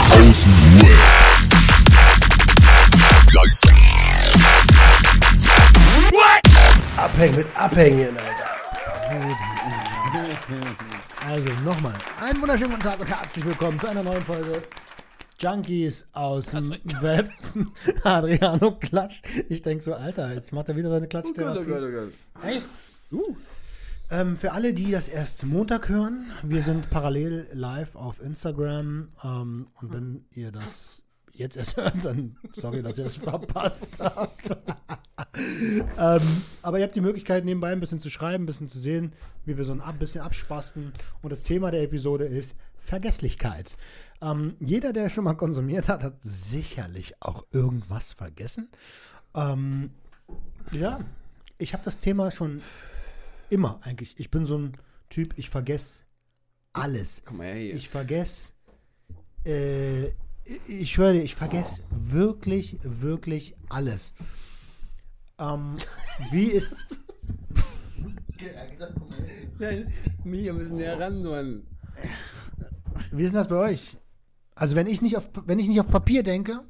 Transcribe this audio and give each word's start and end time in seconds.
Außenwelle. 0.00 0.96
Abhängen 6.96 7.36
mit 7.36 7.46
Abhängen, 7.54 8.16
Alter. 8.16 8.50
Also 11.28 11.50
nochmal, 11.62 11.92
einen 12.18 12.40
wunderschönen 12.40 12.70
guten 12.70 12.82
Tag 12.82 12.98
und 12.98 13.10
herzlich 13.10 13.44
willkommen 13.44 13.78
zu 13.78 13.88
einer 13.88 14.02
neuen 14.02 14.24
Folge 14.24 14.62
Junkies 15.38 16.08
aus 16.14 16.46
dem 16.46 16.70
Web. 17.02 17.30
Adriano 18.02 18.78
klatscht. 18.78 19.22
Ich 19.50 19.60
denke 19.60 19.84
so, 19.84 19.92
Alter, 19.92 20.32
jetzt 20.32 20.50
macht 20.54 20.70
er 20.70 20.76
wieder 20.76 20.88
seine 20.88 21.08
Klatschtherapie. 21.08 22.14
Hey, 22.40 22.62
uh. 23.12 23.36
Ähm, 24.10 24.36
für 24.36 24.52
alle, 24.52 24.74
die 24.74 24.90
das 24.90 25.08
erst 25.08 25.44
Montag 25.46 25.88
hören, 25.88 26.30
wir 26.42 26.62
sind 26.62 26.90
parallel 26.90 27.46
live 27.52 27.94
auf 27.96 28.20
Instagram. 28.20 29.08
Ähm, 29.22 29.66
und 29.80 29.92
wenn 29.92 30.24
ihr 30.32 30.50
das 30.50 31.02
jetzt 31.32 31.56
erst 31.56 31.76
hört, 31.78 32.04
dann 32.04 32.36
sorry, 32.52 32.82
dass 32.82 32.98
ihr 32.98 33.04
das 33.04 33.16
verpasst 33.16 34.00
habt. 34.00 34.50
ähm, 35.98 36.42
aber 36.62 36.78
ihr 36.78 36.84
habt 36.84 36.96
die 36.96 37.00
Möglichkeit, 37.00 37.44
nebenbei 37.44 37.70
ein 37.72 37.80
bisschen 37.80 38.00
zu 38.00 38.10
schreiben, 38.10 38.44
ein 38.44 38.46
bisschen 38.46 38.68
zu 38.68 38.78
sehen, 38.78 39.12
wie 39.44 39.56
wir 39.56 39.64
so 39.64 39.72
ein 39.72 39.98
bisschen 39.98 40.22
abspasten. 40.22 40.92
Und 41.22 41.30
das 41.30 41.42
Thema 41.42 41.70
der 41.70 41.82
Episode 41.82 42.24
ist 42.24 42.56
Vergesslichkeit. 42.76 43.76
Ähm, 44.20 44.56
jeder, 44.60 44.92
der 44.92 45.08
schon 45.08 45.24
mal 45.24 45.34
konsumiert 45.34 45.88
hat, 45.88 46.02
hat 46.02 46.16
sicherlich 46.20 47.14
auch 47.20 47.46
irgendwas 47.52 48.12
vergessen. 48.12 48.70
Ähm, 49.34 49.90
ja, 50.72 51.00
ich 51.58 51.74
habe 51.74 51.84
das 51.84 52.00
Thema 52.00 52.30
schon 52.30 52.60
immer 53.50 53.80
eigentlich. 53.82 54.18
Ich 54.18 54.30
bin 54.30 54.46
so 54.46 54.58
ein 54.58 54.76
Typ, 55.08 55.34
ich 55.36 55.50
vergesse 55.50 56.04
alles. 56.72 57.22
Komm 57.24 57.38
mal 57.38 57.46
her 57.46 57.54
hier. 57.54 57.74
Ich 57.74 57.88
vergesse, 57.88 58.52
äh, 59.44 60.08
ich 60.66 60.92
schwöre 60.92 61.14
dir, 61.14 61.22
ich 61.22 61.34
vergesse 61.34 61.82
wirklich, 61.90 62.78
wirklich 62.82 63.56
alles. 63.68 64.14
Ähm, 65.38 65.76
wie 66.30 66.46
ist, 66.46 66.76
Nein, 69.58 69.92
wir 70.24 70.52
müssen 70.52 70.76
näher 70.76 70.98
ran, 70.98 71.22
Mann. 71.22 71.66
wie 73.10 73.24
ist 73.24 73.32
denn 73.32 73.38
das 73.38 73.48
bei 73.48 73.56
euch? 73.56 73.96
Also 74.54 74.74
wenn 74.76 74.86
ich 74.86 75.02
nicht 75.02 75.16
auf, 75.16 75.28
wenn 75.46 75.58
ich 75.58 75.68
nicht 75.68 75.80
auf 75.80 75.88
Papier 75.88 76.22
denke, 76.22 76.64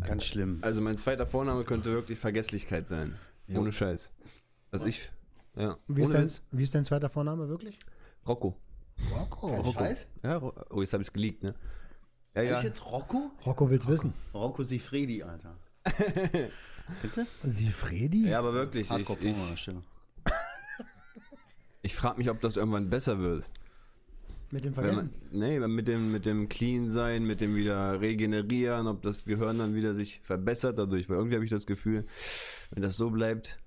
Ganz 0.00 0.24
schlimm. 0.24 0.58
Also 0.62 0.80
mein 0.80 0.98
zweiter 0.98 1.26
Vorname 1.26 1.64
könnte 1.64 1.92
wirklich 1.92 2.18
Vergesslichkeit 2.18 2.88
sein. 2.88 3.16
Ohne 3.54 3.72
Scheiß. 3.72 4.10
Also 4.70 4.86
ich, 4.86 5.10
ja. 5.56 5.76
wie 5.88 6.02
ist, 6.02 6.14
dein, 6.14 6.30
wie 6.50 6.62
ist 6.62 6.74
dein 6.74 6.84
zweiter 6.84 7.08
Vorname 7.08 7.48
wirklich? 7.48 7.78
Rocco. 8.26 8.56
Rocco. 9.10 9.72
Scheiß? 9.72 10.06
Ja, 10.22 10.40
oh, 10.40 10.80
jetzt 10.80 10.92
habe 10.92 11.02
ich 11.02 11.08
es 11.08 11.12
geleakt, 11.12 11.42
ne? 11.42 11.54
Ja, 12.34 12.42
Ja. 12.42 12.58
Ich 12.58 12.64
jetzt 12.64 12.84
Rocco? 12.86 13.30
Rocco 13.44 13.68
will's 13.68 13.86
wissen. 13.88 14.14
Rocco 14.32 14.62
Sifredi, 14.62 15.22
Alter. 15.22 15.56
Kennst 17.00 17.16
du? 17.16 17.26
Sifredi? 17.44 18.28
Ja, 18.28 18.38
aber 18.38 18.52
wirklich. 18.54 18.84
Ich, 18.84 18.90
Hardcore 18.90 19.18
ich, 19.20 19.34
Pornodarsteller. 19.34 19.82
ich 21.82 21.94
frage 21.94 22.18
mich, 22.18 22.30
ob 22.30 22.40
das 22.40 22.56
irgendwann 22.56 22.88
besser 22.88 23.18
wird. 23.18 23.48
Mit 24.50 24.64
dem 24.64 24.74
Vergessen? 24.74 25.10
man, 25.30 25.40
nee, 25.40 25.58
mit 25.60 25.88
dem, 25.88 26.12
mit 26.12 26.26
dem 26.26 26.48
Clean 26.48 26.90
sein, 26.90 27.24
mit 27.24 27.40
dem 27.40 27.54
wieder 27.54 28.00
regenerieren, 28.00 28.86
ob 28.86 29.00
das 29.00 29.24
Gehirn 29.24 29.58
dann 29.58 29.74
wieder 29.74 29.94
sich 29.94 30.20
verbessert 30.20 30.78
dadurch. 30.78 31.08
Weil 31.08 31.16
irgendwie 31.16 31.36
habe 31.36 31.44
ich 31.44 31.50
das 31.50 31.64
Gefühl, 31.64 32.04
wenn 32.70 32.82
das 32.82 32.96
so 32.96 33.10
bleibt, 33.10 33.58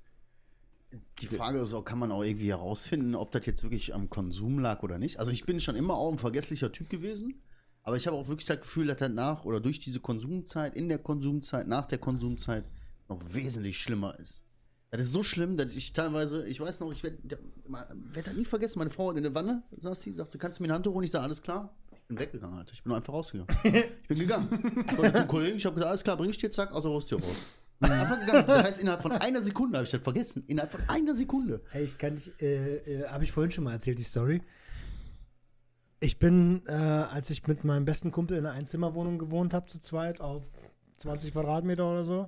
Die 1.19 1.27
Frage 1.27 1.59
ist 1.59 1.73
auch, 1.73 1.83
kann 1.83 1.99
man 1.99 2.11
auch 2.11 2.23
irgendwie 2.23 2.49
herausfinden, 2.49 3.15
ob 3.15 3.31
das 3.31 3.45
jetzt 3.45 3.63
wirklich 3.63 3.93
am 3.93 4.09
Konsum 4.09 4.59
lag 4.59 4.83
oder 4.83 4.97
nicht? 4.97 5.19
Also 5.19 5.31
ich 5.31 5.45
bin 5.45 5.59
schon 5.59 5.75
immer 5.75 5.95
auch 5.95 6.11
ein 6.11 6.17
vergesslicher 6.17 6.71
Typ 6.71 6.89
gewesen, 6.89 7.41
aber 7.83 7.97
ich 7.97 8.07
habe 8.07 8.17
auch 8.17 8.27
wirklich 8.27 8.45
das 8.45 8.59
Gefühl, 8.59 8.87
dass 8.87 8.97
das 8.97 9.09
nach 9.09 9.45
oder 9.45 9.59
durch 9.59 9.79
diese 9.79 9.99
Konsumzeit, 9.99 10.75
in 10.75 10.89
der 10.89 10.99
Konsumzeit, 10.99 11.67
nach 11.67 11.85
der 11.85 11.97
Konsumzeit 11.97 12.65
noch 13.07 13.21
wesentlich 13.33 13.77
schlimmer 13.79 14.19
ist. 14.19 14.41
Das 14.91 15.01
ist 15.01 15.11
so 15.11 15.23
schlimm, 15.23 15.57
dass 15.57 15.73
ich 15.73 15.91
teilweise, 15.93 16.47
ich 16.47 16.59
weiß 16.59 16.79
noch, 16.79 16.91
ich 16.91 17.03
werde 17.03 17.17
werd 17.67 18.27
das 18.27 18.33
nie 18.33 18.45
vergessen, 18.45 18.79
meine 18.79 18.91
Frau 18.91 19.11
in 19.11 19.23
der 19.23 19.35
Wanne 19.35 19.63
saß 19.77 19.99
die, 20.01 20.13
sagte, 20.13 20.37
kannst 20.37 20.59
du 20.59 20.63
mir 20.63 20.67
eine 20.67 20.75
Hand 20.75 20.87
holen? 20.87 21.03
Ich 21.03 21.11
sage, 21.11 21.23
alles 21.23 21.41
klar. 21.41 21.75
Ich 21.91 22.07
bin 22.07 22.19
weggegangen, 22.19 22.57
Alter. 22.57 22.71
Ich 22.71 22.83
bin 22.83 22.93
einfach 22.93 23.13
rausgegangen. 23.13 23.53
Ich 23.63 24.07
bin 24.07 24.19
gegangen. 24.19 24.47
Ich 24.87 25.13
zum 25.13 25.27
Kollegen, 25.27 25.57
ich 25.57 25.65
habe 25.65 25.75
gesagt, 25.75 25.89
alles 25.89 26.03
klar, 26.03 26.17
bring 26.17 26.29
ich 26.29 26.37
dir, 26.37 26.51
zack, 26.51 26.71
aus 26.71 26.83
der 26.83 26.91
Haustür 26.91 27.19
raus. 27.19 27.45
Einfach 27.79 28.19
gegangen. 28.19 28.47
Das 28.47 28.63
heißt, 28.63 28.81
innerhalb 28.81 29.01
von 29.01 29.11
einer 29.13 29.41
Sekunde 29.41 29.77
habe 29.77 29.85
ich 29.85 29.91
das 29.91 30.01
vergessen. 30.01 30.43
Innerhalb 30.47 30.71
von 30.71 30.81
einer 30.87 31.15
Sekunde. 31.15 31.61
Hey, 31.71 31.83
ich 31.83 31.97
kann 31.97 32.13
nicht, 32.13 32.41
äh, 32.41 32.77
äh, 32.77 33.07
habe 33.07 33.23
ich 33.23 33.31
vorhin 33.31 33.51
schon 33.51 33.63
mal 33.63 33.73
erzählt, 33.73 33.99
die 33.99 34.03
Story. 34.03 34.41
Ich 35.99 36.19
bin, 36.19 36.63
äh, 36.67 36.71
als 36.71 37.29
ich 37.29 37.45
mit 37.47 37.63
meinem 37.63 37.85
besten 37.85 38.11
Kumpel 38.11 38.37
in 38.37 38.45
einer 38.45 38.55
Einzimmerwohnung 38.55 39.17
gewohnt 39.17 39.53
habe, 39.53 39.69
zu 39.69 39.79
zweit, 39.79 40.21
auf 40.21 40.49
20 40.99 41.33
Quadratmeter 41.33 41.89
oder 41.89 42.03
so, 42.03 42.27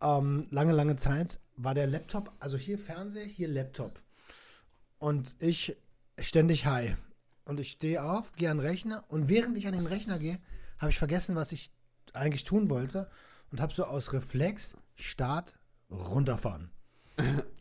ähm, 0.00 0.46
lange, 0.50 0.72
lange 0.72 0.96
Zeit, 0.96 1.40
war 1.56 1.74
der 1.74 1.86
Laptop, 1.86 2.32
also 2.38 2.56
hier 2.56 2.78
Fernseher, 2.78 3.24
hier 3.24 3.48
Laptop. 3.48 4.00
Und 4.98 5.34
ich 5.38 5.76
ständig 6.20 6.66
high. 6.66 6.96
Und 7.44 7.60
ich 7.60 7.70
stehe 7.70 8.02
auf, 8.02 8.32
gehe 8.34 8.50
an 8.50 8.58
den 8.58 8.66
Rechner 8.66 9.04
und 9.08 9.28
während 9.28 9.56
ich 9.56 9.66
an 9.66 9.72
den 9.72 9.86
Rechner 9.86 10.18
gehe, 10.18 10.38
habe 10.78 10.90
ich 10.90 10.98
vergessen, 10.98 11.34
was 11.34 11.52
ich 11.52 11.72
eigentlich 12.12 12.44
tun 12.44 12.68
wollte 12.68 13.08
und 13.50 13.60
habe 13.60 13.72
so 13.72 13.84
aus 13.84 14.12
Reflex 14.12 14.76
Start 14.94 15.58
runterfahren. 15.90 16.70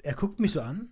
er 0.03 0.13
guckt 0.13 0.39
mich 0.39 0.51
so 0.51 0.61
an 0.61 0.89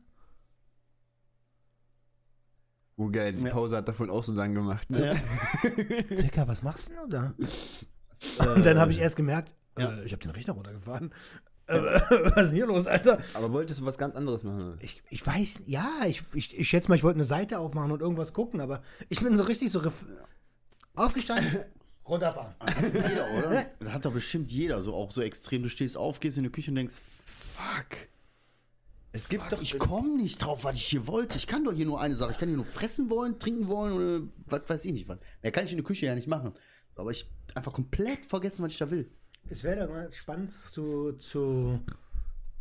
oh 2.97 3.09
geil, 3.09 3.33
die 3.33 3.44
Ja. 3.44 3.51
Pause 3.51 3.78
hat 3.78 3.88
davon 3.88 4.09
auch 4.09 4.23
so 4.23 4.31
lang 4.33 4.53
gemacht. 4.53 4.88
Dicker, 4.89 6.47
was 6.47 6.63
machst 6.63 6.89
du 6.89 7.07
da? 7.07 7.33
Und 8.53 8.66
dann 8.66 8.79
habe 8.79 8.91
ich 8.91 9.00
erst 9.00 9.16
gemerkt, 9.16 9.53
äh, 9.78 10.03
ich 10.06 10.13
habe 10.13 10.22
den 10.22 10.31
Rechner 10.31 10.53
runtergefahren. 10.53 11.13
Äh, 11.67 11.81
was 11.81 12.44
ist 12.44 12.50
denn 12.50 12.57
hier 12.57 12.67
los, 12.67 12.85
Alter? 12.85 13.17
Aber 13.33 13.51
wolltest 13.51 13.79
du 13.79 13.85
was 13.88 13.97
ganz 13.97 14.16
anderes 14.16 14.44
machen? 14.44 14.77
Ich, 14.81 15.01
ich 15.09 15.25
weiß, 15.25 15.63
ja, 15.66 15.89
ich, 16.06 16.22
ich, 16.35 16.56
ich 16.56 16.69
schätze 16.69 16.89
mal, 16.89 16.94
ich 16.95 17.01
wollte 17.01 17.17
eine 17.17 17.23
Seite 17.23 17.57
aufmachen 17.57 17.91
und 17.91 18.01
irgendwas 18.01 18.33
gucken, 18.33 18.62
aber 18.62 18.83
ich 19.09 19.19
bin 19.19 19.35
so 19.35 19.41
richtig 19.41 19.72
so 19.72 19.81
aufgestanden, 20.94 21.63
runterfahren. 22.08 22.56
Jeder, 22.94 23.28
oder? 23.38 23.66
Das 23.80 23.92
hat 23.92 24.06
doch 24.06 24.14
bestimmt 24.14 24.52
jeder 24.52 24.82
so 24.82 24.94
auch 24.94 25.12
so 25.12 25.22
extrem. 25.22 25.64
Du 25.64 25.70
stehst 25.70 25.98
auf, 25.98 26.20
gehst 26.20 26.38
in 26.38 26.44
die 26.44 26.50
Küche 26.50 26.72
und 26.72 26.76
denkst, 26.76 26.96
fuck. 27.26 28.08
Es 29.12 29.30
gibt 29.30 29.50
Doch, 29.52 29.62
ich 29.62 29.80
komme 29.80 30.18
nicht 30.18 30.44
drauf, 30.44 30.66
was 30.66 30.76
ich 30.76 30.86
hier 30.86 31.08
wollte. 31.08 31.38
Ich 31.38 31.48
kann 31.48 31.64
doch 31.64 31.72
hier 31.72 31.86
nur 31.86 32.02
eine 32.02 32.16
Sache. 32.16 32.32
Ich 32.32 32.38
kann 32.38 32.50
hier 32.50 32.58
nur 32.58 32.66
fressen 32.66 33.10
wollen, 33.10 33.40
trinken 33.40 33.68
wollen 33.70 33.94
oder 33.94 34.32
was 34.46 34.62
weiß 34.68 34.86
ich 34.86 34.92
nicht 34.92 35.08
was. 35.08 35.20
Mehr 35.42 35.54
kann 35.54 35.64
ich 35.64 35.72
in 35.72 35.78
der 35.78 35.86
Küche 35.86 36.06
ja 36.06 36.16
nicht 36.16 36.28
machen. 36.28 36.54
Aber 36.96 37.12
ich 37.12 37.30
einfach 37.54 37.72
komplett 37.72 38.26
vergessen, 38.26 38.64
was 38.64 38.74
ich 38.74 38.78
da 38.78 38.92
will. 38.92 39.10
Es 39.48 39.64
wäre 39.64 39.86
doch 39.86 39.94
mal 39.94 40.12
spannend 40.12 40.52
zu, 40.52 41.14
zu 41.14 41.80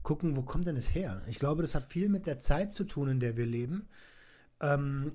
gucken, 0.04 0.36
wo 0.36 0.42
kommt 0.42 0.66
denn 0.66 0.76
es 0.76 0.94
her? 0.94 1.22
Ich 1.26 1.40
glaube, 1.40 1.62
das 1.62 1.74
hat 1.74 1.82
viel 1.82 2.08
mit 2.08 2.26
der 2.26 2.38
Zeit 2.38 2.72
zu 2.72 2.84
tun, 2.84 3.08
in 3.08 3.20
der 3.20 3.36
wir 3.36 3.46
leben. 3.46 3.88
Ähm, 4.60 5.12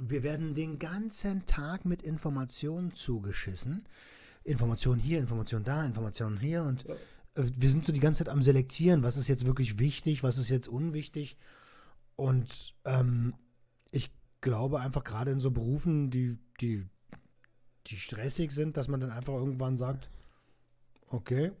wir 0.00 0.22
werden 0.22 0.54
den 0.54 0.78
ganzen 0.78 1.44
Tag 1.46 1.84
mit 1.84 2.02
Informationen 2.02 2.94
zugeschissen. 2.94 3.84
Information 4.44 4.98
hier, 4.98 5.18
Information 5.18 5.64
da, 5.64 5.84
Information 5.84 6.38
hier 6.38 6.62
und 6.62 6.86
äh, 6.86 6.94
wir 7.34 7.70
sind 7.70 7.84
so 7.84 7.92
die 7.92 8.00
ganze 8.00 8.24
Zeit 8.24 8.32
am 8.32 8.42
Selektieren, 8.42 9.02
was 9.02 9.16
ist 9.16 9.28
jetzt 9.28 9.44
wirklich 9.44 9.78
wichtig, 9.78 10.22
was 10.22 10.38
ist 10.38 10.48
jetzt 10.48 10.68
unwichtig. 10.68 11.36
Und 12.16 12.74
ähm, 12.84 13.34
ich 13.90 14.10
glaube 14.40 14.80
einfach 14.80 15.04
gerade 15.04 15.30
in 15.30 15.40
so 15.40 15.50
Berufen, 15.50 16.10
die, 16.10 16.38
die, 16.60 16.86
die 17.86 17.96
stressig 17.96 18.52
sind, 18.52 18.76
dass 18.76 18.88
man 18.88 19.00
dann 19.00 19.10
einfach 19.10 19.34
irgendwann 19.34 19.76
sagt, 19.76 20.10
okay, 21.08 21.52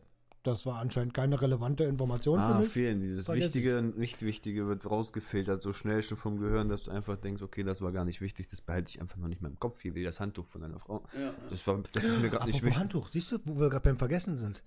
das 0.42 0.64
war 0.66 0.78
anscheinend 0.78 1.12
keine 1.14 1.40
relevante 1.42 1.84
Information 1.84 2.38
für 2.38 2.44
Ah, 2.44 2.58
mich. 2.60 2.68
fehlen. 2.68 3.00
Dieses 3.00 3.26
Vergessen. 3.26 3.46
Wichtige, 3.54 3.82
Nicht-Wichtige 3.96 4.66
wird 4.66 4.90
rausgefiltert 4.90 5.60
so 5.60 5.72
schnell 5.72 6.02
schon 6.02 6.16
vom 6.16 6.38
Gehirn, 6.38 6.68
dass 6.68 6.84
du 6.84 6.90
einfach 6.90 7.16
denkst, 7.16 7.42
okay, 7.42 7.62
das 7.62 7.82
war 7.82 7.92
gar 7.92 8.04
nicht 8.04 8.20
wichtig, 8.20 8.48
das 8.48 8.60
behalte 8.60 8.88
ich 8.90 9.00
einfach 9.00 9.16
noch 9.18 9.28
nicht 9.28 9.42
mehr 9.42 9.50
im 9.50 9.58
Kopf, 9.58 9.80
hier 9.80 9.94
wie 9.94 10.02
das 10.04 10.18
Handtuch 10.20 10.46
von 10.46 10.62
deiner 10.62 10.78
Frau. 10.78 11.02
Das, 11.50 11.66
war, 11.66 11.78
das 11.92 12.04
ist 12.04 12.20
mir 12.20 12.30
gerade 12.30 12.46
nicht 12.46 12.62
wichtig. 12.62 12.78
Handtuch, 12.78 13.08
siehst 13.10 13.32
du, 13.32 13.38
wo 13.44 13.60
wir 13.60 13.68
gerade 13.70 13.84
beim 13.84 13.98
Vergessen 13.98 14.38
sind? 14.38 14.62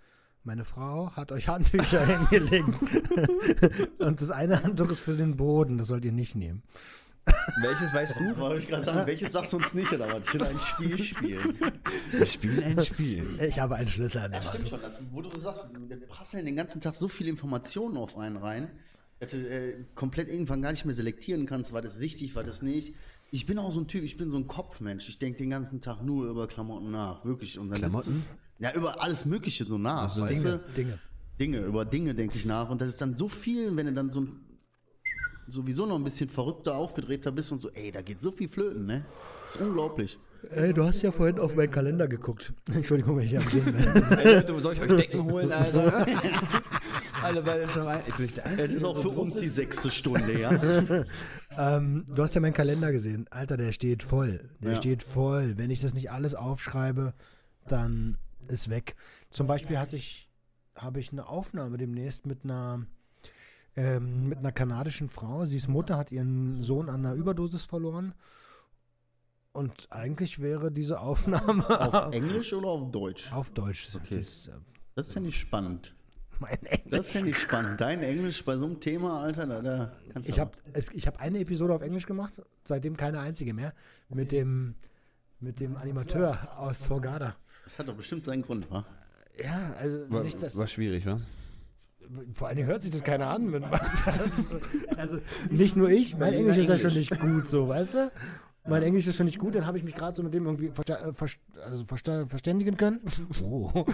Meine 0.46 0.66
Frau 0.66 1.10
hat 1.16 1.31
euch 1.31 1.48
Handtücher 1.48 2.06
hingelegt. 2.30 2.84
Und 4.00 4.22
das 4.22 4.30
eine 4.30 4.62
Handtuch 4.62 4.92
ist 4.92 5.00
für 5.00 5.16
den 5.16 5.38
Boden, 5.38 5.78
das 5.78 5.88
sollt 5.88 6.04
ihr 6.06 6.12
nicht 6.12 6.36
nehmen. 6.36 6.64
Welches 7.62 7.94
weißt 7.94 8.16
du? 8.19 8.38
Wollte 8.38 8.63
ich 8.63 8.69
gerade 8.69 8.84
sagen, 8.84 9.06
welches 9.07 9.31
sagst 9.31 9.54
du 9.54 9.57
uns 9.57 9.74
nicht, 9.74 9.92
oder 9.94 10.07
was? 10.13 10.28
Ich 10.28 10.34
will 10.34 10.44
ein 10.44 10.60
Spiel 10.60 10.98
spielen. 10.98 11.60
Wir 12.12 12.25
spielen 12.25 12.63
ein 12.63 12.80
Spiel. 12.86 13.40
Ich 13.42 13.60
habe 13.60 13.75
einen 13.75 13.88
Schlüssel 13.88 14.19
an 14.19 14.31
dem 14.31 14.42
Ja, 14.42 14.48
stimmt 14.48 14.68
schon. 14.69 14.84
Also, 14.84 14.98
wo 15.12 15.22
du 15.22 15.38
sagst, 15.38 15.68
wir 15.74 16.00
prasseln 16.07 16.45
den 16.45 16.56
ganzen 16.56 16.80
Tag 16.81 16.95
so 16.95 17.07
viele 17.07 17.30
Informationen 17.30 17.98
auf 17.98 18.18
einen 18.18 18.38
rein, 18.38 18.69
dass 19.19 19.31
du 19.31 19.38
äh, 19.38 19.86
komplett 19.95 20.28
irgendwann 20.30 20.62
gar 20.62 20.72
nicht 20.72 20.86
mehr 20.86 20.95
selektieren 20.95 21.45
kannst, 21.45 21.72
war 21.74 21.81
das 21.81 22.00
wichtig, 22.00 22.36
war 22.36 22.44
das 22.44 22.62
nicht. 22.62 22.94
Ich 23.31 23.46
bin 23.46 23.57
auch 23.57 23.72
so 23.72 23.80
ein 23.80 23.88
Typ, 23.88 24.04
ich 24.04 24.18
bin 24.18 24.30
so 24.30 24.38
ein 24.38 24.48
Kopfmensch. 24.48 25.10
Ich 25.10 25.18
denke 25.18 25.39
den 25.39 25.50
ganzen 25.50 25.81
Tag 25.81 26.01
nur 26.04 26.28
über 26.30 26.48
Klamotten 26.48 26.92
nach, 26.92 27.25
wirklich. 27.25 27.57
Und 27.57 27.69
dann 27.69 27.80
Klamotten? 27.80 28.13
sitzt- 28.16 28.28
Ja, 28.60 28.74
über 28.74 29.01
alles 29.01 29.25
Mögliche 29.25 29.66
so 29.66 29.78
nach, 29.78 30.10
so, 30.10 30.22
weißt 30.22 30.31
Dinge, 30.44 30.60
du? 30.68 30.74
Dinge. 30.74 31.00
Dinge, 31.39 31.57
über 31.60 31.84
Dinge 31.84 32.13
denke 32.13 32.38
ich 32.38 32.46
nach. 32.46 32.69
Und 32.69 32.80
das 32.80 32.89
ist 32.89 33.01
dann 33.01 33.16
so 33.18 33.28
viel, 33.28 33.75
wenn 33.75 33.88
du 33.88 33.94
dann 33.94 34.12
so 34.12 34.22
ein, 34.22 34.39
sowieso 35.48 35.86
noch 35.86 35.95
ein 35.95 36.04
bisschen 36.04 36.30
verrückter, 36.30 36.75
aufgedrehter 36.75 37.31
bist 37.31 37.51
und 37.51 37.62
so, 37.62 37.69
ey, 37.72 37.92
da 37.92 38.01
geht 38.01 38.22
so 38.22 38.31
viel 38.31 38.48
flöten, 38.48 38.86
ne? 38.86 39.06
Das 39.48 39.56
ist 39.56 39.62
unglaublich. 39.62 40.18
Ey, 40.51 40.74
du 40.74 40.84
hast 40.84 41.01
ja 41.01 41.12
vorhin 41.12 41.40
auf 41.40 41.56
meinen 41.56 41.72
Kalender 41.72 42.07
geguckt. 42.07 42.54
Entschuldigung, 42.74 43.18
wenn 43.18 43.25
ich 43.25 43.38
am 43.38 43.45
Gehen 43.48 43.66
bin. 43.66 44.18
Ey, 44.18 44.36
Leute, 44.36 44.60
soll 44.60 44.74
ich 44.74 44.81
euch 44.81 44.95
Decken 44.95 45.24
holen, 45.24 45.51
Alter? 45.51 46.06
Alle 47.24 47.42
beide 47.42 47.69
schon 47.69 47.84
rein. 47.84 48.04
Ich 48.07 48.16
bin 48.16 48.25
nicht 48.25 48.38
der 48.38 48.68
Das 48.68 48.75
ist 48.75 48.84
auch 48.84 49.01
für 49.01 49.10
uns 49.10 49.38
die 49.38 49.48
sechste 49.48 49.90
Stunde, 49.90 50.40
ja. 50.40 50.51
ähm, 51.57 52.06
du 52.10 52.22
hast 52.22 52.36
ja 52.36 52.42
meinen 52.42 52.54
Kalender 52.54 52.92
gesehen. 52.92 53.28
Alter, 53.30 53.56
der 53.56 53.72
steht 53.72 54.04
voll. 54.04 54.50
Der 54.60 54.74
ja. 54.74 54.78
steht 54.78 55.04
voll. 55.04 55.57
Wenn 55.57 55.72
ich 55.72 55.80
das 55.80 55.94
nicht 55.94 56.12
alles 56.12 56.36
aufschreibe, 56.36 57.13
dann 57.68 58.18
ist 58.48 58.69
weg. 58.69 58.96
Zum 59.30 59.48
Beispiel 59.48 59.80
hatte 59.80 59.96
ich, 59.96 60.30
habe 60.75 61.00
ich 61.00 61.13
eine 61.13 61.28
Aufnahme 61.28 61.78
demnächst 61.78 62.25
mit 62.25 62.44
einer 62.44 62.86
ähm, 63.75 64.30
mit 64.30 64.40
einer 64.40 64.52
kanadischen 64.52 65.10
Frau. 65.10 65.46
Sie 65.46 65.56
ist 65.56 65.68
Mutter, 65.68 65.98
hat 65.98 66.12
ihren 66.12 66.62
Sohn 66.62 66.90
an 66.90 67.06
einer 67.06 67.16
Überdosis 67.16 67.64
verloren. 67.64 68.14
Und 69.52 69.88
eigentlich 69.92 70.40
wäre 70.40 70.72
diese 70.72 71.00
Aufnahme. 71.00 71.68
Auf 71.80 72.12
Englisch 72.14 72.54
oder 72.54 72.70
auf 72.70 72.92
Deutsch? 72.92 73.31
Auf 73.31 73.52
Deutsch. 73.52 73.90
Okay. 73.96 74.20
Das, 74.20 74.48
äh, 74.48 74.52
das 74.96 75.08
finde 75.10 75.30
ich 75.30 75.40
spannend. 75.40 75.96
Mein 76.40 76.64
Englisch. 76.66 76.92
Das 76.92 77.12
finde 77.12 77.30
ich 77.30 77.38
spannend. 77.38 77.80
Dein 77.80 78.02
Englisch 78.02 78.44
bei 78.44 78.58
so 78.58 78.66
einem 78.66 78.80
Thema, 78.80 79.22
Alter, 79.22 79.46
da, 79.46 79.62
da 79.62 79.94
kannst 80.12 80.28
du. 80.28 80.34
Ich 80.34 80.40
habe 80.40 80.52
hab 80.74 81.22
eine 81.22 81.40
Episode 81.40 81.74
auf 81.74 81.81
Englisch 81.84 82.08
gemacht, 82.08 82.42
seitdem 82.64 82.98
keine 82.98 83.20
einzige 83.20 83.54
mehr. 83.54 83.74
Mit 84.10 84.31
dem, 84.31 84.75
mit 85.40 85.60
dem 85.60 85.78
Animateur 85.78 86.58
aus 86.58 86.81
Torgada. 86.81 87.36
Das 87.64 87.78
hat 87.80 87.88
doch 87.88 87.96
bestimmt 87.96 88.24
seinen 88.24 88.42
Grund, 88.42 88.70
wa? 88.72 88.86
Ja, 89.42 89.74
also 89.80 90.10
war, 90.10 90.24
nicht 90.24 90.42
das. 90.42 90.58
War 90.58 90.68
schwierig, 90.68 91.06
wa? 91.06 91.22
Vor 92.34 92.48
allen 92.48 92.58
Dingen 92.58 92.68
hört 92.68 92.84
sich 92.84 92.92
das 92.92 93.04
keiner 93.04 93.28
an. 93.28 93.64
also 94.98 95.20
nicht 95.50 95.76
nur 95.76 95.90
ich, 95.90 96.18
mein 96.18 96.34
Englisch 96.34 96.58
ist 96.58 96.70
ja 96.70 96.78
schon 96.78 96.94
nicht 96.94 97.20
gut, 97.20 97.48
so, 97.48 97.68
weißt 97.68 97.94
du? 97.96 98.12
Mein 98.66 98.84
Englisch 98.84 99.08
ist 99.08 99.18
schon 99.18 99.26
nicht 99.26 99.40
gut, 99.40 99.56
dann 99.56 99.66
habe 99.66 99.78
ich 99.78 99.84
mich 99.84 99.96
gerade 99.96 100.16
so 100.16 100.24
mit 100.24 100.34
dem 100.34 100.46
irgendwie 100.46 100.70
versta 100.70 100.96
äh, 100.96 101.14
also 101.66 101.86
versta 101.86 102.26
verständigen 102.28 102.78
können. 102.78 103.02
Oh. 103.44 103.72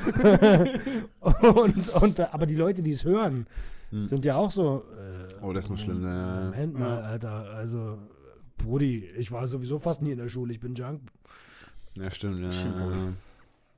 und, 1.20 1.90
und, 1.90 2.20
aber 2.20 2.46
die 2.46 2.56
Leute, 2.56 2.84
die 2.84 2.92
es 2.92 3.04
hören, 3.04 3.48
hm. 3.90 4.06
sind 4.06 4.26
ja 4.26 4.36
auch 4.36 4.52
so. 4.52 4.84
Äh, 4.96 5.44
oh, 5.44 5.54
das 5.54 5.70
muss 5.70 5.82
schlimm 5.82 6.02
sein. 6.02 6.46
Moment 6.46 6.80
mal, 6.80 7.02
Alter. 7.02 7.50
Also, 7.56 7.98
Brudi, 8.58 9.10
ich 9.18 9.32
war 9.32 9.48
sowieso 9.48 9.80
fast 9.80 10.02
nie 10.02 10.12
in 10.12 10.20
der 10.20 10.30
Schule, 10.30 10.52
ich 10.52 10.60
bin 10.60 10.76
Junk. 10.76 11.02
Ja, 11.96 12.12
stimmt, 12.12 12.40
ja. 12.40 12.52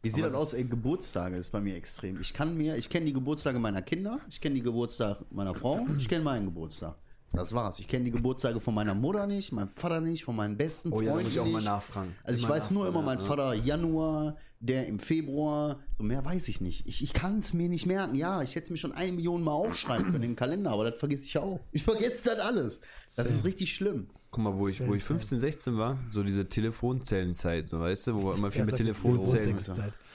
Wie 0.01 0.09
sieht 0.09 0.23
das 0.23 0.33
aus? 0.33 0.53
Ey, 0.53 0.63
Geburtstage 0.63 1.37
ist 1.37 1.51
bei 1.51 1.61
mir 1.61 1.75
extrem. 1.75 2.19
Ich 2.19 2.33
kann 2.33 2.57
mir, 2.57 2.75
ich 2.75 2.89
kenne 2.89 3.05
die 3.05 3.13
Geburtstage 3.13 3.59
meiner 3.59 3.81
Kinder, 3.81 4.19
ich 4.29 4.41
kenne 4.41 4.55
die 4.55 4.61
Geburtstage 4.61 5.25
meiner 5.29 5.53
Frau, 5.53 5.85
ich 5.97 6.09
kenne 6.09 6.23
meinen 6.23 6.45
Geburtstag. 6.45 6.95
Das 7.33 7.53
war's. 7.53 7.79
Ich 7.79 7.87
kenne 7.87 8.05
die 8.05 8.11
Geburtstage 8.11 8.59
von 8.59 8.73
meiner 8.73 8.93
Mutter 8.93 9.25
nicht, 9.25 9.53
meinem 9.53 9.69
Vater 9.75 10.01
nicht, 10.01 10.25
von 10.25 10.35
meinen 10.35 10.57
besten 10.57 10.91
Freunden. 10.91 11.11
Oh 11.11 11.17
ja, 11.17 11.23
muss 11.23 11.31
ich 11.31 11.39
auch 11.39 11.47
mal 11.47 11.63
nachfragen. 11.63 12.13
Also 12.23 12.41
ich 12.41 12.49
weiß 12.49 12.71
nur 12.71 12.87
immer, 12.87 13.01
mein 13.01 13.19
ja. 13.19 13.23
Vater 13.23 13.53
Januar, 13.53 14.35
der 14.59 14.87
im 14.87 14.99
Februar, 14.99 15.79
so 15.97 16.03
mehr 16.03 16.25
weiß 16.25 16.49
ich 16.49 16.59
nicht. 16.59 16.85
Ich, 16.87 17.01
ich 17.01 17.13
kann 17.13 17.39
es 17.39 17.53
mir 17.53 17.69
nicht 17.69 17.85
merken. 17.85 18.15
Ja, 18.15 18.41
ich 18.41 18.55
hätte 18.55 18.65
es 18.65 18.69
mir 18.69 18.77
schon 18.77 18.91
eine 18.91 19.13
Million 19.13 19.43
Mal 19.43 19.53
aufschreiben 19.53 20.05
können 20.05 20.23
in 20.23 20.31
den 20.31 20.35
Kalender, 20.35 20.71
aber 20.71 20.89
das 20.89 20.99
vergesse 20.99 21.23
ich 21.23 21.37
auch. 21.37 21.61
Ich 21.71 21.83
vergesse 21.83 22.35
das 22.35 22.39
alles. 22.39 22.81
Das 23.15 23.31
ist 23.31 23.45
richtig 23.45 23.73
schlimm. 23.73 24.07
Guck 24.31 24.43
mal, 24.45 24.57
wo 24.57 24.69
ich, 24.69 24.85
wo 24.87 24.95
ich 24.95 25.03
15, 25.03 25.39
16 25.39 25.77
war, 25.77 25.97
so 26.09 26.23
diese 26.23 26.47
Telefonzellenzeit, 26.47 27.67
so 27.67 27.81
weißt 27.81 28.07
du, 28.07 28.15
wo 28.15 28.29
wir 28.29 28.37
immer 28.37 28.49
viel 28.49 28.63
mit 28.63 28.77
Telefonzellen. 28.77 29.57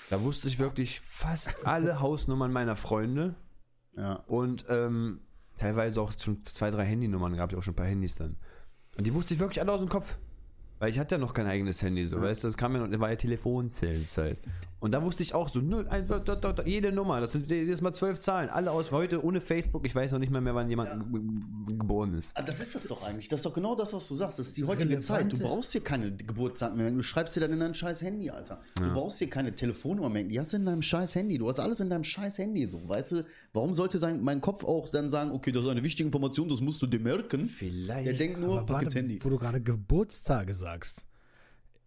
Da 0.08 0.22
wusste 0.22 0.48
ich 0.48 0.58
wirklich 0.58 1.00
fast 1.00 1.66
alle 1.66 2.00
Hausnummern 2.00 2.50
meiner 2.50 2.76
Freunde. 2.76 3.34
Ja. 3.94 4.14
Und 4.26 4.64
ähm, 4.70 5.20
teilweise 5.58 6.00
auch 6.00 6.12
schon 6.18 6.44
zwei, 6.44 6.70
drei 6.70 6.86
Handynummern 6.86 7.36
gab 7.36 7.52
es 7.52 7.58
auch 7.58 7.62
schon 7.62 7.72
ein 7.72 7.76
paar 7.76 7.86
Handys 7.86 8.16
dann. 8.16 8.36
Und 8.96 9.06
die 9.06 9.12
wusste 9.12 9.34
ich 9.34 9.40
wirklich 9.40 9.60
alle 9.60 9.72
aus 9.72 9.80
dem 9.80 9.90
Kopf. 9.90 10.16
Weil 10.78 10.90
ich 10.90 10.98
hatte 10.98 11.14
ja 11.14 11.18
noch 11.18 11.34
kein 11.34 11.46
eigenes 11.46 11.82
Handy, 11.82 12.06
so, 12.06 12.16
ja. 12.16 12.22
weißt 12.22 12.44
du, 12.44 12.48
das 12.48 12.56
kam 12.56 12.74
ja 12.74 12.80
noch, 12.80 12.90
das 12.90 13.00
war 13.00 13.10
ja 13.10 13.16
Telefonzellenzeit. 13.16 14.38
Und 14.86 14.92
da 14.92 15.02
wusste 15.02 15.24
ich 15.24 15.34
auch 15.34 15.48
so, 15.48 15.58
nö, 15.58 15.84
ein, 15.88 16.06
da, 16.06 16.20
da, 16.20 16.36
da, 16.36 16.62
jede 16.64 16.92
Nummer, 16.92 17.20
das 17.20 17.32
sind 17.32 17.50
jedes 17.50 17.80
Mal 17.80 17.92
zwölf 17.92 18.20
Zahlen, 18.20 18.48
alle 18.48 18.70
aus 18.70 18.92
heute 18.92 19.24
ohne 19.24 19.40
Facebook, 19.40 19.84
ich 19.84 19.92
weiß 19.92 20.12
noch 20.12 20.20
nicht 20.20 20.30
mal 20.30 20.40
mehr, 20.40 20.54
wann 20.54 20.70
jemand 20.70 20.90
ja. 20.90 21.74
geboren 21.76 22.14
ist. 22.14 22.30
Ah, 22.36 22.42
das 22.42 22.60
ist 22.60 22.72
das 22.76 22.86
doch 22.86 23.02
eigentlich, 23.02 23.28
das 23.28 23.40
ist 23.40 23.46
doch 23.46 23.52
genau 23.52 23.74
das, 23.74 23.92
was 23.92 24.06
du 24.06 24.14
sagst, 24.14 24.38
das 24.38 24.46
ist 24.46 24.56
die 24.56 24.62
heutige 24.62 24.90
Relevante. 24.90 25.04
Zeit. 25.04 25.32
Du 25.32 25.38
brauchst 25.40 25.72
hier 25.72 25.80
keine 25.80 26.12
Geburtsdaten 26.14 26.76
mehr, 26.76 26.88
du 26.88 27.02
schreibst 27.02 27.34
dir 27.34 27.40
dann 27.40 27.52
in 27.52 27.58
dein 27.58 27.74
scheiß 27.74 28.00
Handy, 28.02 28.30
Alter. 28.30 28.60
Du 28.76 28.84
ja. 28.84 28.92
brauchst 28.92 29.18
hier 29.18 29.28
keine 29.28 29.56
Telefonnummer 29.56 30.08
mehr, 30.08 30.22
die 30.22 30.38
hast 30.38 30.52
du 30.52 30.58
in 30.58 30.66
deinem 30.66 30.82
scheiß 30.82 31.16
Handy, 31.16 31.36
du 31.36 31.48
hast 31.48 31.58
alles 31.58 31.80
in 31.80 31.90
deinem 31.90 32.04
scheiß 32.04 32.38
Handy, 32.38 32.66
so, 32.66 32.88
weißt 32.88 33.10
du, 33.10 33.24
warum 33.54 33.74
sollte 33.74 33.98
sein, 33.98 34.22
mein 34.22 34.40
Kopf 34.40 34.62
auch 34.62 34.88
dann 34.88 35.10
sagen, 35.10 35.32
okay, 35.32 35.50
das 35.50 35.64
ist 35.64 35.68
eine 35.68 35.82
wichtige 35.82 36.06
Information, 36.06 36.48
das 36.48 36.60
musst 36.60 36.80
du 36.80 36.86
dir 36.86 37.00
merken. 37.00 37.48
Vielleicht. 37.48 38.06
Der 38.06 38.14
denkt 38.14 38.40
nur, 38.40 38.60
Aber 38.60 38.74
warte, 38.74 39.00
Handy. 39.00 39.18
Wo 39.20 39.30
du 39.30 39.36
gerade 39.36 39.60
Geburtstage 39.60 40.54
sagst, 40.54 41.08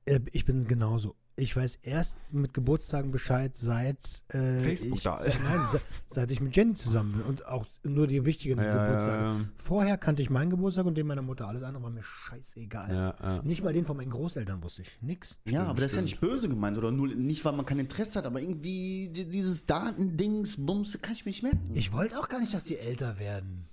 äh, 0.04 0.20
ich 0.34 0.44
bin 0.44 0.68
genauso 0.68 1.16
ich 1.40 1.56
weiß 1.56 1.80
erst 1.82 2.18
mit 2.32 2.54
Geburtstagen 2.54 3.12
Bescheid, 3.12 3.56
seit 3.56 3.98
äh, 4.30 4.60
Facebook 4.60 4.98
ich, 4.98 5.04
da 5.04 5.18
ist. 5.18 5.34
Seit, 5.34 5.44
nein, 5.44 5.60
seit, 5.72 5.82
seit, 6.08 6.32
ich 6.32 6.42
mit 6.42 6.56
Jenny 6.56 6.74
zusammen 6.74 7.14
bin 7.14 7.22
und 7.22 7.46
auch 7.46 7.66
nur 7.84 8.08
die 8.08 8.26
wichtigen 8.26 8.62
ja, 8.62 8.86
Geburtstage. 8.86 9.24
Ja, 9.24 9.34
ja. 9.34 9.46
Vorher 9.58 9.98
kannte 9.98 10.22
ich 10.22 10.30
meinen 10.30 10.50
Geburtstag 10.50 10.86
und 10.86 10.96
den 10.96 11.08
meiner 11.08 11.22
Mutter. 11.22 11.48
Alles 11.48 11.64
andere 11.64 11.84
war 11.84 11.90
mir 11.90 12.04
scheißegal. 12.04 13.42
Nicht 13.44 13.64
mal 13.64 13.74
den 13.74 13.86
von 13.86 13.98
meinen 13.98 14.12
Großeltern 14.12 14.62
wusste 14.64 14.84
ich. 14.84 14.98
Nix. 15.02 15.38
Ja, 15.46 15.52
stimmt, 15.52 15.70
aber 15.70 15.82
das 15.82 15.92
ist 15.92 15.96
ja 15.96 16.02
nicht 16.02 16.22
böse 16.22 16.50
gemeint 16.50 16.78
oder 16.78 16.92
nur 16.92 17.08
nicht, 17.08 17.44
weil 17.46 17.54
man 17.54 17.66
kein 17.66 17.80
Interesse 17.80 18.20
hat, 18.20 18.26
aber 18.26 18.42
irgendwie 18.42 19.10
dieses 19.10 19.66
Datendings, 19.66 20.58
Bums, 20.58 20.98
kann 21.02 21.14
ich 21.14 21.26
mir 21.26 21.30
nicht 21.30 21.44
merken. 21.44 21.72
Ich 21.74 21.92
wollte 21.94 22.20
auch 22.20 22.30
gar 22.30 22.40
nicht, 22.40 22.54
dass 22.54 22.66
die 22.66 22.78
älter 22.78 23.20
werden. 23.20 23.68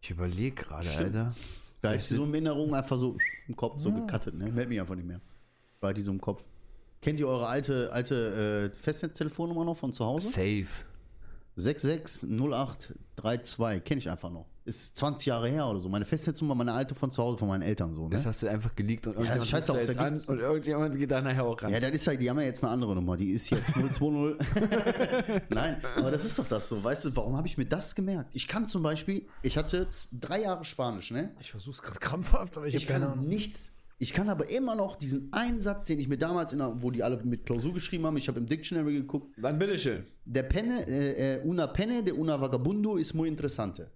Ich 0.00 0.10
überlege 0.10 0.62
gerade, 0.64 0.90
Alter. 0.90 1.34
Da 1.80 1.92
ist 1.92 2.08
so 2.08 2.24
eine 2.24 2.32
Erinnerung 2.32 2.74
einfach 2.74 2.98
so 2.98 3.16
im 3.46 3.54
Kopf 3.54 3.80
so 3.80 3.92
gecuttet, 3.92 4.34
ne? 4.34 4.46
Meldet 4.46 4.68
mich 4.68 4.80
einfach 4.80 4.96
nicht 4.96 5.06
mehr 5.06 5.20
bei 5.80 5.92
diesem 5.92 6.20
Kopf. 6.20 6.44
Kennt 7.00 7.20
ihr 7.20 7.28
eure 7.28 7.46
alte, 7.46 7.92
alte 7.92 8.72
äh, 8.74 8.76
Festnetztelefonnummer 8.76 9.64
noch 9.64 9.76
von 9.76 9.92
zu 9.92 10.04
Hause? 10.04 10.28
Safe. 10.28 10.66
660832, 11.58 13.84
kenne 13.84 13.98
ich 13.98 14.08
einfach 14.08 14.30
noch. 14.30 14.46
Ist 14.64 14.96
20 14.98 15.26
Jahre 15.26 15.48
her 15.48 15.66
oder 15.66 15.80
so. 15.80 15.88
Meine 15.88 16.04
Festnetznummer, 16.04 16.54
meine 16.54 16.72
alte 16.72 16.94
von 16.94 17.10
zu 17.10 17.20
Hause, 17.22 17.38
von 17.38 17.48
meinen 17.48 17.62
Eltern 17.62 17.94
so. 17.94 18.06
Ne? 18.06 18.16
Das 18.16 18.26
hast 18.26 18.42
du 18.42 18.48
einfach 18.48 18.76
geleakt 18.76 19.06
und 19.06 19.14
irgendjemand 19.14 19.44
ja, 19.44 19.50
scheiß 19.50 19.70
auf, 19.70 19.78
jetzt 19.78 19.96
an 19.98 20.20
und 20.20 20.40
irgendjemand 20.40 20.94
geht 20.96 21.10
da 21.10 21.22
nachher 21.22 21.44
auch 21.44 21.62
ran. 21.62 21.72
Ja, 21.72 21.80
das 21.80 21.92
ist 21.92 22.06
halt, 22.06 22.20
die 22.20 22.28
haben 22.28 22.38
ja 22.38 22.44
jetzt 22.44 22.62
eine 22.62 22.70
andere 22.70 22.94
Nummer. 22.94 23.16
Die 23.16 23.30
ist 23.30 23.48
jetzt 23.50 23.72
020. 23.74 23.98
Nein, 25.48 25.80
aber 25.96 26.10
das 26.10 26.26
ist 26.26 26.38
doch 26.38 26.46
das 26.46 26.68
so. 26.68 26.84
Weißt 26.84 27.06
du, 27.06 27.16
warum 27.16 27.34
habe 27.36 27.48
ich 27.48 27.56
mir 27.56 27.64
das 27.64 27.94
gemerkt? 27.94 28.28
Ich 28.34 28.46
kann 28.46 28.66
zum 28.66 28.82
Beispiel, 28.82 29.26
ich 29.42 29.56
hatte 29.56 29.88
drei 30.12 30.42
Jahre 30.42 30.66
Spanisch, 30.66 31.12
ne? 31.12 31.30
Ich 31.40 31.50
versuche 31.50 31.76
es 31.76 31.82
gerade 31.82 31.98
krampfhaft, 31.98 32.58
aber 32.58 32.66
ich, 32.66 32.74
ich 32.74 32.82
habe 32.84 32.92
keine 32.92 33.12
Ahnung. 33.12 33.26
nichts 33.26 33.72
ich 33.98 34.12
kann 34.12 34.28
aber 34.28 34.48
immer 34.48 34.76
noch 34.76 34.94
diesen 34.96 35.32
einen 35.32 35.60
Satz, 35.60 35.86
den 35.86 35.98
ich 35.98 36.08
mir 36.08 36.18
damals, 36.18 36.52
in 36.52 36.58
der, 36.58 36.80
wo 36.80 36.90
die 36.90 37.02
alle 37.02 37.16
mit 37.24 37.44
Klausur 37.44 37.74
geschrieben 37.74 38.06
haben, 38.06 38.16
ich 38.16 38.28
habe 38.28 38.38
im 38.38 38.46
Dictionary 38.46 38.94
geguckt. 38.94 39.34
Dann 39.36 39.58
bitteschön. 39.58 40.04
Der 40.24 40.44
Penne, 40.44 40.86
äh, 40.86 41.36
äh, 41.36 41.42
una 41.44 41.66
penne 41.66 42.04
de 42.04 42.14
una 42.14 42.40
vagabundo 42.40 42.96
ist 42.96 43.14
muy 43.14 43.28
interessante. 43.28 43.90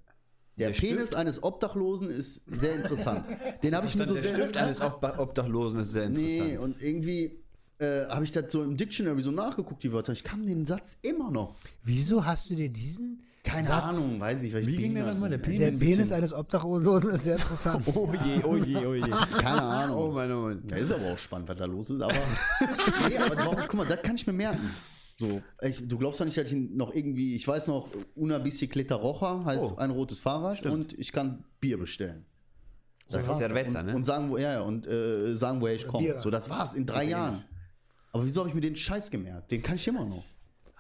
Der, 0.59 0.71
der 0.71 0.77
Penis 0.77 1.09
Stift? 1.09 1.15
eines 1.15 1.43
Obdachlosen 1.43 2.11
ist 2.11 2.43
sehr 2.47 2.75
interessant. 2.75 3.25
Den 3.63 3.75
habe 3.75 3.87
ich 3.87 3.97
mir 3.97 4.07
so 4.07 4.15
der 4.15 4.23
sehr. 4.23 4.33
Der 4.33 4.43
Stift 4.43 4.57
eines 4.57 4.81
Obdachlosen 5.19 5.81
ist 5.81 5.93
sehr 5.93 6.05
interessant. 6.05 6.49
Nee, 6.49 6.59
und 6.59 6.83
irgendwie 6.83 7.39
äh, 7.79 8.07
habe 8.09 8.25
ich 8.25 8.33
das 8.33 8.51
so 8.51 8.63
im 8.65 8.77
Dictionary 8.77 9.23
so 9.23 9.31
nachgeguckt, 9.31 9.83
die 9.83 9.93
Wörter. 9.93 10.13
Ich 10.13 10.25
kann 10.25 10.45
den 10.45 10.67
Satz 10.67 10.99
immer 11.03 11.31
noch. 11.31 11.55
Wieso 11.85 12.27
hast 12.27 12.51
du 12.51 12.57
dir 12.57 12.69
diesen 12.69 13.23
keine 13.43 13.67
Satz. 13.67 13.85
Ahnung, 13.85 14.21
weiß 14.21 14.43
ich. 14.45 14.55
Weil 14.55 14.67
Wie 14.67 14.77
ging 14.77 14.95
der 14.95 15.07
nochmal? 15.07 15.31
Der 15.31 15.39
Penis, 15.39 15.59
der 15.59 15.71
Penis 15.73 16.13
eines 16.13 16.33
Obdachlosen 16.33 17.11
ist 17.11 17.25
sehr 17.25 17.37
interessant. 17.37 17.85
oh 17.95 18.13
je, 18.25 18.43
oh 18.45 18.57
je, 18.57 18.87
oh 18.87 18.95
je. 18.95 19.01
Keine 19.01 19.63
Ahnung. 19.63 19.97
Oh 19.97 20.13
mein, 20.13 20.31
oh 20.31 20.43
mein. 20.43 20.63
Ja, 20.71 20.77
ist 20.77 20.93
aber 20.93 21.13
auch 21.13 21.19
spannend, 21.19 21.49
was 21.49 21.59
da 21.59 21.65
los 21.65 21.91
ist. 21.91 22.01
Aber, 22.01 22.13
nee, 23.09 23.19
aber 23.19 23.37
warum, 23.37 23.57
guck 23.57 23.75
mal, 23.75 23.87
das 23.87 24.01
kann 24.03 24.15
ich 24.15 24.27
mir 24.27 24.33
merken. 24.33 24.71
So, 25.15 25.43
ich, 25.61 25.87
du 25.87 25.99
glaubst 25.99 26.21
doch 26.21 26.25
nicht, 26.25 26.37
dass 26.37 26.51
ich 26.51 26.71
noch 26.71 26.95
irgendwie, 26.95 27.35
ich 27.35 27.47
weiß 27.47 27.67
noch, 27.67 27.89
una 28.15 28.39
bicicleta 28.39 28.95
roja 28.95 29.45
heißt 29.45 29.73
oh. 29.73 29.77
ein 29.77 29.91
rotes 29.91 30.21
Fahrrad 30.21 30.59
Stimmt. 30.59 30.75
und 30.75 30.99
ich 30.99 31.13
kann 31.13 31.45
Bier 31.61 31.79
bestellen. 31.79 32.25
Das, 33.09 33.27
das 33.27 33.33
ist 33.33 33.39
Cerveza, 33.39 33.83
ne? 33.83 33.95
Und 33.95 34.05
sagen, 34.05 34.31
wo, 34.31 34.39
ja, 34.39 34.63
und 34.63 34.87
äh, 34.87 35.35
sagen, 35.35 35.61
woher 35.61 35.75
ich 35.75 35.87
komme. 35.87 36.21
So, 36.21 36.31
das 36.31 36.49
war's 36.49 36.75
in 36.75 36.87
drei 36.87 37.05
Jahren. 37.05 37.45
Aber 38.13 38.25
wieso 38.25 38.41
habe 38.41 38.49
ich 38.49 38.55
mir 38.55 38.61
den 38.61 38.77
Scheiß 38.77 39.11
gemerkt? 39.11 39.51
Den 39.51 39.63
kann 39.63 39.77
ich 39.77 39.87
immer 39.89 40.05
noch. 40.05 40.25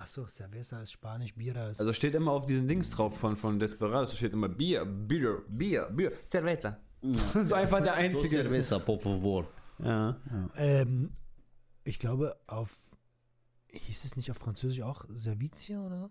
Achso, 0.02 0.26
Cerveza 0.26 0.82
ist 0.82 0.90
Spanisch, 0.90 1.32
Bier 1.32 1.54
ist. 1.70 1.78
Also 1.78 1.92
steht 1.92 2.16
immer 2.16 2.32
auf 2.32 2.44
diesen 2.44 2.66
Dings 2.66 2.90
drauf 2.90 3.16
von, 3.16 3.36
von 3.36 3.60
Desperados, 3.60 4.16
steht 4.16 4.32
immer 4.32 4.48
Bier, 4.48 4.84
Bier, 4.84 5.44
Bier, 5.48 5.88
Bier, 5.90 6.12
Cerveza. 6.24 6.78
Ja. 7.04 7.44
so 7.44 7.56
einfach 7.56 7.80
der 7.80 7.94
einzige. 7.94 8.42
Cerveza, 8.42 8.78
por 8.78 9.00
favor. 9.00 9.48
Ja. 9.80 10.16
ja. 10.30 10.50
Ähm, 10.56 11.10
ich 11.82 11.98
glaube, 11.98 12.36
auf. 12.46 12.96
Hieß 13.68 14.04
es 14.04 14.16
nicht 14.16 14.30
auf 14.30 14.38
Französisch 14.38 14.82
auch 14.82 15.04
Servizia 15.12 15.84
oder 15.84 15.98
so? 15.98 16.10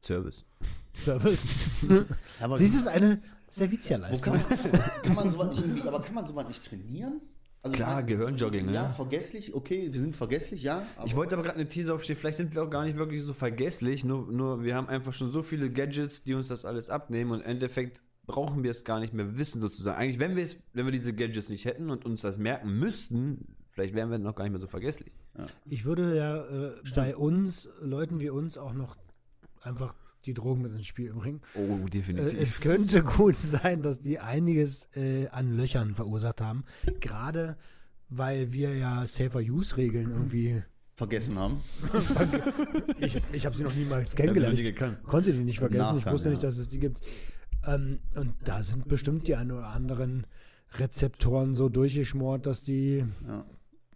Service. 0.00 0.44
Service. 0.94 1.44
aber 2.40 2.58
Dies 2.58 2.74
ist 2.74 2.86
eine 2.86 3.22
Servizia-Leistung. 3.48 4.34
Kann, 4.34 4.44
kann, 5.02 5.14
man 5.14 5.30
sowas 5.30 5.48
nicht 5.48 5.60
irgendwie, 5.60 5.88
aber 5.88 6.02
kann 6.02 6.14
man 6.14 6.26
sowas 6.26 6.48
nicht 6.48 6.64
trainieren? 6.64 7.22
Also 7.64 7.76
Klar, 7.76 8.02
Gehirnjogging, 8.02 8.66
ne? 8.66 8.74
Ja, 8.74 8.88
vergesslich, 8.90 9.54
okay, 9.54 9.88
wir 9.90 10.00
sind 10.00 10.14
vergesslich, 10.14 10.62
ja. 10.62 10.86
ich 11.06 11.16
wollte 11.16 11.34
aber 11.34 11.44
gerade 11.44 11.58
eine 11.58 11.68
These 11.68 11.94
aufstehen, 11.94 12.16
vielleicht 12.16 12.36
sind 12.36 12.54
wir 12.54 12.62
auch 12.62 12.70
gar 12.70 12.84
nicht 12.84 12.98
wirklich 12.98 13.22
so 13.22 13.32
vergesslich, 13.32 14.04
nur, 14.04 14.30
nur 14.30 14.62
wir 14.62 14.76
haben 14.76 14.88
einfach 14.88 15.14
schon 15.14 15.30
so 15.30 15.42
viele 15.42 15.70
Gadgets, 15.70 16.22
die 16.22 16.34
uns 16.34 16.48
das 16.48 16.66
alles 16.66 16.90
abnehmen 16.90 17.30
und 17.30 17.40
im 17.40 17.46
Endeffekt 17.46 18.02
brauchen 18.26 18.62
wir 18.62 18.70
es 18.70 18.84
gar 18.84 19.00
nicht 19.00 19.14
mehr 19.14 19.38
wissen 19.38 19.60
sozusagen. 19.60 19.98
Eigentlich, 19.98 20.18
wenn 20.18 20.36
wir 20.36 20.42
es, 20.42 20.58
wenn 20.74 20.84
wir 20.84 20.92
diese 20.92 21.14
Gadgets 21.14 21.48
nicht 21.48 21.64
hätten 21.64 21.88
und 21.88 22.04
uns 22.04 22.20
das 22.20 22.36
merken 22.36 22.78
müssten, 22.78 23.56
Vielleicht 23.74 23.92
wären 23.92 24.08
wir 24.08 24.20
noch 24.20 24.36
gar 24.36 24.44
nicht 24.44 24.52
mehr 24.52 24.60
so 24.60 24.68
vergesslich. 24.68 25.12
Ja. 25.36 25.46
Ich 25.64 25.84
würde 25.84 26.16
ja 26.16 26.44
äh, 26.44 26.74
bei 26.94 27.16
uns, 27.16 27.68
Leuten 27.80 28.20
wie 28.20 28.30
uns, 28.30 28.56
auch 28.56 28.72
noch 28.72 28.96
einfach 29.62 29.96
die 30.26 30.34
Drogen 30.34 30.62
mit 30.62 30.72
ins 30.72 30.86
Spiel 30.86 31.12
bringen. 31.12 31.40
Oh, 31.54 31.86
definitiv. 31.86 32.34
Äh, 32.34 32.42
es 32.42 32.60
könnte 32.60 33.02
gut 33.02 33.38
sein, 33.38 33.82
dass 33.82 34.00
die 34.00 34.18
einiges 34.18 34.88
äh, 34.96 35.28
an 35.28 35.56
Löchern 35.56 35.94
verursacht 35.94 36.40
haben. 36.40 36.64
Gerade 37.00 37.56
weil 38.08 38.52
wir 38.52 38.74
ja 38.76 39.06
Safer-Use-Regeln 39.06 40.10
irgendwie 40.10 40.62
vergessen 40.94 41.38
haben. 41.38 41.60
ich 42.98 43.20
ich 43.32 43.46
habe 43.46 43.56
sie 43.56 43.64
noch 43.64 43.74
niemals 43.74 44.14
kennengelernt. 44.14 44.58
Ich 44.58 44.74
konnte 45.04 45.32
die 45.32 45.38
nicht 45.38 45.58
vergessen. 45.58 45.82
Nachgang, 45.82 45.98
ich 45.98 46.12
wusste 46.12 46.28
ja. 46.28 46.30
nicht, 46.30 46.44
dass 46.44 46.58
es 46.58 46.68
die 46.68 46.78
gibt. 46.78 46.98
Ähm, 47.66 48.00
und 48.14 48.34
da 48.44 48.62
sind 48.62 48.86
bestimmt 48.88 49.26
die 49.26 49.34
ein 49.34 49.50
oder 49.50 49.66
anderen 49.66 50.26
Rezeptoren 50.74 51.54
so 51.54 51.68
durchgeschmort, 51.68 52.46
dass 52.46 52.62
die 52.62 53.04
ja. 53.26 53.44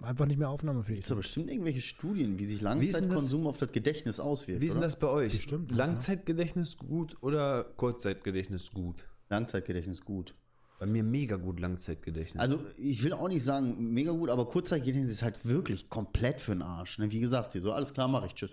Einfach 0.00 0.26
nicht 0.26 0.38
mehr 0.38 0.48
aufnahmefähig 0.48 0.98
sind. 0.98 1.04
Es 1.04 1.08
gibt 1.08 1.20
bestimmt 1.20 1.50
irgendwelche 1.50 1.80
Studien, 1.80 2.38
wie 2.38 2.44
sich 2.44 2.60
Langzeitkonsum 2.60 3.46
auf 3.46 3.56
das 3.56 3.72
Gedächtnis 3.72 4.20
auswirkt. 4.20 4.60
Wie 4.60 4.66
ist 4.66 4.74
denn 4.74 4.82
das 4.82 4.98
bei 4.98 5.08
euch? 5.08 5.34
Bestimmt, 5.34 5.70
Langzeitgedächtnis 5.72 6.76
gut 6.76 7.16
oder 7.20 7.64
Kurzzeitgedächtnis 7.64 8.70
gut? 8.70 9.04
Langzeitgedächtnis 9.28 10.04
gut. 10.04 10.34
Bei 10.78 10.86
mir 10.86 11.02
mega 11.02 11.36
gut 11.36 11.58
Langzeitgedächtnis. 11.58 12.40
Also 12.40 12.64
ich 12.76 13.02
will 13.02 13.12
auch 13.12 13.28
nicht 13.28 13.42
sagen 13.42 13.92
mega 13.92 14.12
gut, 14.12 14.30
aber 14.30 14.46
Kurzzeitgedächtnis 14.46 15.10
ist 15.10 15.22
halt 15.22 15.44
wirklich 15.44 15.88
komplett 15.88 16.40
für 16.40 16.52
den 16.52 16.62
Arsch. 16.62 16.98
Ne? 16.98 17.10
Wie 17.10 17.20
gesagt, 17.20 17.52
so 17.52 17.72
alles 17.72 17.92
klar 17.92 18.06
mache 18.06 18.26
ich, 18.26 18.34
tschüss. 18.34 18.52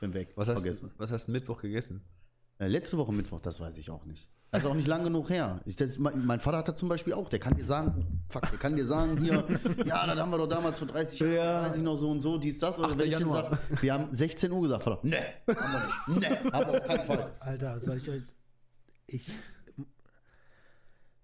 Bin 0.00 0.14
weg. 0.14 0.32
Was 0.36 0.48
hast, 0.48 0.62
Vergessen. 0.62 0.92
was 0.96 1.10
hast 1.10 1.26
du 1.26 1.32
Mittwoch 1.32 1.60
gegessen? 1.60 2.02
Äh, 2.58 2.68
letzte 2.68 2.96
Woche 2.98 3.12
Mittwoch, 3.12 3.40
das 3.40 3.58
weiß 3.58 3.78
ich 3.78 3.90
auch 3.90 4.04
nicht. 4.04 4.28
Das 4.54 4.62
ist 4.62 4.68
auch 4.68 4.74
nicht 4.76 4.86
lang 4.86 5.02
genug 5.02 5.30
her. 5.30 5.60
Ich, 5.64 5.74
das, 5.74 5.98
mein, 5.98 6.24
mein, 6.24 6.38
Vater 6.38 6.58
hat 6.58 6.68
das 6.68 6.78
zum 6.78 6.88
Beispiel 6.88 7.12
auch. 7.12 7.28
Der 7.28 7.40
kann 7.40 7.56
dir 7.56 7.64
sagen, 7.64 8.22
fuck, 8.28 8.48
der 8.48 8.58
kann 8.60 8.76
dir 8.76 8.86
sagen, 8.86 9.16
hier, 9.16 9.44
ja, 9.84 10.06
das 10.06 10.16
haben 10.16 10.30
wir 10.30 10.38
doch 10.38 10.46
damals 10.46 10.78
vor 10.78 10.86
30 10.86 11.18
Jahren, 11.18 11.34
ja. 11.34 11.62
weiß 11.64 11.76
ich 11.76 11.82
noch 11.82 11.96
so 11.96 12.08
und 12.08 12.20
so, 12.20 12.38
dies, 12.38 12.60
das. 12.60 12.78
Oder 12.78 12.96
wenn 12.96 13.08
ich 13.08 13.18
sage, 13.18 13.58
wir 13.80 13.92
haben 13.92 14.14
16 14.14 14.52
Uhr 14.52 14.62
gesagt, 14.62 14.84
Vater, 14.84 15.00
ne, 15.02 15.16
haben 15.48 15.72
wir 16.06 16.20
nicht. 16.20 16.44
Ne, 16.44 16.52
haben 16.52 16.72
wir 16.72 16.80
auf 16.80 16.86
keinen 16.86 17.04
Fall. 17.04 17.32
Alter, 17.40 17.80
soll 17.80 17.96
ich 17.96 18.08
euch. 18.08 18.22
Ich. 19.08 19.32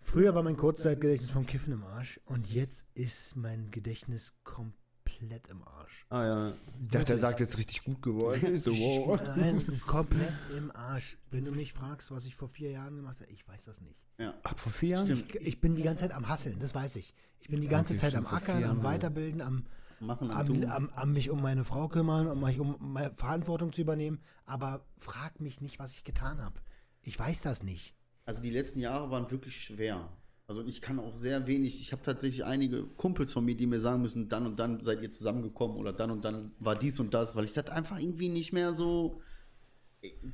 Früher 0.00 0.34
war 0.34 0.42
mein 0.42 0.56
Kurzzeitgedächtnis 0.56 1.30
vom 1.30 1.46
Kiffen 1.46 1.72
im 1.72 1.84
Arsch 1.84 2.18
und 2.24 2.52
jetzt 2.52 2.84
ist 2.94 3.36
mein 3.36 3.70
Gedächtnis 3.70 4.34
komplett 4.42 4.79
komplett 5.20 5.48
im 5.48 5.62
Arsch. 5.62 6.06
Ah 6.08 6.24
ja. 6.24 6.52
Ich 6.82 6.88
dachte, 6.90 7.04
der 7.06 7.18
sagt 7.18 7.40
jetzt 7.40 7.58
richtig 7.58 7.84
gut 7.84 8.02
geworden. 8.02 8.56
so, 8.58 8.72
wow. 8.72 9.20
Nein, 9.36 9.80
komplett 9.86 10.32
im 10.56 10.74
Arsch. 10.74 11.18
Wenn 11.30 11.44
du 11.44 11.52
mich 11.52 11.72
fragst, 11.72 12.10
was 12.10 12.24
ich 12.24 12.34
vor 12.34 12.48
vier 12.48 12.70
Jahren 12.70 12.96
gemacht 12.96 13.20
habe, 13.20 13.30
ich 13.30 13.46
weiß 13.46 13.64
das 13.66 13.80
nicht. 13.80 13.98
Ja. 14.18 14.34
Ab 14.42 14.58
vor 14.58 14.72
vier 14.72 14.96
Jahren? 14.96 15.12
Ich, 15.12 15.34
ich, 15.34 15.60
bin 15.60 15.76
die 15.76 15.82
ganze 15.82 16.02
Zeit 16.02 16.12
am 16.12 16.28
Hasseln, 16.28 16.58
das 16.58 16.74
weiß 16.74 16.96
ich. 16.96 17.14
Ich 17.40 17.48
bin 17.48 17.60
die 17.60 17.68
ganze 17.68 17.92
okay, 17.94 18.00
Zeit 18.00 18.14
am 18.14 18.26
Ackern, 18.26 18.64
am 18.64 18.82
Weiterbilden, 18.82 19.40
am, 19.40 19.66
Machen, 20.00 20.30
am, 20.30 20.64
am, 20.64 20.90
am, 20.94 21.12
mich 21.12 21.30
um 21.30 21.42
meine 21.42 21.64
Frau 21.64 21.88
kümmern, 21.88 22.26
um 22.28 22.40
mich 22.40 22.58
um 22.58 22.76
meine 22.80 23.12
Verantwortung 23.14 23.72
zu 23.72 23.82
übernehmen. 23.82 24.20
Aber 24.46 24.86
frag 24.98 25.40
mich 25.40 25.60
nicht, 25.60 25.78
was 25.78 25.92
ich 25.92 26.04
getan 26.04 26.42
habe. 26.42 26.60
Ich 27.02 27.18
weiß 27.18 27.42
das 27.42 27.62
nicht. 27.62 27.94
Also 28.24 28.42
die 28.42 28.50
letzten 28.50 28.80
Jahre 28.80 29.10
waren 29.10 29.30
wirklich 29.30 29.56
schwer. 29.62 30.08
Also 30.50 30.64
ich 30.66 30.80
kann 30.80 30.98
auch 30.98 31.14
sehr 31.14 31.46
wenig, 31.46 31.80
ich 31.80 31.92
habe 31.92 32.02
tatsächlich 32.02 32.44
einige 32.44 32.82
Kumpels 32.96 33.32
von 33.32 33.44
mir, 33.44 33.54
die 33.54 33.68
mir 33.68 33.78
sagen 33.78 34.02
müssen, 34.02 34.28
dann 34.28 34.46
und 34.46 34.58
dann 34.58 34.82
seid 34.82 35.00
ihr 35.00 35.08
zusammengekommen 35.08 35.76
oder 35.76 35.92
dann 35.92 36.10
und 36.10 36.24
dann 36.24 36.50
war 36.58 36.74
dies 36.74 36.98
und 36.98 37.14
das, 37.14 37.36
weil 37.36 37.44
ich 37.44 37.52
das 37.52 37.68
einfach 37.68 38.00
irgendwie 38.00 38.28
nicht 38.28 38.52
mehr 38.52 38.72
so, 38.72 39.20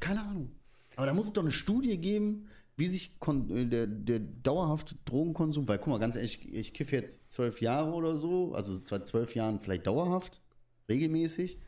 keine 0.00 0.22
Ahnung. 0.22 0.52
Aber 0.96 1.04
da 1.04 1.12
muss 1.12 1.26
es 1.26 1.34
doch 1.34 1.42
eine 1.42 1.50
Studie 1.50 1.98
geben, 1.98 2.48
wie 2.78 2.86
sich 2.86 3.10
äh, 3.50 3.66
der, 3.66 3.86
der 3.86 4.20
dauerhafte 4.20 4.94
Drogenkonsum, 5.04 5.68
weil 5.68 5.76
guck 5.76 5.88
mal, 5.88 5.98
ganz 5.98 6.16
ehrlich, 6.16 6.46
ich, 6.46 6.54
ich 6.54 6.72
kiffe 6.72 6.96
jetzt 6.96 7.30
zwölf 7.30 7.60
Jahre 7.60 7.92
oder 7.92 8.16
so, 8.16 8.54
also 8.54 8.72
seit 8.72 9.04
zwölf 9.04 9.34
Jahren 9.34 9.60
vielleicht 9.60 9.86
dauerhaft, 9.86 10.40
regelmäßig, 10.88 11.58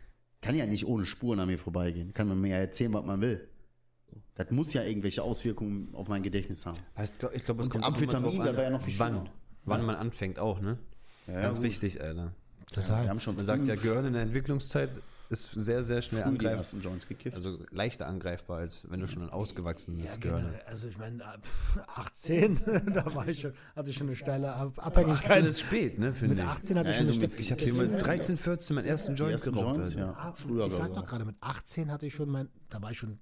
kann 0.40 0.54
ja 0.54 0.64
nicht 0.64 0.86
ohne 0.86 1.04
Spuren 1.04 1.40
an 1.40 1.48
mir 1.48 1.58
vorbeigehen. 1.58 2.14
Kann 2.14 2.28
man 2.28 2.40
mir 2.40 2.52
ja 2.52 2.56
erzählen, 2.56 2.94
was 2.94 3.04
man 3.04 3.20
will. 3.20 3.46
Das 4.34 4.50
muss 4.50 4.72
ja 4.72 4.84
irgendwelche 4.84 5.22
Auswirkungen 5.22 5.88
auf 5.94 6.08
mein 6.08 6.22
Gedächtnis 6.22 6.64
haben. 6.64 6.78
Heißt, 6.96 7.14
ich 7.32 7.44
glaube, 7.44 7.62
es 7.62 7.70
kommt 7.70 7.84
Amphetamin, 7.84 8.38
da 8.38 8.56
war 8.56 8.62
ja 8.62 8.70
noch 8.70 8.80
viel 8.80 8.98
wann, 8.98 9.28
wann 9.64 9.84
man 9.84 9.96
anfängt 9.96 10.38
auch, 10.38 10.60
ne? 10.60 10.78
Ja, 11.26 11.42
Ganz 11.42 11.58
gut. 11.58 11.66
wichtig, 11.66 12.00
Alter. 12.00 12.32
Total. 12.72 13.02
wir 13.04 13.10
haben 13.10 13.20
schon 13.20 13.36
Man 13.36 13.44
sagt 13.44 13.66
ja, 13.66 13.74
Gehirn 13.74 14.04
in 14.04 14.12
der 14.12 14.22
Entwicklungszeit 14.22 14.90
ist 15.30 15.52
sehr, 15.52 15.82
sehr 15.82 16.00
schnell 16.00 16.22
angreifbar. 16.22 16.64
Also 17.34 17.58
leichter 17.70 18.06
angreifbar, 18.06 18.58
als 18.58 18.90
wenn 18.90 19.00
du 19.00 19.06
schon 19.06 19.22
ein 19.22 19.30
ausgewachsenes 19.30 20.12
ja, 20.12 20.16
Gehirn 20.16 20.52
hast. 20.52 20.66
Also 20.66 20.88
ich 20.88 20.96
meine, 20.96 21.22
18, 21.86 22.60
da 22.94 23.14
war 23.14 23.28
ich 23.28 23.40
schon, 23.40 23.52
hatte 23.76 23.90
ich 23.90 23.96
schon 23.96 24.06
eine 24.06 24.16
steile 24.16 24.54
Abhängigkeit. 24.54 25.30
18 25.30 25.44
ist 25.44 25.60
spät, 25.60 25.98
ne, 25.98 26.14
finde 26.14 26.36
ich. 26.36 26.40
Mit 26.40 26.48
18 26.48 26.78
hatte 26.78 26.90
ich 26.90 26.98
also 26.98 27.12
schon 27.12 27.24
eine 27.24 27.34
Ich 27.34 27.52
habe 27.52 27.62
hier 27.62 27.74
mit 27.74 28.02
13, 28.02 28.38
14 28.38 28.74
meinen 28.74 28.86
ersten 28.86 29.16
Joint 29.16 29.42
geraucht. 29.42 29.76
Joints, 29.76 29.94
ja. 29.94 30.12
Ah, 30.12 30.32
Früher 30.32 30.66
ich 30.66 30.72
sag 30.72 30.94
doch 30.94 31.06
gerade, 31.06 31.24
mit 31.24 31.36
18 31.40 31.90
hatte 31.90 32.06
ich 32.06 32.14
schon 32.14 32.30
mein, 32.30 32.48
da 32.70 32.80
war 32.80 32.90
ich 32.90 32.98
schon 32.98 33.18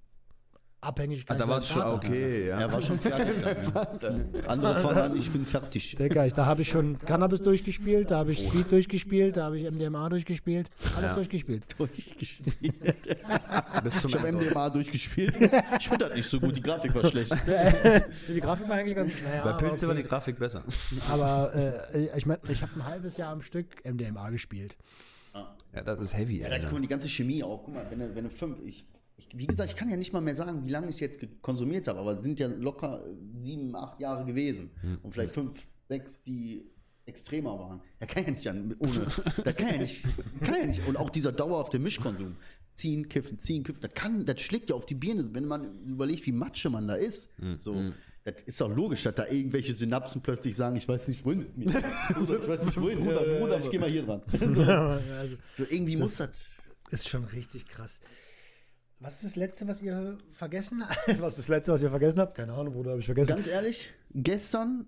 Abhängigkeit. 0.86 1.36
Ah, 1.36 1.44
da 1.44 1.48
war 1.48 1.58
es 1.58 1.68
schon 1.68 1.82
okay, 1.82 2.48
ja. 2.48 2.60
Er 2.60 2.72
war 2.72 2.80
schon 2.80 2.98
fertig. 2.98 3.36
Andere 4.46 4.80
fangen 4.80 4.98
an, 4.98 5.16
ich 5.16 5.30
bin 5.30 5.44
fertig. 5.44 5.96
Digga, 5.96 6.26
da 6.28 6.46
habe 6.46 6.62
ich 6.62 6.68
schon 6.68 6.98
Cannabis 6.98 7.42
durchgespielt, 7.42 8.10
da 8.10 8.18
habe 8.18 8.32
ich 8.32 8.46
Speed 8.46 8.70
durchgespielt, 8.70 9.36
da 9.36 9.44
habe 9.44 9.58
ich 9.58 9.70
MDMA 9.70 10.08
durchgespielt. 10.08 10.70
Alles 10.96 11.10
ja. 11.10 11.14
durchgespielt. 11.14 11.64
Durchgespielt. 11.78 12.74
ich 13.84 14.14
habe 14.14 14.32
MDMA 14.32 14.70
durchgespielt. 14.70 15.36
Ich 15.78 15.88
finde 15.88 16.06
das 16.06 16.16
nicht 16.16 16.28
so 16.28 16.40
gut, 16.40 16.56
die 16.56 16.62
Grafik 16.62 16.94
war 16.94 17.04
schlecht. 17.04 17.32
die 18.28 18.40
Grafik 18.40 18.68
war 18.68 18.76
eigentlich 18.76 18.96
ganz 18.96 19.12
naja, 19.22 19.44
Bei 19.44 19.52
Pilze 19.52 19.86
okay. 19.86 19.88
war 19.88 19.94
die 19.94 20.08
Grafik 20.08 20.38
besser. 20.38 20.62
Aber 21.10 21.54
äh, 21.54 22.16
ich 22.16 22.26
meine, 22.26 22.40
ich 22.48 22.62
habe 22.62 22.72
ein 22.76 22.84
halbes 22.84 23.16
Jahr 23.16 23.32
am 23.32 23.42
Stück 23.42 23.84
MDMA 23.84 24.30
gespielt. 24.30 24.76
Ja, 25.74 25.82
das 25.82 26.00
ist 26.00 26.16
heavy. 26.16 26.40
Ja, 26.40 26.48
da 26.48 26.58
kommt 26.68 26.82
die 26.82 26.88
ganze 26.88 27.08
Chemie 27.08 27.42
auch. 27.42 27.64
Guck 27.64 27.74
mal, 27.74 27.86
wenn 27.90 27.98
du, 27.98 28.14
wenn 28.14 28.24
du 28.24 28.30
fünf, 28.30 28.58
ich 28.64 28.86
ich, 29.16 29.28
wie 29.34 29.46
gesagt, 29.46 29.70
ich 29.70 29.76
kann 29.76 29.88
ja 29.90 29.96
nicht 29.96 30.12
mal 30.12 30.20
mehr 30.20 30.34
sagen, 30.34 30.64
wie 30.64 30.70
lange 30.70 30.88
ich 30.90 31.00
jetzt 31.00 31.20
konsumiert 31.42 31.88
habe, 31.88 32.00
aber 32.00 32.18
es 32.18 32.22
sind 32.22 32.38
ja 32.38 32.48
locker 32.48 33.04
sieben, 33.34 33.74
acht 33.74 34.00
Jahre 34.00 34.24
gewesen. 34.24 34.70
Mhm. 34.82 34.98
Und 35.02 35.12
vielleicht 35.12 35.34
fünf, 35.34 35.66
sechs, 35.88 36.22
die 36.22 36.70
extremer 37.06 37.58
waren. 37.58 37.80
Da 38.00 38.06
kann 38.06 38.24
ja 38.24 38.30
nicht 38.30 38.46
an, 38.48 38.74
ohne, 38.78 39.06
da 39.44 39.52
kann 39.52 39.68
ja 39.68 39.78
nicht, 39.78 40.04
kann 40.42 40.60
ja 40.60 40.66
nicht. 40.66 40.86
Und 40.86 40.96
auch 40.96 41.10
dieser 41.10 41.32
dauerhafte 41.32 41.78
Mischkonsum. 41.78 42.36
Ziehen, 42.74 43.08
kiffen, 43.08 43.38
ziehen, 43.38 43.64
kiffen, 43.64 43.80
das 43.80 43.94
kann, 43.94 44.26
das 44.26 44.42
schlägt 44.42 44.68
ja 44.68 44.76
auf 44.76 44.84
die 44.84 44.94
Birne, 44.94 45.32
wenn 45.32 45.46
man 45.46 45.82
überlegt, 45.86 46.26
wie 46.26 46.32
Matsche 46.32 46.68
man 46.68 46.86
da 46.86 46.94
ist. 46.94 47.26
Mhm. 47.38 47.58
So, 47.58 47.74
hm. 47.74 47.94
das 48.24 48.42
ist 48.42 48.60
doch 48.60 48.68
logisch, 48.68 49.02
dass 49.04 49.14
da 49.14 49.26
irgendwelche 49.26 49.72
Synapsen 49.72 50.20
plötzlich 50.20 50.54
sagen, 50.54 50.76
ich 50.76 50.86
weiß 50.86 51.08
nicht 51.08 51.24
wohin 51.24 51.38
mit 51.38 51.56
mir. 51.56 51.66
ich 51.70 52.48
weiß 52.48 52.66
nicht 52.66 52.78
wohin, 52.78 52.98
Bruder, 52.98 53.20
Bruder, 53.20 53.38
Bruder, 53.38 53.58
ich 53.60 53.70
geh 53.70 53.78
mal 53.78 53.88
hier 53.88 54.02
dran. 54.02 54.20
So, 54.54 54.62
also, 54.62 55.36
so 55.54 55.64
irgendwie 55.70 55.96
muss 55.96 56.16
das. 56.16 56.50
Ist 56.90 57.08
schon 57.08 57.24
richtig 57.24 57.66
krass. 57.66 58.00
Was 58.98 59.14
ist 59.16 59.24
das 59.24 59.36
Letzte, 59.36 59.68
was 59.68 59.82
ihr 59.82 60.16
vergessen 60.30 60.82
habt? 60.86 60.96
Was 61.20 61.34
ist 61.34 61.40
das 61.40 61.48
Letzte, 61.48 61.72
was 61.72 61.82
ihr 61.82 61.90
vergessen 61.90 62.20
habt? 62.20 62.34
Keine 62.34 62.54
Ahnung, 62.54 62.72
Bruder, 62.72 62.92
habe 62.92 63.00
ich 63.00 63.06
vergessen. 63.06 63.34
Ganz 63.34 63.46
ehrlich, 63.46 63.92
gestern, 64.14 64.86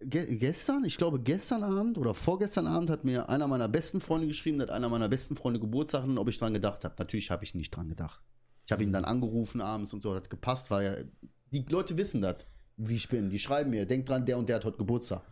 ge 0.00 0.36
gestern, 0.36 0.84
ich 0.84 0.98
glaube 0.98 1.20
gestern 1.20 1.62
Abend 1.62 1.96
oder 1.96 2.12
vorgestern 2.12 2.66
Abend 2.66 2.90
hat 2.90 3.04
mir 3.04 3.30
einer 3.30 3.48
meiner 3.48 3.68
besten 3.68 4.02
Freunde 4.02 4.26
geschrieben, 4.26 4.60
hat 4.60 4.70
einer 4.70 4.90
meiner 4.90 5.08
besten 5.08 5.36
Freunde 5.36 5.58
Geburtstag 5.58 6.04
und 6.04 6.18
ob 6.18 6.28
ich 6.28 6.38
dran 6.38 6.52
gedacht 6.52 6.84
habe. 6.84 6.94
Natürlich 6.98 7.30
habe 7.30 7.44
ich 7.44 7.54
nicht 7.54 7.70
dran 7.70 7.88
gedacht. 7.88 8.20
Ich 8.66 8.72
habe 8.72 8.82
ihn 8.82 8.92
dann 8.92 9.06
angerufen 9.06 9.62
abends 9.62 9.94
und 9.94 10.02
so, 10.02 10.14
hat 10.14 10.28
gepasst, 10.28 10.70
weil 10.70 10.84
ja, 10.84 11.28
die 11.50 11.64
Leute 11.70 11.96
wissen 11.96 12.20
das, 12.20 12.36
wie 12.76 12.96
ich 12.96 13.08
bin. 13.08 13.30
Die 13.30 13.38
schreiben 13.38 13.70
mir, 13.70 13.86
denk 13.86 14.04
dran, 14.04 14.26
der 14.26 14.36
und 14.36 14.50
der 14.50 14.56
hat 14.56 14.66
heute 14.66 14.76
Geburtstag. 14.76 15.22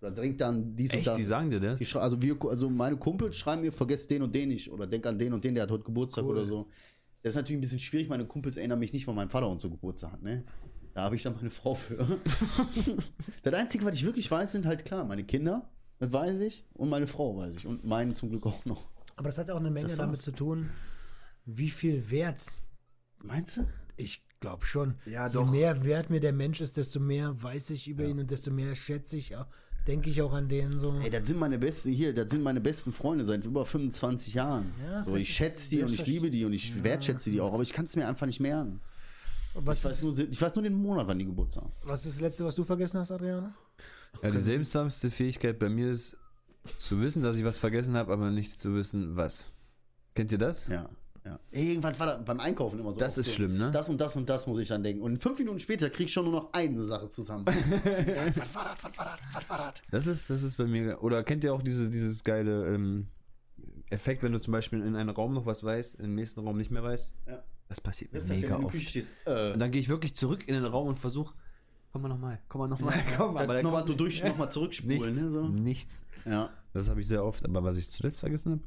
Oder 0.00 0.12
denk 0.12 0.38
dann 0.38 0.74
dies 0.74 0.90
Echt, 0.90 1.00
und 1.00 1.06
das. 1.08 1.16
die 1.18 1.24
sagen 1.24 1.50
dir 1.50 1.60
das? 1.60 1.96
also, 1.96 2.22
wir, 2.22 2.36
also 2.48 2.70
meine 2.70 2.96
Kumpels 2.96 3.36
schreiben 3.36 3.62
mir, 3.62 3.72
vergesst 3.72 4.10
den 4.10 4.22
und 4.22 4.34
den 4.34 4.48
nicht. 4.48 4.70
Oder 4.70 4.86
denk 4.86 5.06
an 5.06 5.18
den 5.18 5.32
und 5.32 5.44
den, 5.44 5.54
der 5.54 5.64
hat 5.64 5.70
heute 5.70 5.84
Geburtstag 5.84 6.24
cool. 6.24 6.30
oder 6.30 6.46
so. 6.46 6.68
Das 7.22 7.32
ist 7.32 7.36
natürlich 7.36 7.58
ein 7.58 7.60
bisschen 7.60 7.80
schwierig. 7.80 8.08
Meine 8.08 8.26
Kumpels 8.26 8.56
erinnern 8.56 8.78
mich 8.78 8.92
nicht, 8.92 9.06
weil 9.06 9.14
mein 9.14 9.30
Vater 9.30 9.48
uns 9.48 9.62
so 9.62 9.70
Geburtstag 9.70 10.12
hat. 10.12 10.22
Ne? 10.22 10.44
Da 10.94 11.02
habe 11.02 11.16
ich 11.16 11.22
dann 11.22 11.34
meine 11.36 11.50
Frau 11.50 11.74
für. 11.74 11.96
das 13.42 13.54
Einzige, 13.54 13.84
was 13.84 13.96
ich 13.96 14.04
wirklich 14.04 14.30
weiß, 14.30 14.52
sind 14.52 14.66
halt 14.66 14.84
klar, 14.84 15.04
meine 15.04 15.24
Kinder, 15.24 15.70
das 15.98 16.12
weiß 16.12 16.40
ich, 16.40 16.64
und 16.74 16.88
meine 16.88 17.06
Frau 17.06 17.36
weiß 17.36 17.56
ich. 17.56 17.66
Und 17.66 17.84
meinen 17.84 18.14
zum 18.14 18.30
Glück 18.30 18.46
auch 18.46 18.64
noch. 18.64 18.88
Aber 19.16 19.28
das 19.28 19.38
hat 19.38 19.50
auch 19.50 19.58
eine 19.58 19.70
Menge 19.70 19.94
damit 19.96 20.20
zu 20.20 20.30
tun, 20.30 20.70
wie 21.44 21.70
viel 21.70 22.10
Wert. 22.10 22.44
Meinst 23.22 23.56
du? 23.56 23.66
Ich 23.96 24.24
glaube 24.38 24.64
schon. 24.64 24.94
Ja, 25.06 25.28
doch. 25.28 25.46
Je 25.46 25.58
mehr 25.58 25.84
Wert 25.84 26.10
mir 26.10 26.20
der 26.20 26.32
Mensch 26.32 26.60
ist, 26.60 26.76
desto 26.76 27.00
mehr 27.00 27.42
weiß 27.42 27.70
ich 27.70 27.88
über 27.88 28.04
ja. 28.04 28.10
ihn 28.10 28.20
und 28.20 28.30
desto 28.30 28.52
mehr 28.52 28.76
schätze 28.76 29.16
ich 29.16 29.36
auch 29.36 29.46
denke 29.88 30.10
ich 30.10 30.22
auch 30.22 30.32
an 30.32 30.48
den 30.48 30.78
so. 30.78 30.94
Ey, 31.02 31.10
das 31.10 31.26
sind 31.26 31.38
meine 31.38 31.58
besten 31.58 31.90
hier, 31.90 32.14
das 32.14 32.30
sind 32.30 32.42
meine 32.42 32.60
besten 32.60 32.92
Freunde 32.92 33.24
seit 33.24 33.44
über 33.44 33.64
25 33.64 34.34
Jahren. 34.34 34.72
Ja, 34.86 35.02
so, 35.02 35.16
ich 35.16 35.32
schätze 35.32 35.70
die 35.70 35.82
und 35.82 35.92
ich 35.92 36.06
liebe 36.06 36.30
die 36.30 36.44
und 36.44 36.52
ich 36.52 36.76
ja. 36.76 36.84
wertschätze 36.84 37.30
die 37.30 37.40
auch, 37.40 37.52
aber 37.52 37.62
ich 37.62 37.72
kann 37.72 37.86
es 37.86 37.96
mir 37.96 38.06
einfach 38.06 38.26
nicht 38.26 38.38
merken. 38.38 38.80
Was 39.54 39.78
ich, 39.78 39.84
weiß 39.86 40.02
nur, 40.02 40.18
ich 40.18 40.40
weiß 40.40 40.54
nur 40.54 40.62
den 40.62 40.74
Monat, 40.74 41.08
wann 41.08 41.18
die 41.18 41.24
Geburtstag 41.24 41.64
haben. 41.64 41.72
Was 41.82 42.04
ist 42.04 42.16
das 42.16 42.20
letzte, 42.20 42.44
was 42.44 42.54
du 42.54 42.64
vergessen 42.64 43.00
hast, 43.00 43.10
Adriana? 43.10 43.54
Ja, 44.22 44.30
die 44.30 44.38
seltsamste 44.38 45.10
Fähigkeit 45.10 45.58
bei 45.58 45.68
mir 45.68 45.90
ist 45.90 46.16
zu 46.76 47.00
wissen, 47.00 47.22
dass 47.22 47.36
ich 47.36 47.44
was 47.44 47.58
vergessen 47.58 47.96
habe, 47.96 48.12
aber 48.12 48.30
nicht 48.30 48.60
zu 48.60 48.74
wissen, 48.74 49.16
was. 49.16 49.48
Kennt 50.14 50.30
ihr 50.32 50.38
das? 50.38 50.68
Ja. 50.68 50.88
Ja. 51.24 51.38
Irgendwann 51.50 51.98
war 51.98 52.06
da 52.06 52.16
beim 52.18 52.40
Einkaufen 52.40 52.78
immer 52.78 52.92
so. 52.92 53.00
Das 53.00 53.18
ist 53.18 53.26
so, 53.26 53.32
schlimm, 53.32 53.58
ne? 53.58 53.70
Das 53.70 53.88
und 53.88 54.00
das 54.00 54.16
und 54.16 54.28
das 54.30 54.46
muss 54.46 54.58
ich 54.58 54.68
dann 54.68 54.82
denken. 54.82 55.02
Und 55.02 55.22
fünf 55.22 55.38
Minuten 55.38 55.60
später 55.60 55.90
krieg 55.90 56.06
ich 56.06 56.12
schon 56.12 56.24
nur 56.24 56.32
noch 56.32 56.52
eine 56.52 56.84
Sache 56.84 57.08
zusammen. 57.08 57.44
was 57.46 58.54
war 58.54 58.64
das? 58.64 58.84
Was 58.84 58.98
war 58.98 59.04
das? 59.04 59.34
Was 59.34 59.50
war 59.50 59.58
das? 59.58 59.82
Das 59.90 60.06
ist, 60.06 60.30
das 60.30 60.42
ist 60.42 60.56
bei 60.56 60.64
mir. 60.64 61.02
Oder 61.02 61.22
kennt 61.22 61.44
ihr 61.44 61.52
auch 61.52 61.62
diese, 61.62 61.90
dieses 61.90 62.24
geile 62.24 62.74
ähm, 62.74 63.08
Effekt, 63.90 64.22
wenn 64.22 64.32
du 64.32 64.40
zum 64.40 64.52
Beispiel 64.52 64.80
in 64.80 64.96
einem 64.96 65.10
Raum 65.10 65.34
noch 65.34 65.46
was 65.46 65.62
weißt, 65.62 65.96
im 65.96 66.14
nächsten 66.14 66.40
Raum 66.40 66.56
nicht 66.56 66.70
mehr 66.70 66.82
weißt? 66.82 67.14
Ja. 67.26 67.42
Das 67.68 67.80
passiert 67.80 68.12
mir 68.12 68.22
mega 68.22 68.58
oft. 68.58 68.96
Äh. 69.26 69.52
Und 69.52 69.60
dann 69.60 69.70
gehe 69.70 69.80
ich 69.80 69.88
wirklich 69.88 70.16
zurück 70.16 70.48
in 70.48 70.54
den 70.54 70.64
Raum 70.64 70.88
und 70.88 70.94
versuche, 70.96 71.34
komm 71.92 72.02
mal 72.02 72.08
nochmal, 72.08 72.40
komm 72.48 72.60
mal 72.62 72.68
nochmal, 72.68 72.94
komm 73.16 73.34
mal. 73.34 73.44
Aber 73.44 73.62
nochmal 73.62 73.84
durch, 73.84 74.24
nochmal 74.24 74.50
zurückspulen. 74.50 74.98
Nichts, 74.98 75.22
ne, 75.22 75.30
so. 75.30 75.48
nichts. 75.48 76.02
Ja. 76.24 76.50
Das 76.72 76.88
habe 76.88 77.00
ich 77.00 77.08
sehr 77.08 77.24
oft, 77.24 77.44
aber 77.44 77.62
was 77.64 77.76
ich 77.76 77.90
zuletzt 77.90 78.20
vergessen 78.20 78.52
habe, 78.52 78.62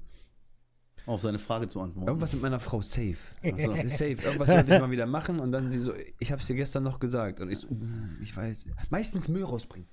auf 1.06 1.22
seine 1.22 1.40
Frage 1.40 1.68
zu 1.68 1.82
antworten. 1.82 2.08
Irgendwas 2.08 2.34
mit 2.34 2.42
meiner 2.42 2.60
Frau 2.60 2.82
safe. 2.82 3.18
Also, 3.44 3.88
safe. 3.88 4.18
Irgendwas 4.24 4.48
sollte 4.48 4.74
ich 4.74 4.80
mal 4.80 4.92
wieder 4.92 5.06
machen 5.06 5.40
und 5.40 5.52
dann 5.52 5.72
sie 5.72 5.80
so, 5.80 5.94
ich 6.20 6.32
habe 6.32 6.42
es 6.42 6.48
dir 6.48 6.56
gestern 6.56 6.84
noch 6.84 7.00
gesagt. 7.00 7.40
Und 7.40 7.50
ich 7.50 7.60
so, 7.60 7.68
mm, 7.70 8.18
ich 8.22 8.36
weiß. 8.36 8.68
Meistens 8.90 9.28
Müll 9.28 9.44
rausbringen. 9.44 9.88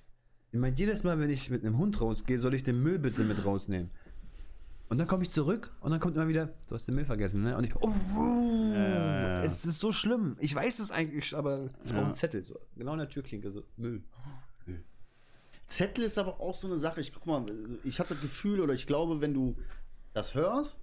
Ich 0.52 0.58
meine, 0.58 0.76
jedes 0.76 1.04
Mal, 1.04 1.18
wenn 1.18 1.30
ich 1.30 1.50
mit 1.50 1.64
einem 1.64 1.78
Hund 1.78 2.00
rausgehe, 2.00 2.38
soll 2.38 2.54
ich 2.54 2.62
den 2.62 2.82
Müll 2.82 2.98
bitte 2.98 3.22
mit 3.22 3.44
rausnehmen. 3.44 3.90
Und 4.88 4.96
dann 4.96 5.06
komme 5.06 5.22
ich 5.22 5.30
zurück 5.30 5.70
und 5.80 5.90
dann 5.90 6.00
kommt 6.00 6.16
immer 6.16 6.28
wieder, 6.28 6.54
du 6.66 6.74
hast 6.74 6.88
den 6.88 6.94
Müll 6.94 7.04
vergessen, 7.04 7.42
ne? 7.42 7.54
Und 7.56 7.64
ich, 7.64 7.76
oh, 7.76 7.92
äh, 8.74 9.44
es 9.44 9.66
ist 9.66 9.80
so 9.80 9.92
schlimm. 9.92 10.36
Ich 10.40 10.54
weiß 10.54 10.78
es 10.78 10.90
eigentlich, 10.90 11.36
aber 11.36 11.68
ich 11.84 11.92
brauche 11.92 12.06
einen 12.06 12.14
Zettel. 12.14 12.42
So, 12.42 12.58
genau 12.74 12.92
in 12.92 12.98
der 12.98 13.08
Türklinke, 13.10 13.50
so 13.50 13.64
Müll. 13.76 14.02
Zettel 15.66 16.04
ist 16.04 16.16
aber 16.16 16.40
auch 16.40 16.54
so 16.54 16.66
eine 16.66 16.78
Sache. 16.78 17.02
Ich 17.02 17.12
guck 17.12 17.26
mal, 17.26 17.44
ich 17.84 18.00
habe 18.00 18.08
das 18.08 18.22
Gefühl 18.22 18.60
oder 18.60 18.72
ich 18.72 18.86
glaube, 18.86 19.20
wenn 19.20 19.34
du 19.34 19.56
das 20.14 20.34
hörst 20.34 20.80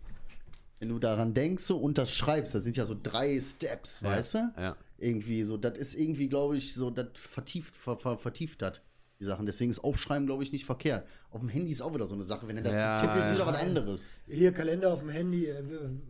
wenn 0.79 0.89
du 0.89 0.99
daran 0.99 1.33
denkst 1.33 1.63
so, 1.63 1.77
und 1.77 1.97
das 1.97 2.11
schreibst, 2.11 2.53
das 2.55 2.63
sind 2.63 2.77
ja 2.77 2.85
so 2.85 2.95
drei 3.01 3.39
Steps, 3.39 4.01
ja, 4.01 4.09
weißt 4.09 4.33
du? 4.35 4.53
Ja. 4.57 4.75
Irgendwie 4.97 5.43
so, 5.43 5.57
das 5.57 5.77
ist 5.77 5.95
irgendwie, 5.95 6.27
glaube 6.27 6.57
ich, 6.57 6.73
so, 6.73 6.89
das 6.89 7.07
vertieft, 7.13 7.75
ver, 7.75 7.97
ver, 7.97 8.17
vertieft 8.17 8.61
hat 8.61 8.81
die 9.19 9.25
Sachen. 9.25 9.45
Deswegen 9.45 9.71
ist 9.71 9.79
Aufschreiben, 9.79 10.25
glaube 10.25 10.43
ich, 10.43 10.51
nicht 10.51 10.65
verkehrt. 10.65 11.07
Auf 11.31 11.39
dem 11.39 11.49
Handy 11.49 11.71
ist 11.71 11.81
auch 11.81 11.93
wieder 11.93 12.05
so 12.05 12.15
eine 12.15 12.23
Sache. 12.23 12.47
Wenn 12.47 12.57
du 12.57 12.63
dazu 12.63 12.75
ja, 12.75 13.01
tippst, 13.01 13.17
ist 13.17 13.33
wieder 13.35 13.47
was 13.47 13.61
anderes. 13.61 14.13
Hier, 14.27 14.51
Kalender 14.51 14.91
auf 14.91 14.99
dem 14.99 15.09
Handy, 15.09 15.45
äh, 15.45 15.61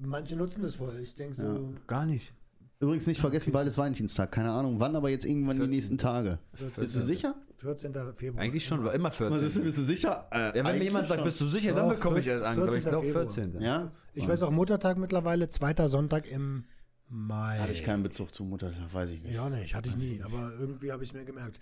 manche 0.02 0.36
nutzen 0.36 0.64
das 0.64 0.76
voll. 0.76 1.00
Ich 1.02 1.16
denke 1.16 1.36
so. 1.36 1.44
Ja. 1.44 1.60
Gar 1.88 2.06
nicht. 2.06 2.34
Übrigens 2.80 3.08
nicht 3.08 3.22
vergessen, 3.22 3.54
bald 3.54 3.68
ist 3.68 3.78
Valentinstag. 3.78 4.32
Keine 4.32 4.52
Ahnung, 4.52 4.80
wann, 4.80 4.96
aber 4.96 5.10
jetzt 5.10 5.26
irgendwann 5.26 5.58
14. 5.58 5.70
die 5.70 5.76
nächsten 5.76 5.98
Tage. 5.98 6.40
14. 6.56 6.82
Bist 6.82 6.96
du 6.96 7.02
sicher? 7.02 7.36
14. 7.58 7.94
Februar. 8.14 8.44
Eigentlich 8.44 8.66
schon, 8.66 8.84
war 8.84 8.94
immer 8.94 9.12
14. 9.12 9.38
Was 9.38 9.44
ist, 9.44 9.64
bist 9.64 9.78
du 9.78 9.84
sicher? 9.84 10.28
Äh, 10.32 10.58
ja, 10.58 10.66
wenn 10.66 10.78
mir 10.78 10.84
jemand 10.84 11.08
sagt, 11.08 11.24
bist 11.24 11.40
du 11.40 11.48
sicher, 11.48 11.74
dann 11.74 11.90
bekomme 11.90 12.20
ich 12.20 12.28
erst 12.28 12.44
Angst. 12.44 12.68
Aber 12.68 12.78
ich 12.78 12.86
glaube 12.86 13.12
14. 13.12 13.62
Ja? 13.62 13.92
Ich 14.14 14.28
weiß 14.28 14.44
auch 14.44 14.52
Muttertag 14.52 14.98
mittlerweile, 14.98 15.50
zweiter 15.50 15.90
Sonntag 15.90 16.28
im 16.28 16.66
Mai. 17.08 17.60
Habe 17.60 17.72
ich 17.72 17.84
keinen 17.84 18.04
Bezug 18.04 18.34
zu 18.34 18.44
Muttertag, 18.44 18.94
weiß 18.94 19.12
ich 19.12 19.24
nicht. 19.24 19.36
Ja, 19.36 19.50
nicht, 19.50 19.76
hatte 19.76 19.90
ich 19.90 19.98
nie, 19.98 20.22
aber 20.24 20.54
irgendwie 20.60 20.92
habe 20.92 21.04
ich 21.04 21.10
es 21.10 21.14
mir 21.14 21.26
gemerkt. 21.26 21.60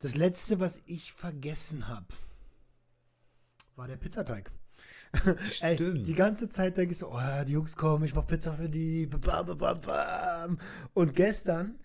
Das 0.00 0.14
letzte, 0.14 0.60
was 0.60 0.82
ich 0.86 1.12
vergessen 1.12 1.88
habe, 1.88 2.06
war 3.74 3.88
der 3.88 3.96
Pizzateig. 3.96 4.50
Ey, 5.60 5.76
die 5.76 6.14
ganze 6.14 6.48
Zeit 6.48 6.76
denke 6.76 6.92
ich 6.92 6.98
so, 6.98 7.10
oh, 7.10 7.44
die 7.46 7.52
Jungs 7.52 7.76
kommen, 7.76 8.04
ich 8.04 8.14
mache 8.14 8.26
Pizza 8.26 8.52
für 8.54 8.68
die. 8.68 9.06
Bam, 9.06 9.58
bam, 9.58 9.80
bam. 9.80 10.58
Und 10.94 11.14
gestern 11.14 11.78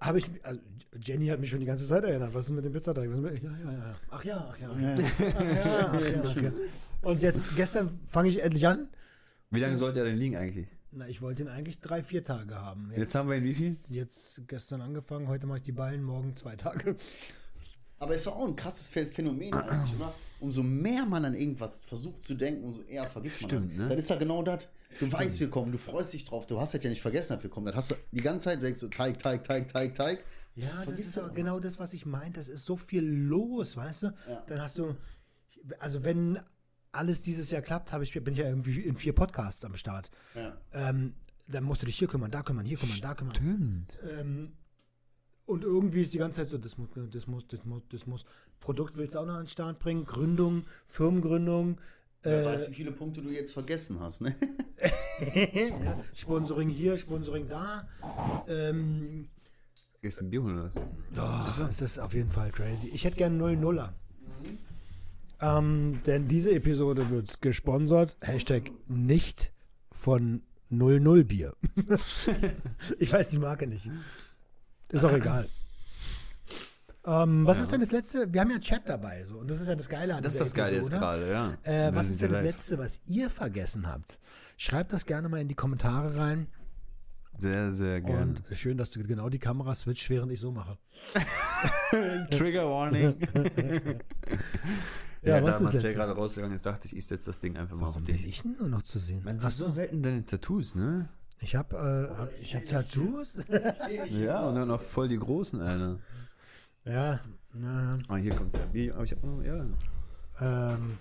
habe 0.00 0.18
ich, 0.18 0.30
also 0.42 0.60
Jenny 1.00 1.26
hat 1.28 1.40
mich 1.40 1.50
schon 1.50 1.60
die 1.60 1.66
ganze 1.66 1.86
Zeit 1.86 2.04
erinnert, 2.04 2.34
was 2.34 2.46
ist 2.46 2.50
mit 2.50 2.64
dem 2.64 2.72
Pizzateig? 2.72 3.10
Ja, 3.10 3.50
ja, 3.50 3.72
ja. 3.72 3.94
Ach 4.10 4.24
ja, 4.24 4.52
ach 4.52 4.58
ja. 4.58 4.78
Ja, 4.78 4.96
ach 5.92 6.00
ja, 6.00 6.22
ach 6.24 6.36
ja. 6.36 6.52
Und 7.02 7.22
jetzt, 7.22 7.56
gestern 7.56 7.98
fange 8.06 8.28
ich 8.28 8.42
endlich 8.42 8.66
an. 8.66 8.88
Wie 9.50 9.60
lange 9.60 9.76
sollte 9.76 9.98
er 9.98 10.04
denn 10.04 10.16
liegen 10.18 10.36
eigentlich? 10.36 10.68
Na, 10.92 11.08
ich 11.08 11.22
wollte 11.22 11.42
ihn 11.42 11.48
eigentlich 11.48 11.80
drei, 11.80 12.02
vier 12.02 12.22
Tage 12.22 12.54
haben. 12.54 12.88
Jetzt, 12.90 12.98
jetzt 12.98 13.14
haben 13.14 13.28
wir 13.28 13.36
ihn 13.36 13.44
wie 13.44 13.54
viel? 13.54 13.76
Jetzt 13.88 14.46
gestern 14.46 14.82
angefangen, 14.82 15.26
heute 15.28 15.46
mache 15.46 15.58
ich 15.58 15.62
die 15.62 15.72
Ballen, 15.72 16.02
morgen 16.02 16.36
zwei 16.36 16.54
Tage. 16.54 16.96
Aber 17.98 18.14
ist 18.14 18.26
doch 18.26 18.36
auch 18.36 18.46
ein 18.46 18.56
krasses 18.56 18.90
Phänomen 18.90 19.54
eigentlich, 19.54 19.94
oder? 19.96 20.12
Umso 20.40 20.62
mehr 20.62 21.06
man 21.06 21.24
an 21.24 21.34
irgendwas 21.34 21.80
versucht 21.80 22.22
zu 22.22 22.34
denken, 22.34 22.64
umso 22.64 22.82
eher 22.82 23.04
vergisst 23.04 23.42
man. 23.42 23.50
Stimmt, 23.50 23.76
ne? 23.76 23.88
Das 23.88 23.98
ist 23.98 24.10
ja 24.10 24.16
genau 24.16 24.42
das. 24.42 24.68
Du 24.92 25.06
Stimmt. 25.06 25.12
weißt, 25.14 25.40
wir 25.40 25.50
kommen, 25.50 25.72
du 25.72 25.78
freust 25.78 26.12
dich 26.12 26.24
drauf, 26.24 26.46
du 26.46 26.60
hast 26.60 26.74
das 26.74 26.84
ja 26.84 26.90
nicht 26.90 27.02
vergessen, 27.02 27.34
dass 27.34 27.42
wir 27.42 27.50
kommen. 27.50 27.66
Dann 27.66 27.76
hast 27.76 27.90
du 27.90 27.94
die 28.10 28.22
ganze 28.22 28.44
Zeit 28.44 28.62
denkst 28.62 28.80
du, 28.80 28.88
Teig, 28.88 29.18
Teig, 29.18 29.44
Teig, 29.44 29.68
Teig, 29.68 29.94
Teig. 29.94 30.24
Ja, 30.54 30.84
das 30.84 31.00
ist 31.00 31.18
aber 31.18 31.30
genau 31.30 31.60
das, 31.60 31.78
was 31.78 31.94
ich 31.94 32.04
meinte. 32.04 32.38
Das 32.38 32.48
ist 32.48 32.66
so 32.66 32.76
viel 32.76 33.04
los, 33.04 33.76
weißt 33.76 34.02
du? 34.04 34.06
Ja. 34.28 34.44
Dann 34.48 34.60
hast 34.60 34.78
du, 34.78 34.94
also 35.78 36.04
wenn 36.04 36.38
alles 36.92 37.22
dieses 37.22 37.50
Jahr 37.50 37.62
klappt, 37.62 37.92
ich, 38.02 38.12
bin 38.12 38.34
ich 38.34 38.40
ja 38.40 38.48
irgendwie 38.48 38.80
in 38.80 38.96
vier 38.96 39.14
Podcasts 39.14 39.64
am 39.64 39.76
Start. 39.76 40.10
Ja. 40.34 40.56
Ähm, 40.72 41.14
dann 41.48 41.64
musst 41.64 41.82
du 41.82 41.86
dich 41.86 41.96
hier 41.96 42.08
kümmern, 42.08 42.30
da 42.30 42.42
kümmern, 42.42 42.66
hier 42.66 42.76
kümmern, 42.76 42.98
da 43.00 43.14
kümmern. 43.14 43.34
Stimmt. 43.34 43.98
Ähm, 44.10 44.52
und 45.46 45.64
irgendwie 45.64 46.02
ist 46.02 46.14
die 46.14 46.18
ganze 46.18 46.42
Zeit 46.42 46.50
so, 46.50 46.58
das 46.58 46.78
muss, 46.78 46.88
das 47.10 47.26
muss, 47.26 47.46
das 47.48 47.64
muss, 47.64 47.82
das 47.88 48.06
muss. 48.06 48.24
Produkt 48.60 48.96
willst 48.96 49.14
du 49.14 49.20
auch 49.20 49.26
noch 49.26 49.34
an 49.34 49.44
den 49.44 49.48
Start 49.48 49.78
bringen, 49.78 50.04
Gründung, 50.04 50.64
Firmengründung. 50.86 51.80
Wer 52.22 52.42
äh, 52.42 52.44
weiß, 52.44 52.70
wie 52.70 52.74
viele 52.74 52.92
Punkte 52.92 53.20
du 53.20 53.30
jetzt 53.30 53.52
vergessen 53.52 53.98
hast, 54.00 54.20
ne? 54.20 54.34
ja, 55.34 56.04
Sponsoring 56.14 56.68
hier, 56.68 56.96
Sponsoring 56.96 57.48
da. 57.48 57.88
Ähm, 58.48 59.28
ein 60.02 60.30
Bier 60.30 60.42
oder 60.44 60.64
was? 60.64 60.74
Doch, 61.14 61.68
es 61.68 61.80
ist 61.80 61.98
auf 61.98 62.14
jeden 62.14 62.30
Fall 62.30 62.50
crazy. 62.50 62.88
Ich 62.88 63.04
hätte 63.04 63.16
gerne 63.16 63.42
0-0er. 63.42 63.88
Mhm. 63.88 64.58
Ähm, 65.40 66.00
denn 66.06 66.28
diese 66.28 66.52
Episode 66.52 67.10
wird 67.10 67.40
gesponsert, 67.40 68.16
Hashtag 68.20 68.70
nicht 68.88 69.52
von 69.90 70.42
00 70.70 71.24
Bier. 71.24 71.54
ich 72.98 73.12
weiß 73.12 73.28
die 73.28 73.38
Marke 73.38 73.66
nicht. 73.66 73.90
Ist 74.88 75.04
auch 75.04 75.12
egal. 75.12 75.48
Ähm, 77.04 77.46
was 77.46 77.56
ja. 77.56 77.64
ist 77.64 77.72
denn 77.72 77.80
das 77.80 77.90
letzte? 77.90 78.32
Wir 78.32 78.40
haben 78.42 78.50
ja 78.50 78.58
Chat 78.60 78.88
dabei, 78.88 79.24
so 79.24 79.38
und 79.38 79.50
das 79.50 79.60
ist 79.60 79.66
ja 79.66 79.74
das 79.74 79.88
Geile 79.88 80.14
an 80.14 80.22
Das 80.22 80.34
ist 80.34 80.40
das 80.40 80.54
Geile 80.54 80.76
jetzt 80.76 80.90
gerade, 80.90 81.28
ja. 81.28 81.54
Äh, 81.64 81.92
was 81.94 82.10
ist 82.10 82.22
denn 82.22 82.30
das 82.30 82.38
live. 82.38 82.46
letzte, 82.46 82.78
was 82.78 83.00
ihr 83.06 83.28
vergessen 83.28 83.88
habt? 83.88 84.20
Schreibt 84.56 84.92
das 84.92 85.04
gerne 85.04 85.28
mal 85.28 85.40
in 85.40 85.48
die 85.48 85.56
Kommentare 85.56 86.16
rein. 86.16 86.46
Sehr, 87.38 87.72
sehr 87.72 88.00
gerne. 88.00 88.36
Und 88.36 88.42
schön, 88.56 88.76
dass 88.76 88.90
du 88.90 89.02
genau 89.02 89.28
die 89.28 89.40
Kamera 89.40 89.74
switcht, 89.74 90.08
während 90.10 90.30
ich 90.30 90.38
so 90.38 90.52
mache. 90.52 90.78
Trigger 92.30 92.70
Warning. 92.70 93.16
ja, 95.22 95.38
ja, 95.38 95.42
was 95.42 95.58
da 95.58 95.70
ist 95.70 95.82
der 95.82 95.94
gerade 95.94 96.12
rausgegangen 96.12 96.54
ist, 96.54 96.64
dachte 96.64 96.86
ich, 96.86 96.96
ich 96.96 97.04
setze 97.04 97.26
das 97.26 97.40
Ding 97.40 97.56
einfach 97.56 97.74
mal 97.74 97.86
Warum 97.86 98.02
auf 98.02 98.04
dich. 98.04 98.20
bin 98.20 98.28
ich 98.28 98.42
denn 98.42 98.56
nur 98.58 98.68
noch 98.68 98.82
zu 98.82 99.00
sehen? 99.00 99.22
Man 99.24 99.40
sieht 99.40 99.50
so 99.50 99.68
selten 99.70 100.04
deine 100.04 100.24
Tattoos, 100.24 100.76
ne? 100.76 101.08
Ich 101.40 101.56
hab, 101.56 101.72
äh, 101.72 101.76
hab, 101.76 102.30
ich 102.40 102.54
hab 102.54 102.64
Tattoos? 102.66 103.38
ja, 104.10 104.46
und 104.46 104.54
dann 104.54 104.68
noch 104.68 104.80
voll 104.80 105.08
die 105.08 105.18
großen, 105.18 105.60
Alter. 105.60 105.98
Ja, 106.84 107.20
na. 107.52 107.98
Ah, 108.08 108.16
hier 108.16 108.34
kommt 108.34 108.56
der 108.56 108.66
Bier. 108.66 108.94
Aber 108.94 109.04
ich 109.04 109.12
hab 109.12 109.22
noch, 109.22 109.42
ja. 109.42 109.64
Ähm, 110.40 110.98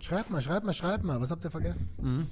schreibt 0.00 0.30
mal, 0.30 0.42
schreibt 0.42 0.66
mal, 0.66 0.72
schreibt 0.72 1.04
mal. 1.04 1.20
Was 1.20 1.30
habt 1.30 1.44
ihr 1.44 1.50
vergessen? 1.50 1.88
Mhm. 2.00 2.28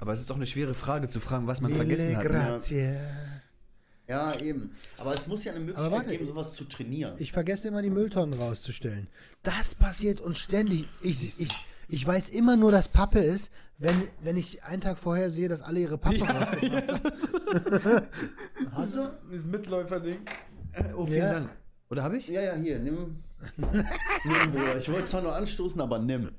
Aber 0.00 0.12
es 0.12 0.20
ist 0.20 0.30
auch 0.30 0.36
eine 0.36 0.46
schwere 0.46 0.74
Frage 0.74 1.08
zu 1.08 1.20
fragen, 1.20 1.46
was 1.46 1.60
man 1.60 1.70
Mille 1.70 1.84
vergessen 1.84 2.16
hat. 2.16 2.24
Ne? 2.24 2.30
Grazie. 2.30 2.96
Ja, 4.08 4.34
eben. 4.40 4.74
Aber 4.98 5.14
es 5.14 5.26
muss 5.28 5.44
ja 5.44 5.52
eine 5.52 5.60
Möglichkeit 5.60 5.92
warte, 5.92 6.10
geben, 6.10 6.26
sowas 6.26 6.54
zu 6.54 6.64
trainieren. 6.64 7.14
Ich 7.18 7.32
vergesse 7.32 7.68
immer, 7.68 7.82
die 7.82 7.90
Mülltonnen 7.90 8.38
rauszustellen. 8.38 9.06
Das 9.42 9.74
passiert 9.74 10.20
uns 10.20 10.38
ständig. 10.38 10.88
Ich, 11.00 11.40
ich, 11.40 11.48
ich 11.88 12.06
weiß 12.06 12.30
immer 12.30 12.56
nur, 12.56 12.72
dass 12.72 12.88
Pappe 12.88 13.20
ist, 13.20 13.52
wenn, 13.78 14.02
wenn 14.22 14.36
ich 14.36 14.64
einen 14.64 14.80
Tag 14.80 14.98
vorher 14.98 15.30
sehe, 15.30 15.48
dass 15.48 15.62
alle 15.62 15.80
ihre 15.80 15.98
Pappe 15.98 16.16
ja, 16.16 16.24
rausgebracht 16.24 16.88
haben. 17.84 18.06
Hast 18.72 18.96
du? 18.96 19.08
Dieses 19.30 19.46
Mitläufer-Ding. 19.46 20.18
Oh, 20.96 21.06
vielen 21.06 21.18
ja. 21.18 21.32
Dank. 21.34 21.50
Oder 21.90 22.02
habe 22.02 22.16
ich? 22.16 22.28
Ja, 22.28 22.42
ja, 22.42 22.54
hier, 22.54 22.78
nimm. 22.78 23.22
nimm, 23.56 24.52
Bruder. 24.52 24.76
Ich 24.78 24.90
wollte 24.90 25.06
zwar 25.06 25.22
nur 25.22 25.34
anstoßen, 25.34 25.80
aber 25.80 25.98
nimm. 25.98 26.30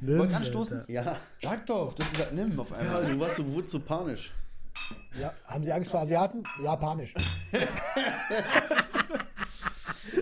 nimm 0.00 0.18
Wollt 0.18 0.32
anstoßen? 0.32 0.80
Alter. 0.80 0.92
Ja. 0.92 1.16
Sag 1.42 1.66
doch, 1.66 1.94
du 1.94 2.02
hast 2.02 2.12
gesagt, 2.12 2.32
nimm 2.32 2.58
auf 2.58 2.72
einmal. 2.72 3.02
Ja, 3.02 3.10
du 3.10 3.20
warst 3.20 3.36
so, 3.36 3.46
wurdest 3.52 3.70
so 3.70 3.80
panisch. 3.80 4.32
Ja, 5.20 5.32
haben 5.46 5.64
Sie 5.64 5.72
Angst 5.72 5.90
vor 5.90 6.00
Asiaten? 6.00 6.42
Ja, 6.62 6.76
panisch. 6.76 7.14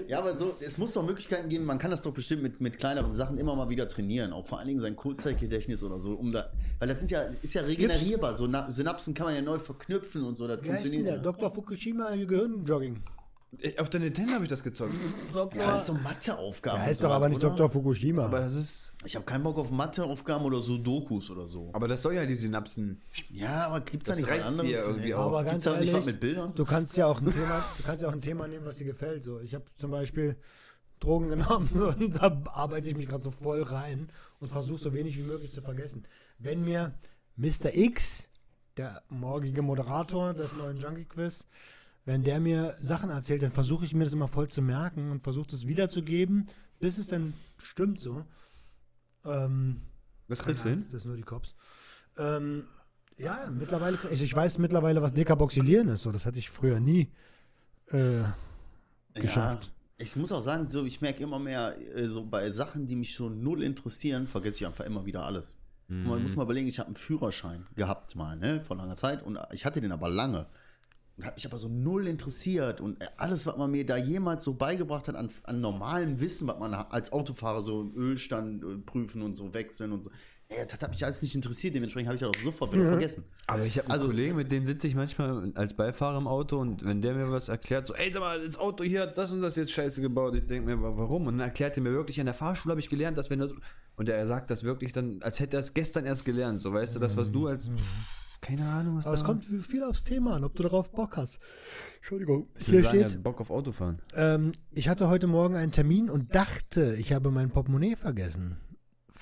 Ja, 0.08 0.18
aber 0.18 0.36
so, 0.36 0.56
es 0.60 0.78
muss 0.78 0.92
doch 0.92 1.02
Möglichkeiten 1.02 1.48
geben, 1.48 1.64
man 1.64 1.78
kann 1.78 1.90
das 1.90 2.02
doch 2.02 2.12
bestimmt 2.12 2.42
mit, 2.42 2.60
mit 2.60 2.78
kleineren 2.78 3.12
Sachen 3.12 3.38
immer 3.38 3.54
mal 3.56 3.68
wieder 3.68 3.88
trainieren, 3.88 4.32
auch 4.32 4.44
vor 4.44 4.58
allen 4.58 4.68
Dingen 4.68 4.80
sein 4.80 4.96
Kurzzeitgedächtnis 4.96 5.82
oder 5.82 5.98
so, 6.00 6.12
um 6.12 6.32
da, 6.32 6.50
weil 6.78 6.88
das 6.88 7.00
sind 7.00 7.10
ja, 7.10 7.22
ist 7.42 7.54
ja 7.54 7.62
regenerierbar, 7.62 8.34
so 8.34 8.46
Na 8.46 8.70
Synapsen 8.70 9.14
kann 9.14 9.26
man 9.26 9.34
ja 9.34 9.42
neu 9.42 9.58
verknüpfen 9.58 10.24
und 10.24 10.36
so, 10.36 10.46
das 10.46 10.62
Wie 10.62 10.66
funktioniert. 10.66 11.06
Heißt 11.06 11.16
der? 11.16 11.32
Dr. 11.32 11.50
Fukushima 11.50 12.10
Gehirnjogging. 12.14 13.02
Auf 13.78 13.90
der 13.90 14.00
Nintendo 14.00 14.32
habe 14.32 14.44
ich 14.44 14.50
das 14.50 14.62
gezockt. 14.62 14.94
Ja, 15.54 15.72
das 15.72 15.82
ist 15.82 15.86
so 15.88 15.94
Matheaufgaben. 15.94 16.80
Ja, 16.80 16.86
heißt 16.86 17.04
doch 17.04 17.10
aber 17.10 17.28
nicht 17.28 17.44
oder? 17.44 17.54
Dr. 17.54 17.68
Fukushima. 17.68 18.24
Aber 18.24 18.38
das 18.38 18.54
ist. 18.54 18.94
Ich 19.04 19.14
habe 19.14 19.26
keinen 19.26 19.42
Bock 19.42 19.58
auf 19.58 19.70
Matheaufgaben 19.70 20.46
oder 20.46 20.62
so 20.62 20.78
Dokus 20.78 21.30
oder 21.30 21.46
so. 21.46 21.70
Aber 21.74 21.86
das 21.86 22.00
soll 22.00 22.14
ja 22.14 22.24
die 22.24 22.34
Synapsen. 22.34 23.02
Ja, 23.30 23.66
aber 23.66 23.80
gibt 23.80 24.08
es 24.08 24.14
da 24.14 24.20
nicht 24.20 24.30
was 24.30 24.46
anderes? 24.46 24.86
Irgendwie 24.86 25.14
auch. 25.14 25.26
Aber 25.26 25.44
ganz 25.44 25.66
ehrlich, 25.66 25.92
nicht 25.92 26.06
mit 26.06 26.20
Bildern? 26.20 26.54
Du 26.54 26.64
kannst 26.64 26.96
ja 26.96 27.06
auch 27.06 27.20
ein 27.20 27.30
Thema, 27.30 27.64
du 27.76 27.82
kannst 27.82 28.02
ja 28.02 28.08
auch 28.08 28.12
ein 28.12 28.22
Thema 28.22 28.48
nehmen, 28.48 28.64
was 28.64 28.78
dir 28.78 28.86
gefällt. 28.86 29.22
So, 29.22 29.40
ich 29.40 29.54
habe 29.54 29.64
zum 29.76 29.90
Beispiel 29.90 30.36
Drogen 30.98 31.28
genommen 31.28 31.68
und 31.98 32.14
da 32.14 32.42
arbeite 32.52 32.88
ich 32.88 32.96
mich 32.96 33.08
gerade 33.08 33.24
so 33.24 33.30
voll 33.30 33.62
rein 33.62 34.08
und 34.40 34.48
versuche 34.48 34.80
so 34.80 34.94
wenig 34.94 35.18
wie 35.18 35.22
möglich 35.22 35.52
zu 35.52 35.60
vergessen. 35.60 36.06
Wenn 36.38 36.64
mir 36.64 36.94
Mr. 37.36 37.74
X, 37.74 38.30
der 38.76 39.02
morgige 39.08 39.62
Moderator 39.62 40.32
des 40.32 40.54
neuen 40.56 40.78
Junkie 40.78 41.04
Quiz, 41.04 41.46
wenn 42.04 42.24
der 42.24 42.40
mir 42.40 42.76
Sachen 42.80 43.10
erzählt, 43.10 43.42
dann 43.42 43.52
versuche 43.52 43.84
ich 43.84 43.94
mir 43.94 44.04
das 44.04 44.12
immer 44.12 44.28
voll 44.28 44.48
zu 44.48 44.62
merken 44.62 45.10
und 45.10 45.22
versuche 45.22 45.48
das 45.48 45.66
wiederzugeben, 45.66 46.48
bis 46.80 46.98
es 46.98 47.08
dann 47.08 47.34
stimmt 47.58 48.00
so. 48.00 48.24
Ähm, 49.24 49.82
was 50.28 50.40
kriegst 50.40 50.64
du 50.64 50.70
hin? 50.70 50.86
Das 50.90 51.02
ist 51.02 51.04
nur 51.04 51.16
die 51.16 51.22
Cops. 51.22 51.54
Ähm, 52.18 52.64
ja, 53.18 53.48
mittlerweile, 53.50 53.98
ich, 54.10 54.22
ich 54.22 54.34
weiß 54.34 54.58
mittlerweile, 54.58 55.00
was 55.02 55.14
Dekaboxylieren 55.14 55.88
ist. 55.88 56.02
So, 56.02 56.10
das 56.10 56.26
hatte 56.26 56.38
ich 56.38 56.50
früher 56.50 56.80
nie 56.80 57.12
äh, 57.88 58.24
geschafft. 59.14 59.66
Ja, 59.66 59.70
ich 59.98 60.16
muss 60.16 60.32
auch 60.32 60.42
sagen, 60.42 60.68
so 60.68 60.84
ich 60.84 61.00
merke 61.00 61.22
immer 61.22 61.38
mehr, 61.38 61.76
äh, 61.94 62.06
so 62.06 62.24
bei 62.24 62.50
Sachen, 62.50 62.86
die 62.86 62.96
mich 62.96 63.12
schon 63.12 63.42
null 63.42 63.62
interessieren, 63.62 64.26
vergesse 64.26 64.56
ich 64.56 64.66
einfach 64.66 64.84
immer 64.84 65.06
wieder 65.06 65.24
alles. 65.24 65.56
Mhm. 65.88 66.08
Man 66.08 66.22
muss 66.22 66.34
mal 66.34 66.42
überlegen, 66.42 66.66
ich 66.66 66.78
habe 66.78 66.88
einen 66.88 66.96
Führerschein 66.96 67.66
gehabt 67.76 68.16
mal, 68.16 68.36
ne, 68.36 68.60
vor 68.60 68.76
langer 68.76 68.96
Zeit 68.96 69.22
und 69.22 69.38
ich 69.52 69.64
hatte 69.64 69.80
den 69.80 69.92
aber 69.92 70.08
lange. 70.08 70.46
Und 71.16 71.26
hat 71.26 71.36
mich 71.36 71.46
aber 71.46 71.58
so 71.58 71.68
null 71.68 72.06
interessiert 72.06 72.80
und 72.80 72.96
alles, 73.18 73.44
was 73.44 73.56
man 73.58 73.70
mir 73.70 73.84
da 73.84 73.98
jemals 73.98 74.44
so 74.44 74.54
beigebracht 74.54 75.08
hat 75.08 75.14
an, 75.14 75.28
an 75.44 75.60
normalem 75.60 76.20
Wissen, 76.20 76.48
was 76.48 76.58
man 76.58 76.72
als 76.72 77.12
Autofahrer 77.12 77.60
so 77.60 77.82
im 77.82 77.94
Ölstand 77.94 78.64
äh, 78.64 78.78
prüfen 78.78 79.20
und 79.20 79.34
so 79.34 79.52
wechseln 79.52 79.92
und 79.92 80.04
so, 80.04 80.10
ey, 80.48 80.66
das 80.66 80.80
hat 80.80 80.90
mich 80.90 81.04
alles 81.04 81.22
nicht 81.22 81.34
interessiert, 81.34 81.74
dementsprechend 81.74 82.08
habe 82.08 82.16
ich 82.16 82.20
das 82.20 82.30
auch 82.30 82.44
sofort 82.44 82.72
wieder 82.72 82.84
mhm. 82.84 82.90
vergessen. 82.90 83.24
Aber 83.46 83.64
ich 83.64 83.78
habe 83.78 83.86
einen 83.86 83.92
also, 83.92 84.06
Kollegen, 84.06 84.36
mit 84.36 84.52
dem 84.52 84.66
sitze 84.66 84.86
ich 84.86 84.94
manchmal 84.94 85.52
als 85.54 85.74
Beifahrer 85.74 86.18
im 86.18 86.26
Auto 86.26 86.58
und 86.58 86.84
wenn 86.84 87.02
der 87.02 87.14
mir 87.14 87.30
was 87.30 87.48
erklärt, 87.48 87.86
so, 87.86 87.94
ey, 87.94 88.12
sag 88.12 88.20
mal, 88.20 88.42
das 88.42 88.58
Auto 88.58 88.84
hier 88.84 89.02
hat 89.02 89.18
das 89.18 89.32
und 89.32 89.42
das 89.42 89.56
jetzt 89.56 89.72
scheiße 89.72 90.00
gebaut, 90.00 90.34
ich 90.34 90.46
denke 90.46 90.74
mir, 90.74 90.82
warum? 90.96 91.26
Und 91.26 91.38
dann 91.38 91.48
erklärt 91.48 91.76
er 91.76 91.82
mir 91.82 91.92
wirklich, 91.92 92.18
in 92.18 92.26
der 92.26 92.34
Fahrschule 92.34 92.72
habe 92.72 92.80
ich 92.80 92.88
gelernt, 92.88 93.18
dass 93.18 93.30
wenn 93.30 93.40
das, 93.40 93.52
und 93.96 94.08
er 94.08 94.26
sagt 94.26 94.50
das 94.50 94.64
wirklich 94.64 94.92
dann, 94.92 95.20
als 95.22 95.40
hätte 95.40 95.56
er 95.56 95.60
es 95.60 95.74
gestern 95.74 96.06
erst 96.06 96.24
gelernt, 96.24 96.60
so, 96.60 96.72
weißt 96.72 96.96
du, 96.96 97.00
das, 97.00 97.16
was 97.16 97.30
du 97.30 97.46
als, 97.46 97.70
keine 98.42 98.68
Ahnung, 98.68 98.98
was 98.98 99.06
Aber 99.06 99.16
es 99.16 99.24
kommt 99.24 99.44
viel 99.44 99.82
aufs 99.82 100.04
Thema 100.04 100.34
an, 100.34 100.44
ob 100.44 100.54
du 100.54 100.62
darauf 100.62 100.92
Bock 100.92 101.16
hast. 101.16 101.38
Entschuldigung. 101.96 102.48
Hier 102.58 102.84
steht, 102.84 103.10
ja 103.12 103.18
Bock 103.18 103.40
auf 103.40 103.50
Autofahren. 103.50 104.02
Ähm, 104.14 104.52
ich 104.70 104.90
hatte 104.90 105.08
heute 105.08 105.26
Morgen 105.26 105.56
einen 105.56 105.72
Termin 105.72 106.10
und 106.10 106.34
dachte, 106.34 106.96
ich 106.96 107.14
habe 107.14 107.30
mein 107.30 107.50
Portemonnaie 107.50 107.96
vergessen 107.96 108.58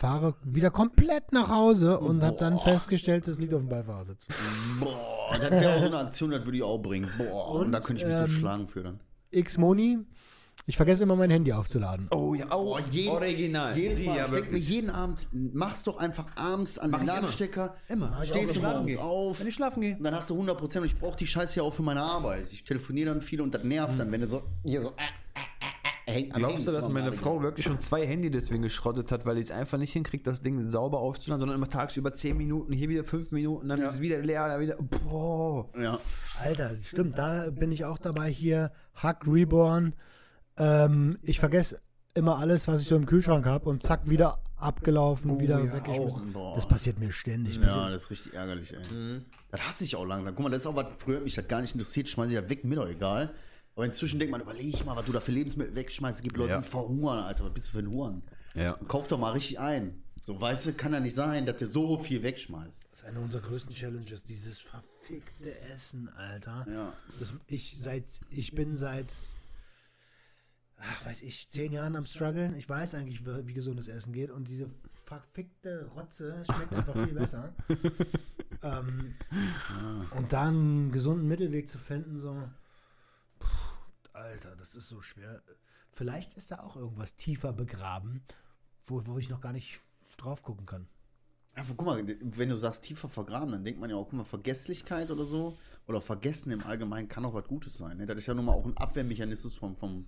fahre 0.01 0.35
wieder 0.43 0.71
komplett 0.71 1.33
nach 1.33 1.51
Hause 1.51 2.01
und 2.01 2.23
habe 2.23 2.39
dann 2.39 2.59
festgestellt, 2.59 3.29
es 3.29 3.39
liegt 3.39 3.53
auf 3.53 3.61
dem 3.61 3.69
Beifahrersitz. 3.69 4.27
Boah, 4.81 5.39
das 5.39 5.51
wäre 5.51 5.75
auch 5.77 5.81
so 5.81 5.87
eine 5.89 5.99
Aktion, 5.99 6.31
das 6.31 6.45
würde 6.47 6.57
ich 6.57 6.63
auch 6.63 6.79
bringen. 6.79 7.11
Boah, 7.19 7.51
und, 7.51 7.67
und 7.67 7.73
da 7.73 7.81
könnte 7.81 8.03
ich 8.03 8.09
mich 8.09 8.17
ähm, 8.17 8.27
so 8.27 8.33
schlagen 8.33 8.67
für 8.67 8.83
dann. 8.83 9.01
X-Moni, 9.31 9.99
ich 10.67 10.77
vergesse 10.77 11.03
immer 11.03 11.17
mein 11.17 11.31
Handy 11.31 11.53
aufzuladen. 11.53 12.09
Oh 12.13 12.35
ja, 12.35 12.47
oh, 12.55 12.79
jeden, 12.91 13.11
original. 13.11 13.77
Jeden 13.77 14.05
Mal, 14.07 14.19
ja, 14.19 14.25
ich 14.27 14.31
denke 14.31 14.53
mir 14.53 14.59
jeden 14.59 14.91
Abend, 14.91 15.27
mach's 15.33 15.85
doch 15.85 15.99
einfach 15.99 16.27
abends 16.37 16.79
an 16.79 16.91
Mach 16.91 17.01
den 17.01 17.09
Ladestecker. 17.09 17.75
Immer. 17.89 18.07
immer. 18.09 18.25
Stehst 18.25 18.57
du 18.57 18.61
morgens 18.61 18.97
auf. 18.97 19.41
Wenn 19.41 19.49
ich 19.49 19.55
schlafen 19.55 19.81
gehe. 19.81 19.97
Und 19.97 20.05
dann 20.05 20.15
hast 20.15 20.31
du 20.31 20.41
100% 20.41 20.79
und 20.79 20.85
ich 20.85 20.97
brauche 20.97 21.17
die 21.17 21.27
Scheiße 21.27 21.59
ja 21.59 21.63
auch 21.65 21.75
für 21.75 21.83
meine 21.83 22.03
Arbeit. 22.03 22.53
Ich 22.53 22.63
telefoniere 22.63 23.09
dann 23.11 23.21
viel 23.21 23.41
und 23.41 23.55
das 23.55 23.65
nervt 23.65 23.95
mhm. 23.95 23.99
dann, 23.99 24.13
wenn 24.13 24.21
du 24.21 24.29
so 24.29 24.43
hier 24.65 24.83
so 24.83 24.91
äh, 24.91 26.13
hängt 26.13 26.35
Glaubst 26.35 26.67
du, 26.67 26.73
dass 26.73 26.89
meine 26.89 27.13
Frau 27.13 27.43
wirklich 27.43 27.67
schon 27.67 27.81
zwei 27.81 28.07
Handy 28.07 28.31
deswegen 28.31 28.63
geschrottet 28.63 29.11
hat, 29.13 29.27
weil 29.27 29.39
ich 29.39 29.47
es 29.47 29.51
einfach 29.51 29.79
nicht 29.79 29.93
hinkriegt, 29.93 30.27
das 30.27 30.43
Ding 30.43 30.63
sauber 30.63 30.99
aufzuladen, 30.99 31.41
sondern 31.41 31.57
immer 31.57 31.69
tagsüber 31.69 32.13
zehn 32.13 32.37
Minuten, 32.37 32.73
hier 32.73 32.89
wieder 32.89 33.05
fünf 33.05 33.31
Minuten, 33.33 33.69
dann 33.69 33.79
ja. 33.79 33.87
ist 33.87 33.95
es 33.95 34.01
wieder 34.01 34.19
leer, 34.19 34.47
dann 34.49 34.61
wieder. 34.61 34.77
Boah. 35.09 35.69
Ja. 35.81 35.99
Alter, 36.41 36.77
stimmt, 36.77 37.19
da 37.19 37.51
bin 37.51 37.73
ich 37.73 37.85
auch 37.85 37.99
dabei 37.99 38.31
hier. 38.31 38.73
Hack 38.95 39.27
Reborn. 39.27 39.95
Ähm, 40.61 41.19
ich 41.23 41.41
vergesse 41.41 41.81
immer 42.15 42.39
alles, 42.39 42.69
was 42.69 42.83
ich 42.83 42.89
so 42.89 42.97
im 42.97 43.07
Kühlschrank 43.07 43.47
habe 43.47 43.69
und 43.69 43.83
zack, 43.83 44.09
wieder 44.09 44.43
abgelaufen, 44.57 45.31
oh, 45.31 45.41
wieder 45.41 45.65
ja, 45.65 45.73
weggeschmissen. 45.73 46.35
Das 46.55 46.69
passiert 46.69 46.99
mir 46.99 47.13
ständig. 47.13 47.57
Ja, 47.57 47.89
das 47.89 48.05
ist 48.05 48.11
richtig 48.11 48.35
ärgerlich, 48.35 48.75
ey. 48.75 48.93
Mhm. 48.93 49.25
Das 49.51 49.63
hasse 49.63 49.85
ich 49.85 49.97
auch 49.97 50.05
langsam. 50.05 50.35
Guck 50.35 50.45
mal, 50.45 50.51
das 50.51 50.61
ist 50.61 50.67
auch 50.67 50.77
was, 50.77 50.87
früher 50.99 51.21
mich 51.21 51.35
das 51.35 51.49
gar 51.49 51.63
nicht 51.63 51.75
interessiert, 51.75 52.09
schmeiße 52.09 52.31
ich 52.31 52.35
ja 52.35 52.49
weg, 52.49 52.65
mir 52.65 52.77
doch 52.77 52.89
egal. 52.89 53.33
Aber 53.75 53.87
inzwischen 53.87 54.19
denkt 54.19 54.33
man, 54.33 54.43
überleg 54.43 54.85
mal, 54.85 54.97
was 54.97 55.07
du 55.07 55.13
da 55.13 55.21
für 55.21 55.33
Lebensmittel 55.33 55.75
wegschmeißt. 55.75 56.19
Es 56.19 56.23
gibt 56.23 56.37
Leute, 56.37 56.51
ja. 56.51 56.61
die 56.61 56.69
verhungern, 56.69 57.19
Alter. 57.21 57.45
Was 57.45 57.55
bist 57.55 57.69
du 57.69 57.73
für 57.73 57.79
ein 57.79 57.91
Huren? 57.91 58.23
Ja. 58.55 58.73
Kauf 58.89 59.09
doch 59.09 59.19
mal 59.19 59.33
richtig 59.33 59.59
ein. 59.59 60.03
So, 60.21 60.39
weißt 60.39 60.67
du, 60.67 60.73
kann 60.75 60.93
ja 60.93 61.01
nicht 61.01 61.15
sein, 61.15 61.47
dass 61.47 61.57
der 61.57 61.69
so 61.69 61.99
viel 61.99 62.23
wegschmeißt. 62.23 62.81
Das 62.91 63.01
ist 63.01 63.05
eine 63.07 63.21
unserer 63.21 63.41
größten 63.41 63.75
Challenges, 63.75 64.23
dieses 64.25 64.59
verfickte 64.59 65.59
Essen, 65.73 66.11
Alter. 66.11 66.67
Ja. 66.71 66.93
Das, 67.19 67.33
ich, 67.47 67.77
seit, 67.79 68.05
ich 68.29 68.55
bin 68.55 68.77
seit, 68.77 69.07
ach, 70.81 71.07
weiß 71.07 71.23
ich, 71.23 71.49
zehn 71.49 71.73
Jahren 71.73 71.97
am 71.97 72.07
struggeln. 72.07 72.55
Ich 72.55 72.69
weiß 72.69 72.95
eigentlich, 72.95 73.25
wie, 73.25 73.55
gesundes 73.55 73.89
Essen 73.89 74.13
geht. 74.13 74.31
Und 74.31 74.49
diese 74.49 74.67
verfickte 75.05 75.87
Rotze 75.95 76.45
schmeckt 76.45 76.73
einfach 76.73 76.95
viel 76.95 77.15
besser. 77.15 77.53
ähm, 78.63 79.15
ah. 79.31 80.17
Und 80.17 80.33
da 80.33 80.49
einen 80.49 80.93
gesunden 80.93 81.29
Mittelweg 81.29 81.69
zu 81.69 81.79
finden, 81.79 82.19
so 82.19 82.49
Alter, 84.13 84.55
das 84.57 84.75
ist 84.75 84.89
so 84.89 85.01
schwer. 85.03 85.43
Vielleicht 85.91 86.35
ist 86.35 86.51
da 86.51 86.61
auch 86.61 86.77
irgendwas 86.77 87.17
tiefer 87.17 87.53
begraben, 87.53 88.23
wo, 88.85 89.03
wo 89.07 89.19
ich 89.19 89.29
noch 89.29 89.41
gar 89.41 89.53
nicht 89.53 89.81
drauf 90.17 90.43
gucken 90.43 90.67
kann. 90.67 90.87
Einfach, 91.55 91.75
guck 91.77 91.87
mal, 91.87 92.07
wenn 92.07 92.49
du 92.49 92.57
sagst 92.57 92.85
tiefer 92.85 93.09
vergraben, 93.09 93.51
dann 93.51 93.65
denkt 93.65 93.81
man 93.81 93.91
ja 93.91 93.97
auch, 93.97 94.05
guck 94.05 94.13
mal, 94.13 94.25
Vergesslichkeit 94.25 95.11
oder 95.11 95.25
so, 95.25 95.59
oder 95.89 96.01
Vergessen 96.01 96.53
im 96.53 96.63
Allgemeinen 96.63 97.09
kann 97.09 97.25
auch 97.25 97.35
was 97.35 97.49
Gutes 97.49 97.77
sein. 97.77 97.97
Ne? 97.97 98.07
Das 98.07 98.17
ist 98.19 98.27
ja 98.27 98.35
nun 98.35 98.45
mal 98.45 98.53
auch 98.53 98.65
ein 98.65 98.77
Abwehrmechanismus 98.77 99.57
vom, 99.57 99.77
vom, 99.77 100.07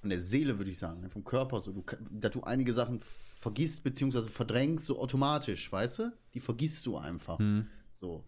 von 0.00 0.10
der 0.10 0.20
Seele, 0.20 0.58
würde 0.58 0.70
ich 0.70 0.78
sagen, 0.78 1.00
ne? 1.00 1.08
vom 1.08 1.24
Körper. 1.24 1.60
So. 1.60 1.72
Du, 1.72 1.84
dass 2.10 2.32
du 2.32 2.42
einige 2.42 2.72
Sachen 2.74 3.00
vergisst, 3.00 3.82
beziehungsweise 3.82 4.28
verdrängst, 4.28 4.86
so 4.86 5.00
automatisch, 5.00 5.70
weißt 5.70 5.98
du? 6.00 6.12
Die 6.34 6.40
vergisst 6.40 6.86
du 6.86 6.96
einfach. 6.96 7.38
Hm. 7.38 7.66
So. 7.92 8.24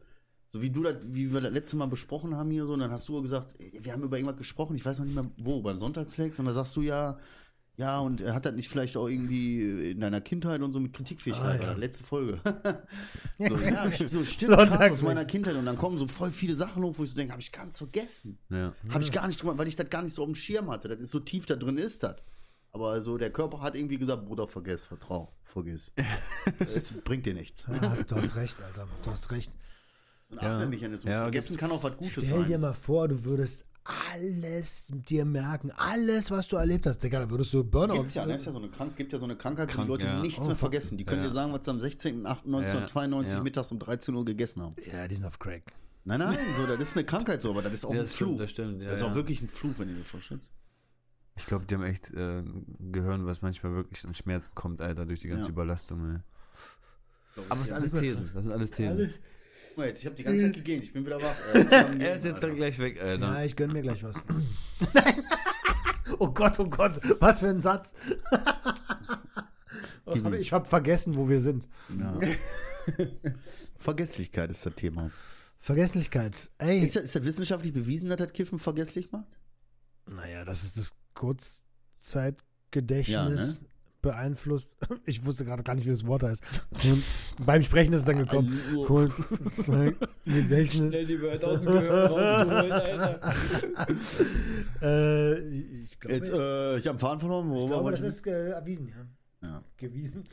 So 0.53 0.63
wie 0.63 0.71
du 0.71 0.83
das, 0.83 0.97
wie 1.05 1.33
wir 1.33 1.41
das 1.41 1.53
letzte 1.53 1.77
Mal 1.77 1.87
besprochen 1.87 2.37
haben 2.37 2.51
hier 2.51 2.67
so, 2.67 2.73
und 2.73 2.81
dann 2.81 2.91
hast 2.91 3.09
du 3.09 3.23
gesagt, 3.23 3.55
wir 3.59 3.93
haben 3.93 4.03
über 4.03 4.19
irgendwas 4.19 4.39
gesprochen, 4.39 4.75
ich 4.75 4.85
weiß 4.85 4.99
noch 4.99 5.07
nicht 5.07 5.15
mehr 5.15 5.31
wo, 5.37 5.63
beim 5.63 5.77
Sonntagsflex, 5.77 6.41
und 6.41 6.47
dann 6.47 6.55
sagst 6.55 6.75
du 6.75 6.83
ja, 6.83 7.19
ja, 7.81 7.99
und 7.99 8.21
er 8.21 8.35
hat 8.35 8.45
das 8.45 8.53
nicht 8.53 8.69
vielleicht 8.69 8.95
auch 8.99 9.09
irgendwie 9.09 9.93
in 9.93 10.01
deiner 10.01 10.21
Kindheit 10.21 10.61
und 10.61 10.71
so 10.71 10.81
mit 10.81 10.93
Kritikfähigkeit, 10.93 11.65
ah, 11.65 11.69
ja. 11.69 11.73
letzte 11.73 12.05
Folge. 12.05 12.39
so, 13.39 13.57
ja, 13.57 13.91
so 13.91 14.23
stimmt, 14.23 14.55
krass 14.55 14.91
aus 14.91 15.03
meiner 15.03 15.25
Kindheit. 15.25 15.57
Und 15.57 15.65
dann 15.65 15.79
kommen 15.79 15.97
so 15.97 16.07
voll 16.07 16.31
viele 16.31 16.55
Sachen 16.55 16.83
hoch, 16.83 16.99
wo 16.99 17.05
ich 17.05 17.11
so 17.11 17.17
denke, 17.17 17.33
habe 17.33 17.41
ich 17.41 17.51
ganz 17.51 17.79
vergessen. 17.79 18.39
Ja. 18.51 18.75
Habe 18.91 19.03
ich 19.03 19.11
gar 19.11 19.27
nicht 19.27 19.41
drüber, 19.43 19.57
weil 19.57 19.67
ich 19.67 19.77
das 19.77 19.89
gar 19.89 20.03
nicht 20.03 20.13
so 20.13 20.21
auf 20.21 20.29
dem 20.29 20.35
Schirm 20.35 20.71
hatte. 20.71 20.89
Das 20.89 21.01
ist 21.01 21.11
so 21.11 21.21
tief 21.21 21.47
da 21.47 21.57
drin 21.57 21.79
ist 21.79 22.03
das. 22.03 22.17
Aber 22.73 22.91
also 22.91 23.17
der 23.17 23.31
Körper 23.31 23.63
hat 23.63 23.75
irgendwie 23.75 23.97
gesagt, 23.97 24.27
Bruder, 24.27 24.47
vergiss, 24.47 24.83
vertrau, 24.83 25.33
vergiss. 25.45 25.91
das 26.59 26.93
bringt 26.93 27.25
dir 27.25 27.33
nichts. 27.33 27.67
Ja, 27.67 27.97
du 27.97 28.15
hast 28.15 28.37
recht, 28.37 28.61
Alter. 28.61 28.89
Du 29.03 29.11
hast 29.11 29.31
recht. 29.31 29.53
So 30.29 30.37
ein 30.37 30.45
ja. 30.45 30.53
Abwehrmechanismus. 30.53 31.11
Ja, 31.11 31.23
Vergessen 31.23 31.57
kann 31.57 31.73
auch 31.73 31.83
was 31.83 31.97
Gutes 31.97 32.13
Stell 32.13 32.25
sein. 32.25 32.41
Stell 32.41 32.45
dir 32.45 32.59
mal 32.59 32.75
vor, 32.75 33.09
du 33.09 33.25
würdest 33.25 33.65
alles 33.85 34.89
dir 34.91 35.25
merken, 35.25 35.71
alles, 35.73 36.31
was 36.31 36.47
du 36.49 36.57
erlebt 36.57 36.87
hast. 36.87 37.03
Digga, 37.03 37.21
da 37.21 37.31
würdest 37.31 37.53
du 37.53 37.65
Burnout. 37.65 37.95
Gibt's 37.95 38.15
ja, 38.15 38.27
ne? 38.27 38.35
ist 38.35 38.47
ja 38.47 38.53
so 38.53 38.59
eine 38.59 38.69
Krank 38.69 38.97
gibt 38.97 39.13
ja 39.13 39.19
so 39.19 39.25
eine 39.25 39.37
Krankheit, 39.37 39.69
Krank, 39.69 39.89
wo 39.89 39.97
die 39.97 40.05
Leute 40.05 40.17
ja. 40.17 40.23
nichts 40.23 40.45
oh, 40.45 40.49
mehr 40.49 40.57
vergessen. 40.57 40.99
Die 40.99 41.05
können 41.05 41.23
ja. 41.23 41.29
dir 41.29 41.35
sagen, 41.35 41.53
was 41.53 41.65
sie 41.65 41.71
am 41.71 41.79
16.08.1992 41.79 43.33
ja. 43.33 43.43
mittags 43.43 43.73
um 43.73 43.79
13 43.79 44.15
Uhr 44.15 44.25
gegessen 44.25 44.63
haben. 44.63 44.77
Ja, 44.91 45.09
die 45.09 45.15
sind 45.15 45.27
auf 45.27 45.39
Crack. 45.39 45.73
Nein, 46.05 46.21
nein, 46.21 46.39
so, 46.57 46.67
das 46.67 46.81
ist 46.81 46.97
eine 46.97 47.05
Krankheit 47.05 47.43
so, 47.43 47.51
aber 47.51 47.63
das 47.63 47.75
ist 47.75 47.85
auch 47.85 47.91
ein 47.91 47.99
das 47.99 48.15
Fluch. 48.15 48.39
das 48.39 48.51
stimmt, 48.51 48.83
das 48.83 48.95
ist 48.95 49.03
auch 49.03 49.15
wirklich 49.15 49.43
ein 49.43 49.49
Fluch, 49.49 49.75
wenn 49.77 49.89
du 49.89 49.95
dir 49.95 50.05
vorstellst. 50.05 50.51
Ich 51.37 51.47
glaube, 51.47 51.67
die 51.67 51.75
haben 51.75 51.85
echt 51.85 52.11
äh, 52.11 52.43
Gehirn, 52.91 53.27
was 53.27 53.43
manchmal 53.43 53.75
wirklich 53.75 54.05
an 54.07 54.15
Schmerzen 54.15 54.55
kommt, 54.55 54.81
Alter, 54.81 55.07
durch 55.07 55.21
die 55.21 55.29
ganze 55.29 55.51
Überlastung. 55.51 56.15
Ey. 56.15 57.43
Aber 57.49 57.61
das 57.61 57.67
sind 57.67 57.75
alles 57.75 57.93
Thesen. 57.93 58.31
Das 58.35 58.43
sind 58.45 58.53
alles 58.53 58.71
Thesen. 58.71 58.97
Guck 58.97 59.21
mal 59.81 59.89
jetzt, 59.89 60.01
ich 60.01 60.07
habe 60.07 60.17
die 60.17 60.23
ganze 60.23 60.45
Zeit 60.45 60.55
gegeben, 60.55 60.83
ich 60.83 60.93
bin 60.93 61.05
wieder 61.05 61.21
wach. 61.21 61.35
er 61.99 62.15
ist 62.15 62.25
jetzt 62.25 62.43
dann 62.43 62.55
gleich 62.55 62.79
weg, 62.79 63.01
Alter. 63.03 63.27
Ja, 63.27 63.45
ich 63.45 63.57
gönn 63.57 63.73
mir 63.73 63.83
gleich 63.83 64.05
was. 64.05 64.17
oh 66.19 66.31
Gott, 66.31 66.59
oh 66.61 66.67
Gott, 66.67 67.01
was 67.21 67.41
für 67.41 67.49
ein 67.49 67.61
Satz. 67.61 67.89
ich 70.39 70.53
habe 70.53 70.69
vergessen, 70.69 71.17
wo 71.17 71.29
wir 71.29 71.41
sind. 71.41 71.69
Ja. 71.99 72.19
Vergesslichkeit 73.79 74.51
ist 74.51 74.65
das 74.65 74.75
Thema. 74.75 75.11
Vergesslichkeit. 75.59 76.51
Ey. 76.59 76.81
Ist 76.81 76.97
das, 76.97 77.05
ist 77.05 77.15
das 77.17 77.25
wissenschaftlich 77.25 77.73
bewiesen, 77.73 78.09
dass 78.09 78.19
das 78.19 78.33
Kiffen 78.33 78.59
vergesslich 78.59 79.13
macht? 79.13 79.29
Naja, 80.07 80.45
das 80.45 80.65
ist 80.65 80.79
das 80.79 80.95
Kurzzeitgedächtnis. 81.15 83.09
Ja, 83.09 83.29
ne? 83.29 83.57
Beeinflusst. 84.03 84.77
Ich 85.07 85.25
wusste 85.25 85.45
gerade 85.45 85.63
gar 85.63 85.75
nicht, 85.75 85.87
wie 85.87 85.91
das 85.91 86.07
Wort 86.07 86.23
heißt. 86.23 86.43
Und 86.85 87.03
beim 87.45 87.63
Sprechen 87.63 87.93
ist 87.93 88.01
es 88.01 88.05
dann 88.07 88.19
gekommen. 88.19 88.61
Kurz, 88.87 89.13
Gedächtnis. 90.25 90.77
Schnell 90.89 91.07
die 91.07 91.21
Wörter 91.21 91.49
aus 91.49 91.63
dem 91.63 91.73
Gehirn 91.73 92.07
rausgeholt, 92.13 92.73
Alter. 92.73 93.35
äh, 94.83 95.39
ich 95.83 95.99
glaube, 96.01 96.15
Jetzt, 96.17 96.31
äh, 96.33 96.79
ich 96.79 96.87
habe 96.87 96.91
einen 96.91 96.99
Faden 96.99 97.21
verloren. 97.21 97.57
ich 97.57 97.67
glaube, 97.67 97.91
das 97.91 98.01
ist 98.03 98.27
äh, 98.27 98.51
erwiesen, 98.51 98.89
ja. 98.89 99.49
ja. 99.49 99.65
Gewiesen. 99.77 100.29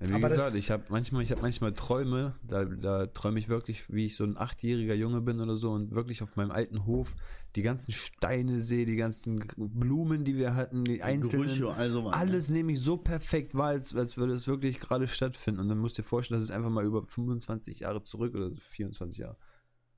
Wie 0.00 0.12
Aber 0.12 0.28
gesagt, 0.28 0.54
ich 0.56 0.70
habe 0.70 0.84
manchmal, 0.88 1.22
ich 1.22 1.30
habe 1.30 1.42
manchmal 1.42 1.72
Träume, 1.72 2.34
da, 2.42 2.64
da 2.64 3.06
träume 3.06 3.38
ich 3.38 3.48
wirklich, 3.48 3.92
wie 3.92 4.06
ich 4.06 4.16
so 4.16 4.24
ein 4.24 4.36
achtjähriger 4.36 4.94
Junge 4.94 5.20
bin 5.20 5.40
oder 5.40 5.56
so 5.56 5.70
und 5.70 5.94
wirklich 5.94 6.22
auf 6.22 6.34
meinem 6.36 6.50
alten 6.50 6.84
Hof 6.84 7.14
die 7.54 7.62
ganzen 7.62 7.92
Steine 7.92 8.60
sehe, 8.60 8.86
die 8.86 8.96
ganzen 8.96 9.46
Blumen, 9.56 10.24
die 10.24 10.36
wir 10.36 10.54
hatten, 10.54 10.84
die, 10.84 10.94
die 10.94 11.02
einzelnen, 11.02 11.46
Gerüche, 11.46 11.72
also 11.72 12.08
alles 12.08 12.50
nehme 12.50 12.72
ich 12.72 12.80
so 12.80 12.96
perfekt 12.96 13.54
wahr, 13.54 13.68
als, 13.68 13.94
als 13.94 14.16
würde 14.16 14.32
es 14.32 14.48
wirklich 14.48 14.80
gerade 14.80 15.06
stattfinden. 15.06 15.60
Und 15.60 15.68
dann 15.68 15.78
musst 15.78 15.96
du 15.96 16.02
dir 16.02 16.08
vorstellen, 16.08 16.40
das 16.40 16.48
ist 16.48 16.54
einfach 16.54 16.70
mal 16.70 16.84
über 16.84 17.04
25 17.06 17.80
Jahre 17.80 18.02
zurück 18.02 18.34
oder 18.34 18.50
24 18.56 19.18
Jahre. 19.18 19.36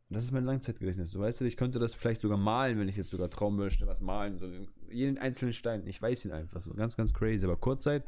Und 0.08 0.14
das 0.14 0.24
ist 0.24 0.30
mein 0.30 0.44
Langzeitgedächtnis. 0.44 1.10
Du 1.10 1.18
weißt, 1.18 1.40
ich 1.40 1.56
könnte 1.56 1.78
das 1.78 1.94
vielleicht 1.94 2.20
sogar 2.20 2.38
malen, 2.38 2.78
wenn 2.78 2.88
ich 2.88 2.96
jetzt 2.96 3.10
sogar 3.10 3.28
trauen 3.28 3.56
möchte, 3.56 3.86
was 3.86 4.00
malen. 4.00 4.38
So 4.38 4.48
jeden 4.90 5.18
einzelnen 5.18 5.52
Stein. 5.52 5.84
Ich 5.86 6.00
weiß 6.00 6.26
ihn 6.26 6.32
einfach 6.32 6.62
so. 6.62 6.74
Ganz, 6.74 6.96
ganz 6.96 7.12
crazy. 7.12 7.44
Aber 7.44 7.56
Kurzzeit. 7.56 8.04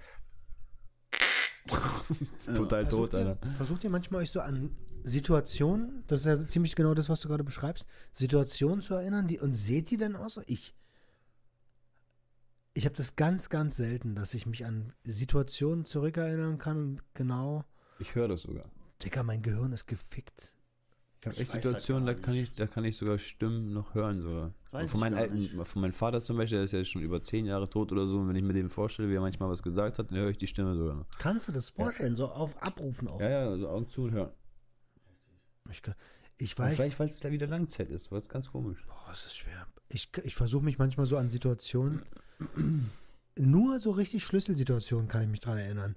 total 2.55 2.83
ja, 2.83 2.89
tot, 2.89 3.15
Alter. 3.15 3.39
versucht 3.57 3.85
ihr 3.85 3.91
manchmal 3.91 4.23
euch 4.23 4.31
so 4.31 4.41
an 4.41 4.71
Situationen, 5.05 6.05
das 6.07 6.21
ist 6.21 6.27
ja 6.27 6.39
ziemlich 6.39 6.75
genau 6.75 6.95
das, 6.95 7.09
was 7.09 7.21
du 7.21 7.29
gerade 7.29 7.45
beschreibst, 7.45 7.87
Situationen 8.13 8.83
zu 8.83 8.95
erinnern, 8.95 9.27
die 9.27 9.39
und 9.39 9.55
seht 9.55 9.91
ihr 9.93 9.99
denn 9.99 10.17
aus? 10.17 10.41
Ich 10.47 10.75
ich 12.79 12.85
habe 12.85 12.95
das 12.95 13.17
ganz, 13.17 13.49
ganz 13.49 13.77
selten, 13.77 14.15
dass 14.15 14.35
ich 14.35 14.47
mich 14.47 14.65
an 14.65 14.93
Situationen 15.03 15.85
zurückerinnern 15.85 16.59
kann 16.59 16.77
und 16.77 17.03
genau. 17.13 17.65
Ich 17.99 18.15
höre 18.15 18.29
das 18.29 18.43
sogar. 18.43 18.71
Digga, 19.03 19.25
mein 19.25 19.43
Gehirn 19.43 19.73
ist 19.73 19.87
gefickt. 19.87 20.53
Ich 21.21 21.27
habe 21.27 21.37
echt 21.39 21.53
halt 21.53 21.63
Situationen, 21.65 22.07
halt 22.07 22.19
da 22.19 22.23
kann 22.23 22.35
ich, 22.35 22.55
da 22.55 22.69
kann 22.69 22.85
ich 22.85 22.97
sogar 22.97 23.19
Stimmen 23.19 23.73
noch 23.73 23.95
hören 23.95 24.21
sogar. 24.21 24.55
Von 24.71 25.01
meinem 25.01 25.19
alten, 25.19 25.65
von 25.65 25.83
meinem 25.83 25.93
Vater 25.93 26.21
zum 26.21 26.37
Beispiel, 26.37 26.59
der 26.59 26.65
ist 26.65 26.73
ja 26.73 26.85
schon 26.85 27.03
über 27.03 27.23
zehn 27.23 27.47
Jahre 27.47 27.71
tot 27.71 27.91
oder 27.93 28.07
so. 28.07 28.19
Und 28.19 28.29
wenn 28.29 28.37
ich 28.37 28.43
mir 28.43 28.53
dem 28.53 28.69
vorstelle, 28.69 29.09
wie 29.09 29.15
er 29.15 29.21
manchmal 29.21 29.49
was 29.49 29.63
gesagt 29.63 29.99
hat, 29.99 30.11
dann 30.11 30.19
höre 30.19 30.31
ich 30.31 30.39
die 30.39 30.47
Stimme 30.47 30.75
sogar 30.75 30.97
noch. 30.97 31.07
Kannst 31.19 31.49
du 31.49 31.53
das 31.53 31.71
vorstellen, 31.71 32.13
ja. 32.13 32.17
so 32.17 32.27
auf 32.27 32.61
Abrufen 32.63 33.09
auch? 33.09 33.21
Ja, 33.21 33.31
ja, 33.31 33.49
also 33.49 33.69
Augen 33.69 33.89
zu 33.89 34.03
und 34.03 34.13
hören. 34.13 34.31
Ich, 35.71 35.83
ich 36.39 36.59
weiß. 36.59 36.77
vielleicht, 36.77 36.99
weil 36.99 37.09
es 37.09 37.19
da 37.19 37.31
wieder 37.31 37.47
Langzeit 37.47 37.91
ist, 37.91 38.13
weil 38.13 38.21
es 38.21 38.29
ganz 38.29 38.51
komisch. 38.51 38.85
Boah, 38.87 39.13
es 39.13 39.27
ist 39.27 39.37
schwer. 39.37 39.67
Ich, 39.89 40.11
ich 40.23 40.35
versuche 40.35 40.65
mich 40.65 40.79
manchmal 40.79 41.07
so 41.07 41.17
an 41.17 41.31
Situationen, 41.31 42.03
nur 43.39 43.81
so 43.81 43.91
richtig 43.93 44.25
Schlüsselsituationen 44.25 45.09
kann 45.09 45.23
ich 45.23 45.29
mich 45.29 45.41
dran 45.41 45.59
erinnern. 45.59 45.97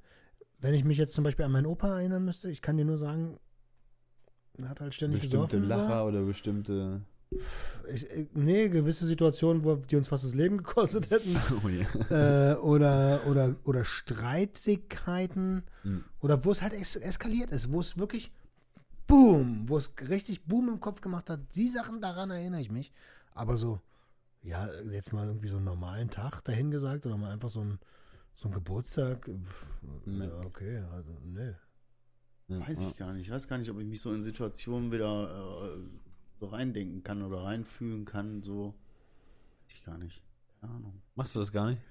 Wenn 0.60 0.74
ich 0.74 0.84
mich 0.84 0.98
jetzt 0.98 1.14
zum 1.14 1.24
Beispiel 1.24 1.44
an 1.44 1.52
meinen 1.52 1.66
Opa 1.66 2.00
erinnern 2.00 2.24
müsste, 2.24 2.50
ich 2.50 2.62
kann 2.62 2.78
dir 2.78 2.86
nur 2.86 2.98
sagen, 2.98 3.40
hat 4.64 4.80
halt 4.80 4.94
ständig 4.94 5.22
bestimmte 5.22 5.58
gesoffen. 5.58 5.68
Lacher 5.68 5.90
war. 5.90 6.06
oder 6.06 6.24
bestimmte. 6.24 7.02
Ich, 7.94 8.08
nee, 8.34 8.70
gewisse 8.70 9.06
Situationen, 9.06 9.64
wo 9.64 9.76
die 9.76 9.96
uns 9.96 10.08
fast 10.08 10.24
das 10.24 10.34
Leben 10.34 10.58
gekostet 10.58 11.10
hätten. 11.10 11.36
Oh 11.64 11.68
yeah. 11.68 12.54
äh, 12.54 12.56
oder, 12.58 13.26
oder, 13.28 13.56
oder 13.64 13.84
Streitigkeiten. 13.84 15.64
Hm. 15.84 16.04
Oder 16.20 16.46
wo 16.46 16.52
es 16.52 16.62
halt 16.62 16.74
es 16.74 16.96
eskaliert 16.96 17.52
ist, 17.52 17.72
wo 17.72 17.80
es 17.80 17.98
wirklich 17.98 18.32
Boom, 19.08 19.68
wo 19.68 19.78
es 19.78 19.92
richtig 20.08 20.46
Boom 20.46 20.70
im 20.70 20.80
Kopf 20.80 21.02
gemacht 21.02 21.30
hat. 21.30 21.40
Die 21.56 21.68
Sachen, 21.68 22.00
daran 22.00 22.32
erinnere 22.32 22.62
ich 22.62 22.72
mich. 22.72 22.94
Aber 23.34 23.58
so, 23.58 23.82
ja, 24.42 24.70
jetzt 24.90 25.12
mal 25.12 25.28
irgendwie 25.28 25.50
so 25.50 25.58
einen 25.58 25.66
normalen 25.66 26.10
Tag 26.10 26.44
dahin 26.44 26.72
gesagt 26.72 27.06
oder 27.06 27.18
mal 27.18 27.32
einfach 27.32 27.50
so 27.50 27.62
ein, 27.62 27.80
so 28.36 28.48
ein 28.48 28.54
Geburtstag. 28.54 29.30
Nee. 30.06 30.26
Ja, 30.26 30.40
okay, 30.46 30.84
also, 30.94 31.18
nee. 31.26 31.54
Weiß 32.48 32.84
ich 32.84 32.96
gar 32.98 33.14
nicht. 33.14 33.28
Ich 33.28 33.32
weiß 33.32 33.48
gar 33.48 33.58
nicht, 33.58 33.70
ob 33.70 33.80
ich 33.80 33.86
mich 33.86 34.02
so 34.02 34.14
in 34.14 34.22
Situationen 34.22 34.92
wieder 34.92 35.74
äh, 35.74 36.01
so 36.42 36.48
reindenken 36.48 37.04
kann 37.04 37.22
oder 37.22 37.44
reinfühlen 37.44 38.04
kann. 38.04 38.42
So. 38.42 38.74
Weiß 39.64 39.76
ich 39.76 39.84
gar 39.86 39.98
nicht. 40.00 40.22
Keine 40.60 40.74
Ahnung. 40.74 41.02
Machst 41.16 41.36
du 41.36 41.40
das 41.40 41.52
gar 41.52 41.70
nicht? 41.70 41.82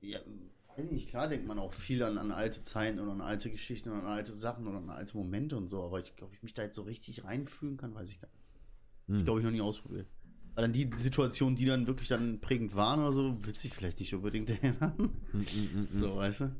Ja, 0.00 0.20
weiß 0.68 0.86
ich 0.86 0.92
nicht. 0.92 1.08
Klar 1.08 1.28
denkt 1.28 1.46
man 1.48 1.58
auch 1.58 1.72
viel 1.72 2.04
an, 2.04 2.16
an 2.16 2.30
alte 2.30 2.62
Zeiten 2.62 3.00
oder 3.00 3.10
an 3.10 3.20
alte 3.20 3.50
Geschichten 3.50 3.90
oder 3.90 3.98
an 3.98 4.06
alte 4.06 4.32
Sachen 4.32 4.68
oder 4.68 4.78
an 4.78 4.88
alte 4.88 5.16
Momente 5.16 5.56
und 5.56 5.68
so. 5.68 5.82
Aber 5.82 5.98
ich 5.98 6.14
glaube, 6.14 6.32
ich 6.32 6.44
mich 6.44 6.54
da 6.54 6.62
jetzt 6.62 6.76
so 6.76 6.82
richtig 6.82 7.24
reinfühlen 7.24 7.76
kann, 7.76 7.92
weiß 7.92 8.08
ich 8.08 8.20
gar 8.20 8.28
nicht. 8.28 8.46
Hm. 9.08 9.18
Ich 9.18 9.24
glaube, 9.24 9.40
ich 9.40 9.44
noch 9.44 9.52
nie 9.52 9.60
ausprobiert. 9.60 10.06
Weil 10.54 10.62
dann 10.62 10.72
die 10.72 10.88
Situationen, 10.94 11.56
die 11.56 11.66
dann 11.66 11.88
wirklich 11.88 12.08
dann 12.08 12.40
prägend 12.40 12.76
waren 12.76 13.00
oder 13.00 13.12
so, 13.12 13.44
wird 13.44 13.56
sich 13.56 13.74
vielleicht 13.74 13.98
nicht 13.98 14.14
unbedingt 14.14 14.50
erinnern. 14.62 15.10
Mm, 15.32 15.38
mm, 15.38 15.42
mm, 15.42 15.98
so, 15.98 16.16
weißt 16.16 16.40
du? 16.42 16.56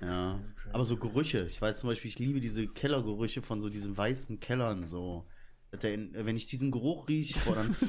Ja. 0.00 0.40
Aber 0.72 0.84
so 0.86 0.96
Gerüche. 0.96 1.44
Ich 1.44 1.60
weiß 1.60 1.80
zum 1.80 1.90
Beispiel, 1.90 2.08
ich 2.08 2.18
liebe 2.18 2.40
diese 2.40 2.66
Kellergerüche 2.66 3.42
von 3.42 3.60
so 3.60 3.68
diesen 3.68 3.98
weißen 3.98 4.40
Kellern. 4.40 4.86
So. 4.86 5.26
Wenn 5.72 6.36
ich 6.36 6.46
diesen 6.46 6.70
Geruch 6.70 7.08
rieche, 7.08 7.38
boah, 7.44 7.56
dann. 7.56 7.76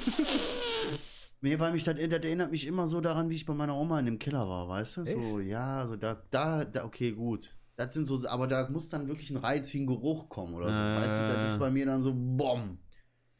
Nee, 1.43 1.57
weil 1.57 1.71
mich 1.71 1.83
das, 1.83 1.95
das, 1.95 2.19
erinnert 2.19 2.51
mich 2.51 2.67
immer 2.67 2.85
so 2.85 3.01
daran, 3.01 3.31
wie 3.31 3.35
ich 3.35 3.47
bei 3.47 3.55
meiner 3.55 3.75
Oma 3.75 3.99
in 3.99 4.05
dem 4.05 4.19
Keller 4.19 4.47
war, 4.47 4.69
weißt 4.69 4.97
du? 4.97 5.01
Echt? 5.01 5.17
So, 5.17 5.39
ja, 5.39 5.87
so 5.87 5.95
da, 5.95 6.21
da, 6.29 6.63
da, 6.63 6.85
okay, 6.85 7.11
gut. 7.13 7.55
Das 7.75 7.95
sind 7.95 8.05
so, 8.05 8.27
aber 8.27 8.45
da 8.45 8.69
muss 8.69 8.89
dann 8.89 9.07
wirklich 9.07 9.31
ein 9.31 9.37
Reiz 9.37 9.73
wie 9.73 9.79
ein 9.79 9.87
Geruch 9.87 10.29
kommen 10.29 10.53
oder 10.53 10.71
so. 10.71 10.79
Äh. 10.79 10.95
Weißt 10.97 11.21
du, 11.21 11.27
das 11.27 11.53
ist 11.53 11.59
bei 11.59 11.71
mir 11.71 11.87
dann 11.87 12.03
so, 12.03 12.13
bom. 12.15 12.77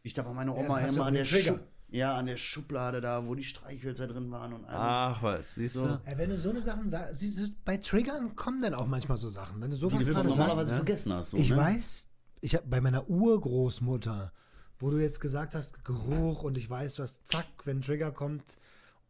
Ich 0.01 0.15
da 0.15 0.23
bei 0.23 0.33
meiner 0.33 0.57
Oma 0.57 0.81
ja, 0.81 0.87
immer 0.87 1.05
an 1.05 1.13
der 1.13 1.25
Trigger. 1.25 1.59
Ja, 1.89 2.15
an 2.15 2.25
der 2.25 2.37
Schublade 2.37 3.01
da, 3.01 3.27
wo 3.27 3.35
die 3.35 3.43
Streichhölzer 3.43 4.07
drin 4.07 4.31
waren 4.31 4.53
und 4.53 4.63
also, 4.63 4.79
Ach 4.79 5.21
was, 5.21 5.55
siehst 5.55 5.75
du? 5.75 5.81
Ja, 5.81 6.01
wenn 6.15 6.29
du 6.29 6.37
so 6.37 6.49
eine 6.49 6.61
Sachen 6.61 6.89
sagst, 6.89 7.21
bei 7.65 7.77
Triggern 7.77 8.35
kommen 8.35 8.61
dann 8.61 8.73
auch 8.73 8.87
manchmal 8.87 9.17
so 9.17 9.29
Sachen. 9.29 9.61
Wenn 9.61 9.71
du 9.71 9.77
sowas 9.77 9.99
die 9.99 10.05
gerade 10.05 10.27
normalerweise 10.27 10.67
sagst, 10.67 10.73
vergessen 10.73 11.13
hast. 11.13 11.31
So, 11.31 11.37
ich 11.37 11.49
ne? 11.49 11.57
weiß, 11.57 12.07
ich 12.41 12.55
habe 12.55 12.67
bei 12.67 12.81
meiner 12.81 13.07
Urgroßmutter, 13.07 14.33
wo 14.79 14.89
du 14.89 14.97
jetzt 14.97 15.21
gesagt 15.21 15.55
hast, 15.55 15.85
Geruch 15.85 16.43
und 16.43 16.57
ich 16.57 16.69
weiß, 16.69 16.95
du 16.95 17.03
hast 17.03 17.27
zack, 17.27 17.45
wenn 17.65 17.81
Trigger 17.81 18.11
kommt 18.11 18.57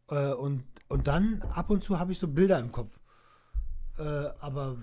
äh, 0.08 0.32
und, 0.32 0.64
und 0.88 1.08
dann 1.08 1.42
ab 1.42 1.70
und 1.70 1.82
zu 1.82 1.98
habe 1.98 2.12
ich 2.12 2.18
so 2.18 2.28
Bilder 2.28 2.58
im 2.58 2.70
Kopf. 2.70 3.00
Äh, 3.98 4.02
aber 4.02 4.76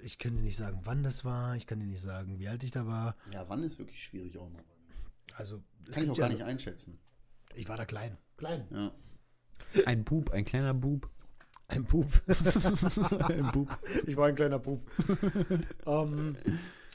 ich 0.00 0.18
kann 0.18 0.36
dir 0.36 0.42
nicht 0.42 0.56
sagen, 0.56 0.80
wann 0.82 1.02
das 1.02 1.24
war, 1.24 1.56
ich 1.56 1.66
kann 1.66 1.80
dir 1.80 1.86
nicht 1.86 2.02
sagen, 2.02 2.38
wie 2.38 2.48
alt 2.48 2.62
ich 2.64 2.72
da 2.72 2.86
war. 2.86 3.16
Ja, 3.32 3.48
wann 3.48 3.62
ist 3.62 3.78
wirklich 3.78 4.02
schwierig 4.02 4.36
auch 4.36 4.50
mal. 4.50 4.64
Also, 5.36 5.62
kann 5.90 6.04
ich 6.04 6.10
auch 6.10 6.16
gar 6.16 6.28
nicht 6.28 6.42
einschätzen. 6.42 6.98
Ich 7.54 7.68
war 7.68 7.76
da 7.76 7.84
klein. 7.84 8.16
Klein. 8.36 8.66
Ja. 8.70 8.92
Ein 9.86 10.04
Bub, 10.04 10.30
ein 10.30 10.44
kleiner 10.44 10.74
Bub. 10.74 11.08
Ein 11.68 11.84
Bub. 11.84 12.06
ein 13.28 13.50
Bub. 13.52 13.78
Ich 14.06 14.16
war 14.16 14.28
ein 14.28 14.34
kleiner 14.34 14.58
Bub. 14.58 14.82
um, 15.84 15.86
ähm, 15.86 16.36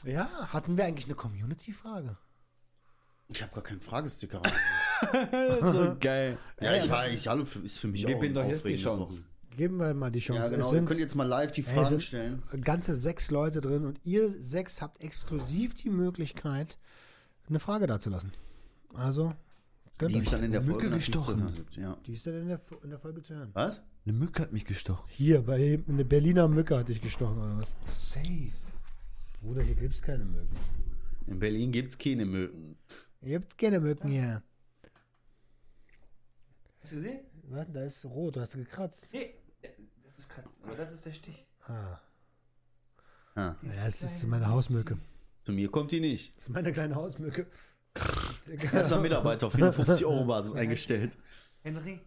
ja, 0.04 0.28
hatten 0.52 0.76
wir 0.76 0.84
eigentlich 0.84 1.06
eine 1.06 1.14
Community-Frage? 1.14 2.16
Ich 3.28 3.42
habe 3.42 3.54
gar 3.54 3.62
keinen 3.62 3.80
Fragesticker. 3.80 4.42
so 5.62 5.96
geil. 5.98 6.38
Ja, 6.60 6.76
ich 6.76 6.88
war 6.90 7.00
eigentlich 7.00 7.28
alle, 7.30 7.42
ist 7.42 7.78
für 7.78 7.88
mich 7.88 8.04
Gib 8.04 8.16
auch 8.16 8.34
doch 8.34 8.48
jetzt 8.48 8.64
die 8.64 8.76
Chance. 8.76 9.24
Geben 9.56 9.78
wir 9.78 9.92
mal 9.94 10.10
die 10.10 10.20
Chance. 10.20 10.42
Ja, 10.42 10.48
genau. 10.48 10.68
sind, 10.68 10.80
wir 10.80 10.88
können 10.88 11.00
jetzt 11.00 11.14
mal 11.14 11.26
live 11.26 11.52
die 11.52 11.62
Fragen 11.62 12.00
stellen. 12.00 12.42
Ganze 12.62 12.94
sechs 12.94 13.30
Leute 13.30 13.60
drin 13.60 13.84
und 13.84 14.00
ihr 14.04 14.30
sechs 14.30 14.80
habt 14.80 15.02
exklusiv 15.02 15.74
die 15.74 15.90
Möglichkeit, 15.90 16.78
eine 17.48 17.60
Frage 17.60 17.86
dazulassen. 17.86 18.32
Also 18.94 19.34
die 20.00 20.18
ist 20.18 20.32
dann 20.32 20.42
in 20.42 20.52
der 20.52 20.62
Folge 20.62 20.90
gestochen. 20.90 21.64
Ja. 21.72 21.96
Die 22.06 22.12
ist 22.12 22.26
dann 22.26 22.42
in 22.42 22.48
der, 22.48 22.60
in 22.82 22.90
der 22.90 22.98
Folge 22.98 23.22
zu 23.22 23.34
hören. 23.34 23.50
Was? 23.52 23.82
Eine 24.04 24.14
Mücke 24.14 24.42
hat 24.42 24.52
mich 24.52 24.64
gestochen. 24.64 25.04
Hier, 25.08 25.42
bei 25.42 25.80
eine 25.86 26.04
Berliner 26.04 26.48
Mücke 26.48 26.76
hat 26.76 26.88
dich 26.88 27.00
gestochen, 27.00 27.38
oder 27.38 27.58
was? 27.58 27.76
Safe. 27.94 28.52
Bruder, 29.42 29.62
hier 29.62 29.74
gibt 29.74 29.94
es 29.94 30.00
keine 30.00 30.24
Mücken. 30.24 30.56
In 31.26 31.38
Berlin 31.40 31.72
gibt 31.72 31.90
es 31.90 31.98
keine 31.98 32.24
Mücken. 32.24 32.76
Hier 33.20 33.40
gibt 33.40 33.58
keine 33.58 33.80
Mücken 33.80 34.08
hier. 34.08 34.40
Hast 36.80 36.92
du 36.92 36.96
gesehen? 36.96 37.20
Was? 37.48 37.66
Da 37.72 37.82
ist 37.82 38.04
rot, 38.04 38.36
hast 38.36 38.54
du 38.54 38.58
gekratzt. 38.58 39.04
Nee, 39.12 39.34
das 40.04 40.18
ist 40.18 40.28
kratzen, 40.28 40.62
aber 40.64 40.76
das 40.76 40.92
ist 40.92 41.04
der 41.04 41.12
Stich. 41.12 41.44
Ah. 41.66 42.00
ah. 43.34 43.56
Ja, 43.62 43.84
das 43.84 44.02
ist 44.02 44.26
meine 44.28 44.48
Hausmücke. 44.48 44.96
Zu 45.42 45.52
mir 45.52 45.68
kommt 45.70 45.90
die 45.90 45.98
nicht. 45.98 46.36
Das 46.36 46.44
ist 46.44 46.50
meine 46.50 46.72
kleine 46.72 46.94
Hausmücke. 46.94 47.46
Erster 48.72 49.00
Mitarbeiter 49.00 49.48
auf 49.48 49.54
450 49.54 50.06
Euro 50.06 50.24
Basis 50.24 50.54
eingestellt. 50.54 51.18
Henry. 51.62 52.00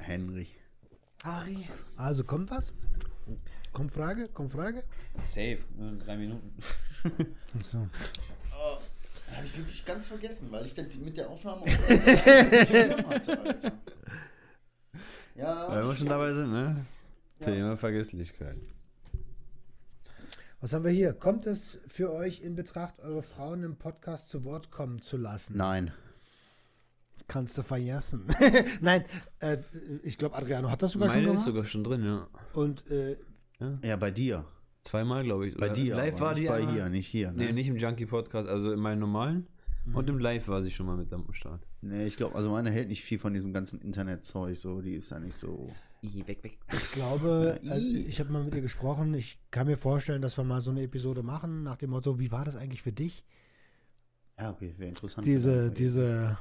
Henry. 0.00 0.48
Ari. 1.22 1.68
Also 1.96 2.24
kommt 2.24 2.50
was? 2.50 2.72
Kommt 3.72 3.92
Frage? 3.92 4.28
Kommt 4.28 4.52
Frage? 4.52 4.82
Safe, 5.22 5.58
nur 5.76 5.90
in 5.90 5.98
drei 5.98 6.16
Minuten. 6.16 6.54
so. 7.62 7.88
Oh, 8.52 8.78
habe 9.34 9.44
ich 9.44 9.56
wirklich 9.58 9.84
ganz 9.84 10.08
vergessen, 10.08 10.50
weil 10.50 10.64
ich 10.64 10.74
dann 10.74 10.88
mit 11.04 11.16
der 11.16 11.28
Aufnahme 11.28 11.62
auch 11.62 13.10
hatte, 13.10 13.38
Alter. 13.40 13.72
Ja. 15.34 15.68
Weil 15.68 15.86
wir 15.86 15.96
schon 15.96 16.08
dabei 16.08 16.32
sind, 16.32 16.52
ne? 16.52 16.86
Ja. 17.40 17.46
Thema 17.46 17.76
Vergesslichkeit. 17.76 18.56
Was 20.60 20.72
haben 20.72 20.84
wir 20.84 20.90
hier? 20.90 21.12
Kommt 21.12 21.46
es 21.46 21.78
für 21.86 22.12
euch 22.12 22.40
in 22.40 22.54
Betracht, 22.54 22.98
eure 23.00 23.22
Frauen 23.22 23.62
im 23.62 23.76
Podcast 23.76 24.28
zu 24.30 24.44
Wort 24.44 24.70
kommen 24.70 25.02
zu 25.02 25.18
lassen? 25.18 25.56
Nein. 25.56 25.92
Kannst 27.28 27.58
du 27.58 27.62
vergessen. 27.62 28.26
Nein, 28.80 29.04
äh, 29.40 29.58
ich 30.04 30.16
glaube, 30.16 30.36
Adriano 30.36 30.70
hat 30.70 30.82
das 30.82 30.92
sogar 30.92 31.08
Meine 31.08 31.20
schon 31.20 31.26
gemacht. 31.26 31.38
ist 31.38 31.44
sogar 31.44 31.64
schon 31.64 31.84
drin, 31.84 32.04
ja. 32.04 32.28
Und, 32.54 32.88
äh, 32.90 33.16
ja. 33.58 33.78
ja. 33.82 33.96
bei 33.96 34.10
dir. 34.10 34.44
Zweimal, 34.84 35.24
glaube 35.24 35.48
ich. 35.48 35.56
Bei 35.56 35.68
dir. 35.68 35.96
Live 35.96 36.20
war 36.20 36.34
die 36.34 36.46
bei 36.46 36.64
hier, 36.64 36.88
nicht 36.88 37.08
hier. 37.08 37.32
Ne? 37.32 37.46
Nee, 37.46 37.52
nicht 37.52 37.66
im 37.66 37.76
Junkie-Podcast, 37.76 38.48
also 38.48 38.70
in 38.70 38.78
meinem 38.78 39.00
normalen. 39.00 39.48
Und 39.92 40.08
im 40.08 40.18
Live 40.18 40.48
war 40.48 40.62
sie 40.62 40.70
schon 40.70 40.86
mal 40.86 40.96
mit 40.96 41.12
am 41.12 41.32
Start. 41.32 41.66
Nee, 41.80 42.06
ich 42.06 42.16
glaube, 42.16 42.34
also 42.34 42.50
meine 42.50 42.70
hält 42.70 42.88
nicht 42.88 43.02
viel 43.02 43.18
von 43.18 43.32
diesem 43.32 43.52
ganzen 43.52 43.80
Internetzeug, 43.80 44.56
so, 44.56 44.80
die 44.80 44.94
ist 44.94 45.10
ja 45.10 45.20
nicht 45.20 45.34
so. 45.34 45.70
I, 46.02 46.26
weg, 46.26 46.42
weg. 46.42 46.58
Ich 46.72 46.92
glaube, 46.92 47.58
also 47.68 47.96
ich 47.96 48.18
habe 48.20 48.32
mal 48.32 48.44
mit 48.44 48.54
ihr 48.54 48.60
gesprochen. 48.60 49.14
Ich 49.14 49.38
kann 49.50 49.66
mir 49.66 49.76
vorstellen, 49.76 50.22
dass 50.22 50.36
wir 50.36 50.44
mal 50.44 50.60
so 50.60 50.70
eine 50.70 50.82
Episode 50.82 51.22
machen, 51.22 51.62
nach 51.62 51.76
dem 51.76 51.90
Motto, 51.90 52.18
wie 52.18 52.30
war 52.30 52.44
das 52.44 52.56
eigentlich 52.56 52.82
für 52.82 52.92
dich? 52.92 53.24
Ja, 54.38 54.50
okay, 54.50 54.74
wäre 54.76 54.90
interessant. 54.90 55.26
Diese, 55.26 55.70
diese 55.70 56.36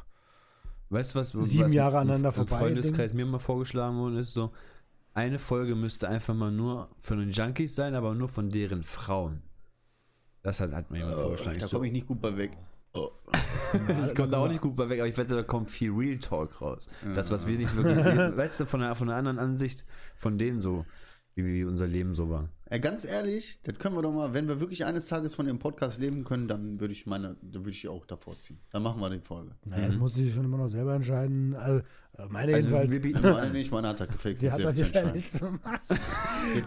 weißt 0.90 1.16
du 1.16 1.20
was, 1.20 1.30
sieben 1.30 1.66
was 1.66 1.74
Jahre 1.74 2.00
aneinander 2.00 2.32
vorbei. 2.32 2.58
Freundeskreis 2.58 3.14
mir 3.14 3.26
mal 3.26 3.40
vorgeschlagen 3.40 3.98
worden 3.98 4.18
ist, 4.18 4.34
so, 4.34 4.52
eine 5.14 5.40
Folge 5.40 5.76
müsste 5.76 6.10
einfach 6.10 6.34
mal 6.34 6.52
nur 6.52 6.90
von 7.00 7.20
den 7.20 7.32
Junkies 7.32 7.74
sein, 7.76 7.96
aber 7.96 8.14
nur 8.14 8.28
von 8.28 8.50
deren 8.50 8.84
Frauen. 8.84 9.42
Das 10.44 10.60
hat, 10.60 10.74
hat 10.74 10.92
mir 10.92 11.00
jemand 11.00 11.18
oh, 11.18 11.22
vorgeschlagen. 11.22 11.60
Da 11.60 11.68
komme 11.68 11.88
ich 11.88 11.94
nicht 11.94 12.08
gut 12.08 12.22
bei 12.22 12.36
weg. 12.38 12.58
Oh. 12.94 13.10
ich 14.06 14.16
komme 14.16 14.30
da 14.30 14.38
auch 14.40 14.48
nicht 14.48 14.62
gut 14.62 14.76
bei 14.76 14.88
weg, 14.90 15.00
aber 15.00 15.08
ich 15.08 15.18
wette, 15.18 15.36
da 15.36 15.44
kommt 15.44 15.72
viel 15.72 15.92
Real 15.92 16.20
Talk 16.20 16.62
raus. 16.62 16.88
Das, 17.14 17.32
was 17.32 17.48
wir 17.48 17.58
nicht 17.58 17.76
wirklich, 17.76 18.06
weißt 18.38 18.60
du, 18.60 18.66
von 18.66 18.82
einer, 18.82 18.96
von 18.96 19.10
einer 19.10 19.18
anderen 19.18 19.40
Ansicht 19.40 19.86
von 20.16 20.38
denen 20.38 20.62
so, 20.62 20.86
wie, 21.36 21.46
wie 21.46 21.64
unser 21.66 21.88
Leben 21.88 22.14
so 22.14 22.30
war. 22.30 22.50
Ja, 22.72 22.80
ganz 22.80 23.06
ehrlich, 23.06 23.60
das 23.62 23.78
können 23.78 23.96
wir 23.96 24.02
doch 24.02 24.12
mal, 24.12 24.34
wenn 24.34 24.48
wir 24.48 24.60
wirklich 24.60 24.86
eines 24.86 25.06
Tages 25.06 25.36
von 25.36 25.46
dem 25.46 25.60
Podcast 25.60 26.00
leben 26.00 26.24
können, 26.24 26.48
dann 26.48 26.80
würde 26.80 26.94
ich 26.94 27.06
meine, 27.06 27.36
dann 27.42 27.62
würde 27.64 27.70
ich 27.70 27.88
auch 27.88 28.06
davor 28.08 28.38
ziehen. 28.40 28.58
Dann 28.72 28.82
machen 28.82 29.00
wir 29.02 29.10
die 29.12 29.20
Folge. 29.20 29.52
Naja, 29.66 29.90
mhm. 29.90 30.00
muss 30.00 30.18
ich 30.18 30.34
schon 30.34 30.46
immer 30.46 30.58
noch 30.58 30.70
selber 30.70 30.96
entscheiden. 30.96 31.54
Also, 31.56 31.84
äh, 32.18 32.26
meine 32.30 32.56
also, 32.56 32.70
jedenfalls. 32.70 32.94
Wir 32.94 33.02
bieten 33.02 33.22
meine 33.22 33.50
nicht, 33.52 33.72
meine 33.72 33.90
hat 33.90 34.00
halt 34.00 34.12
gefällt. 34.14 34.40
Sie 34.40 34.50
hat 34.50 34.64
das 34.64 34.78
gefällt 34.78 35.14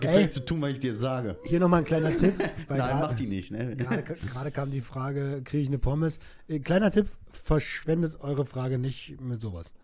gefällt 0.01 0.33
zu 0.33 0.45
tun, 0.45 0.61
was 0.61 0.73
ich 0.73 0.81
dir 0.81 0.95
sage. 0.95 1.37
Hier 1.45 1.59
nochmal 1.59 1.81
ein 1.81 1.85
kleiner 1.85 2.15
Tipp. 2.15 2.35
Nein, 2.39 2.79
grad, 2.79 3.01
mach 3.01 3.15
die 3.15 3.27
nicht, 3.27 3.51
ne? 3.51 3.75
Gerade 3.75 4.51
kam 4.53 4.71
die 4.71 4.83
Frage, 4.83 5.43
kriege 5.43 5.63
ich 5.63 5.69
eine 5.69 5.79
Pommes? 5.79 6.21
Äh, 6.47 6.61
kleiner 6.61 6.93
Tipp, 6.93 7.09
verschwendet 7.33 8.21
eure 8.21 8.45
Frage 8.45 8.79
nicht 8.79 9.21
mit 9.21 9.41
sowas. 9.41 9.75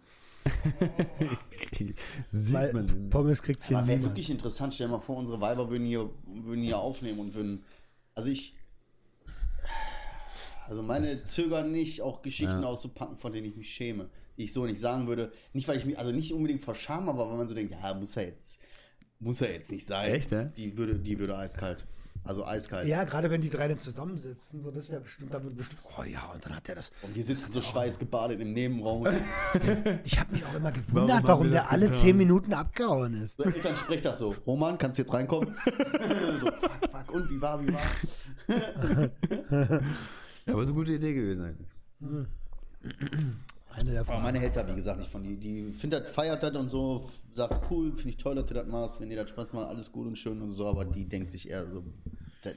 Sieht 2.28 2.54
Weil 2.54 2.72
man. 2.72 3.10
Pommes 3.10 3.42
kriegt 3.42 3.64
hier 3.64 3.78
Aber 3.78 3.86
wäre 3.86 4.02
wirklich 4.02 4.30
interessant. 4.30 4.74
Stell 4.74 4.88
dir 4.88 4.92
mal 4.92 4.98
vor, 5.00 5.16
unsere 5.16 5.40
Weiber 5.40 5.70
würden 5.70 5.86
hier, 5.86 6.10
würden 6.26 6.62
hier 6.62 6.78
aufnehmen 6.78 7.20
und 7.20 7.34
würden. 7.34 7.64
Also 8.14 8.30
ich. 8.30 8.54
Also 10.66 10.82
meine 10.82 11.06
das, 11.06 11.26
zögern 11.26 11.70
nicht, 11.70 12.00
auch 12.00 12.22
Geschichten 12.22 12.62
ja. 12.62 12.68
auszupacken, 12.68 13.18
von 13.18 13.32
denen 13.32 13.46
ich 13.46 13.56
mich 13.56 13.68
schäme. 13.70 14.08
Die 14.36 14.44
ich 14.44 14.52
so 14.52 14.64
nicht 14.64 14.80
sagen 14.80 15.06
würde. 15.06 15.32
Nicht, 15.52 15.68
weil 15.68 15.76
ich 15.76 15.84
mich, 15.84 15.98
also 15.98 16.10
nicht 16.12 16.32
unbedingt 16.32 16.62
verscham, 16.62 17.08
aber 17.08 17.28
weil 17.28 17.36
man 17.36 17.48
so 17.48 17.54
denkt, 17.54 17.72
ja, 17.72 17.94
muss 17.94 18.16
er 18.16 18.26
jetzt, 18.26 18.60
muss 19.20 19.40
er 19.40 19.52
jetzt 19.52 19.70
nicht 19.70 19.86
sein. 19.86 20.12
Echt, 20.12 20.30
ja? 20.30 20.44
Die 20.44 20.76
würde, 20.76 20.98
die 20.98 21.18
würde 21.18 21.36
eiskalt. 21.36 21.86
Also 22.24 22.44
eiskalt. 22.44 22.88
Ja, 22.88 23.04
gerade 23.04 23.30
wenn 23.30 23.42
die 23.42 23.50
drei 23.50 23.68
dann 23.68 23.78
zusammensitzen, 23.78 24.62
so 24.62 24.70
das 24.70 24.90
wäre 24.90 25.02
bestimmt, 25.02 25.34
da 25.34 25.44
wird 25.44 25.56
bestimmt, 25.56 25.82
oh 25.98 26.02
ja, 26.04 26.24
und 26.32 26.42
dann 26.44 26.56
hat 26.56 26.66
der 26.66 26.76
das. 26.76 26.90
Und 27.02 27.14
wir 27.14 27.22
sitzen 27.22 27.52
so 27.52 27.60
schweißgebadet 27.60 28.40
im 28.40 28.54
Nebenraum. 28.54 29.06
ich 30.04 30.18
habe 30.18 30.32
mich 30.32 30.44
auch 30.46 30.54
immer 30.54 30.72
gewundert, 30.72 31.22
warum, 31.24 31.28
warum 31.28 31.50
der 31.50 31.70
alle 31.70 31.86
getan? 31.86 32.00
zehn 32.00 32.16
Minuten 32.16 32.54
abgehauen 32.54 33.12
ist. 33.22 33.38
Der 33.38 33.46
Eltern 33.46 33.76
spricht 33.76 34.06
das 34.06 34.18
so, 34.18 34.34
Roman, 34.46 34.78
kannst 34.78 34.98
du 34.98 35.02
jetzt 35.02 35.12
reinkommen? 35.12 35.54
so, 36.40 36.46
fuck, 36.46 36.90
fuck, 36.90 37.14
und 37.14 37.28
wie 37.28 37.40
war, 37.40 37.60
wie 37.62 37.72
war? 37.72 37.80
ja, 40.46 40.52
aber 40.52 40.64
so 40.64 40.72
eine 40.72 40.80
gute 40.80 40.92
Idee 40.94 41.12
gewesen 41.12 41.44
eigentlich. 41.44 41.68
Eine 43.76 43.90
der 43.90 44.00
Aber 44.02 44.20
meine 44.20 44.38
hält 44.38 44.54
wie 44.68 44.74
gesagt, 44.74 44.98
nicht 44.98 45.10
von 45.10 45.22
die. 45.22 45.36
Die 45.36 45.72
findet, 45.72 46.06
feiert 46.06 46.42
das 46.42 46.54
und 46.54 46.68
so, 46.68 47.10
sagt 47.34 47.70
cool, 47.70 47.92
finde 47.92 48.10
ich 48.10 48.16
toll, 48.16 48.36
dass 48.36 48.46
du 48.46 48.54
das 48.54 48.66
machst, 48.66 49.00
wenn 49.00 49.10
dir 49.10 49.16
das 49.16 49.30
Spaß 49.30 49.52
macht, 49.52 49.68
alles 49.68 49.90
gut 49.90 50.06
und 50.06 50.16
schön 50.16 50.40
und 50.40 50.54
so, 50.54 50.66
aber 50.68 50.84
die 50.84 51.08
denkt 51.08 51.32
sich 51.32 51.50
eher 51.50 51.68
so, 51.68 51.84
das, 52.42 52.54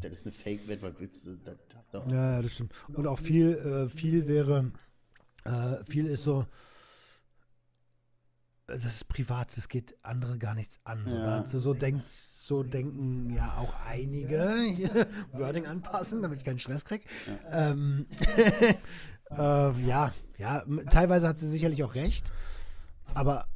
das 0.00 0.12
ist 0.12 0.26
eine 0.26 0.32
Fake-Welt, 0.32 0.82
was 0.82 0.92
willst 0.98 1.26
du? 1.26 1.36
Das, 1.42 1.56
das 1.90 2.02
ja, 2.10 2.32
ja, 2.34 2.42
das 2.42 2.52
stimmt. 2.52 2.72
Und 2.88 3.06
auch 3.06 3.18
viel, 3.18 3.54
äh, 3.54 3.88
viel 3.88 4.26
wäre, 4.26 4.72
äh, 5.44 5.84
viel 5.84 6.06
ist 6.06 6.22
so, 6.22 6.44
das 8.66 8.84
ist 8.84 9.08
privat, 9.08 9.56
das 9.56 9.68
geht 9.70 9.96
andere 10.02 10.36
gar 10.36 10.54
nichts 10.54 10.78
an. 10.84 11.06
Ja. 11.08 11.46
So, 11.46 11.58
so, 11.58 11.72
denkt, 11.72 12.04
so 12.06 12.62
denken 12.62 13.30
ja 13.30 13.56
auch 13.56 13.72
einige. 13.86 14.38
Wording 15.32 15.64
anpassen, 15.64 16.20
damit 16.20 16.40
ich 16.40 16.44
keinen 16.44 16.58
Stress 16.58 16.84
kriege. 16.84 17.06
Ja. 17.26 17.70
Ähm, 17.70 18.06
äh, 19.30 19.86
ja, 19.86 20.12
ja, 20.38 20.64
teilweise 20.90 21.28
hat 21.28 21.36
sie 21.36 21.48
sicherlich 21.48 21.82
auch 21.82 21.94
recht, 21.94 22.32
aber 23.14 23.46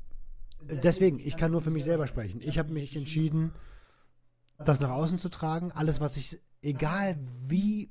deswegen, 0.61 1.21
ich 1.21 1.37
kann 1.37 1.53
nur 1.53 1.63
für 1.63 1.71
mich 1.71 1.85
selber 1.85 2.07
sprechen. 2.07 2.41
Ich 2.41 2.59
habe 2.59 2.73
mich 2.73 2.97
entschieden, 2.97 3.53
das 4.59 4.81
nach 4.81 4.91
außen 4.91 5.19
zu 5.19 5.29
tragen. 5.29 5.73
Alles, 5.73 6.01
was 6.01 6.17
ich, 6.17 6.41
egal 6.61 7.17
wie 7.47 7.91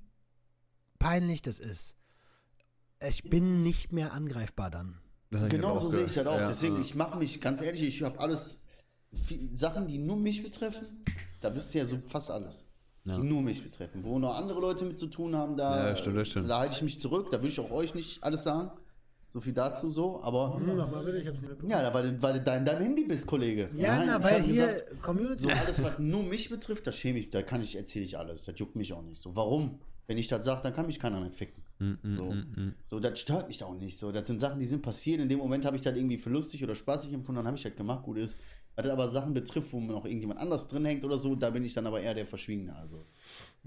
peinlich 1.00 1.42
das 1.42 1.60
ist, 1.60 1.96
ich 3.06 3.24
bin 3.24 3.64
nicht 3.64 3.92
mehr 3.92 4.14
angreifbar 4.14 4.70
dann. 4.70 5.00
Genau 5.50 5.78
so 5.78 5.88
sehe 5.88 6.06
ich 6.06 6.14
das 6.14 6.28
auch. 6.28 6.38
Ja, 6.38 6.48
Deswegen, 6.48 6.80
ich 6.80 6.94
mache 6.94 7.18
mich, 7.18 7.40
ganz 7.40 7.62
ehrlich, 7.62 7.84
ich 7.84 8.04
habe 8.04 8.20
alles, 8.20 8.60
Sachen, 9.54 9.88
die 9.88 9.98
nur 9.98 10.18
mich 10.18 10.44
betreffen, 10.44 11.04
da 11.40 11.56
wisst 11.56 11.74
ihr 11.74 11.82
ja 11.82 11.88
so 11.88 12.00
fast 12.08 12.30
alles 12.30 12.66
ja. 13.06 13.18
die 13.18 13.24
nur 13.24 13.42
mich 13.42 13.64
betreffen. 13.64 14.04
Wo 14.04 14.20
noch 14.20 14.36
andere 14.36 14.60
Leute 14.60 14.86
mit 14.86 15.00
zu 15.00 15.08
tun 15.08 15.36
haben, 15.36 15.58
da, 15.58 15.90
ja, 15.90 15.96
stimmt, 15.96 16.28
stimmt. 16.28 16.50
da 16.50 16.60
halte 16.60 16.76
ich 16.76 16.82
mich 16.82 17.00
zurück. 17.00 17.30
Da 17.32 17.42
will 17.42 17.50
ich 17.50 17.60
auch 17.60 17.72
euch 17.72 17.94
nicht 17.96 18.24
alles 18.24 18.44
sagen. 18.44 18.72
So 19.32 19.40
viel 19.40 19.54
dazu 19.54 19.90
so, 19.90 20.22
aber. 20.24 20.56
Hm, 20.58 20.76
nicht 20.76 21.70
ja, 21.70 21.94
weil, 21.94 22.22
weil 22.22 22.34
du 22.34 22.42
da 22.42 22.58
in 22.58 22.66
deinem 22.66 22.82
Handy 22.82 23.06
bist, 23.06 23.26
Kollege. 23.26 23.70
Ja, 23.78 23.96
Nein, 23.96 24.08
na, 24.08 24.22
weil 24.22 24.42
hier 24.42 24.68
gesagt, 24.68 25.02
Community. 25.02 25.44
So 25.44 25.50
alles, 25.50 25.82
was 25.82 26.00
nur 26.00 26.24
mich 26.24 26.50
betrifft, 26.50 26.86
da 26.86 26.92
schäme 26.92 27.20
ich, 27.20 27.30
da 27.30 27.42
kann 27.42 27.62
ich, 27.62 27.78
erzähle 27.78 28.04
ich 28.04 28.18
alles. 28.18 28.44
Das 28.44 28.60
juckt 28.60 28.76
mich 28.76 28.92
auch 28.92 29.02
nicht. 29.02 29.22
So, 29.22 29.34
warum? 29.34 29.80
Wenn 30.06 30.18
ich 30.18 30.28
das 30.28 30.46
sage, 30.46 30.60
dann 30.64 30.74
kann 30.74 30.86
mich 30.86 31.00
keiner 31.00 31.22
mehr 31.22 31.32
ficken. 31.32 31.64
Mm, 31.80 31.86
mm, 31.86 32.18
so. 32.18 32.24
Mm, 32.26 32.76
so, 32.86 33.00
das 33.00 33.20
stört 33.22 33.48
mich 33.48 33.64
auch 33.64 33.74
nicht. 33.74 33.98
So, 33.98 34.12
das 34.12 34.28
sind 34.28 34.40
Sachen, 34.40 34.60
die 34.60 34.66
sind 34.66 34.82
passiert. 34.82 35.22
In 35.22 35.30
dem 35.30 35.40
Moment 35.40 35.64
habe 35.64 35.78
ich 35.78 35.82
das 35.82 35.96
irgendwie 35.96 36.18
für 36.18 36.30
lustig 36.30 36.62
oder 36.66 36.76
spaßig 36.76 37.14
empfunden, 37.14 37.38
dann 37.38 37.48
habe 37.48 37.56
ich 37.56 37.64
halt 37.64 37.78
gemacht, 37.78 38.04
gut 38.04 38.18
ist. 38.18 38.36
Was 38.86 38.92
aber 38.92 39.10
Sachen 39.10 39.34
betrifft, 39.34 39.72
wo 39.74 39.80
noch 39.80 40.06
irgendjemand 40.06 40.40
anders 40.40 40.68
drin 40.68 40.86
hängt 40.86 41.04
oder 41.04 41.20
so, 41.20 41.36
da 41.36 41.50
bin 41.50 41.64
ich 41.64 41.74
dann 41.74 41.86
aber 41.88 42.02
eher 42.02 42.14
der 42.14 42.26
Verschwiegene. 42.26 42.76
Also. 42.76 43.06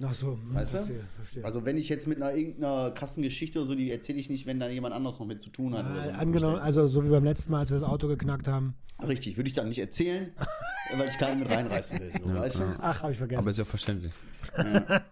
Ach 0.03 0.15
so, 0.15 0.33
hm, 0.33 0.55
weißt 0.55 0.73
verstehe, 0.73 0.97
du? 0.97 1.03
Verstehe. 1.17 1.45
Also 1.45 1.65
wenn 1.65 1.77
ich 1.77 1.89
jetzt 1.89 2.07
mit 2.07 2.21
einer 2.21 2.35
irgendeiner 2.35 2.91
krassen 2.91 3.23
Geschichte 3.23 3.61
oder 3.61 3.67
so, 3.67 3.75
die 3.75 3.91
erzähle 3.91 4.19
ich 4.19 4.29
nicht, 4.29 4.45
wenn 4.47 4.59
da 4.59 4.69
jemand 4.69 4.95
anders 4.95 5.21
noch 5.21 5.27
mit 5.27 5.41
zu 5.41 5.51
tun 5.51 5.75
hat. 5.75 5.87
Ah, 5.87 5.93
oder 5.93 6.05
so. 6.05 6.11
Angenommen, 6.11 6.59
also 6.59 6.87
so 6.87 7.05
wie 7.05 7.09
beim 7.09 7.25
letzten 7.25 7.53
Mal, 7.53 7.61
als 7.61 7.71
wir 7.71 7.79
das 7.79 7.89
Auto 7.89 8.09
geknackt 8.09 8.49
haben. 8.49 8.75
Richtig, 9.07 9.37
würde 9.37 9.49
ich 9.49 9.55
dann 9.55 9.69
nicht 9.69 9.79
erzählen, 9.79 10.33
weil 10.97 11.09
ich 11.09 11.19
keinen 11.19 11.41
mit 11.41 11.51
reinreißen 11.51 12.01
will. 12.01 12.11
So, 12.11 12.29
ja, 12.29 12.41
weißt 12.41 12.59
du? 12.59 12.77
Ach, 12.81 13.03
habe 13.03 13.13
ich 13.13 13.19
vergessen. 13.19 13.41
Aber 13.41 13.51
ist 13.51 13.59
ja 13.59 13.65
verständlich. 13.65 14.13
Ja. 14.57 15.05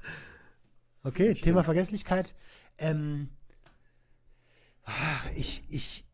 okay, 1.05 1.35
Thema. 1.35 1.62
Vergesslichkeit. 1.62 2.35
Ähm, 2.79 3.29
ach, 4.85 5.29
ich, 5.37 5.62
ich, 5.69 6.05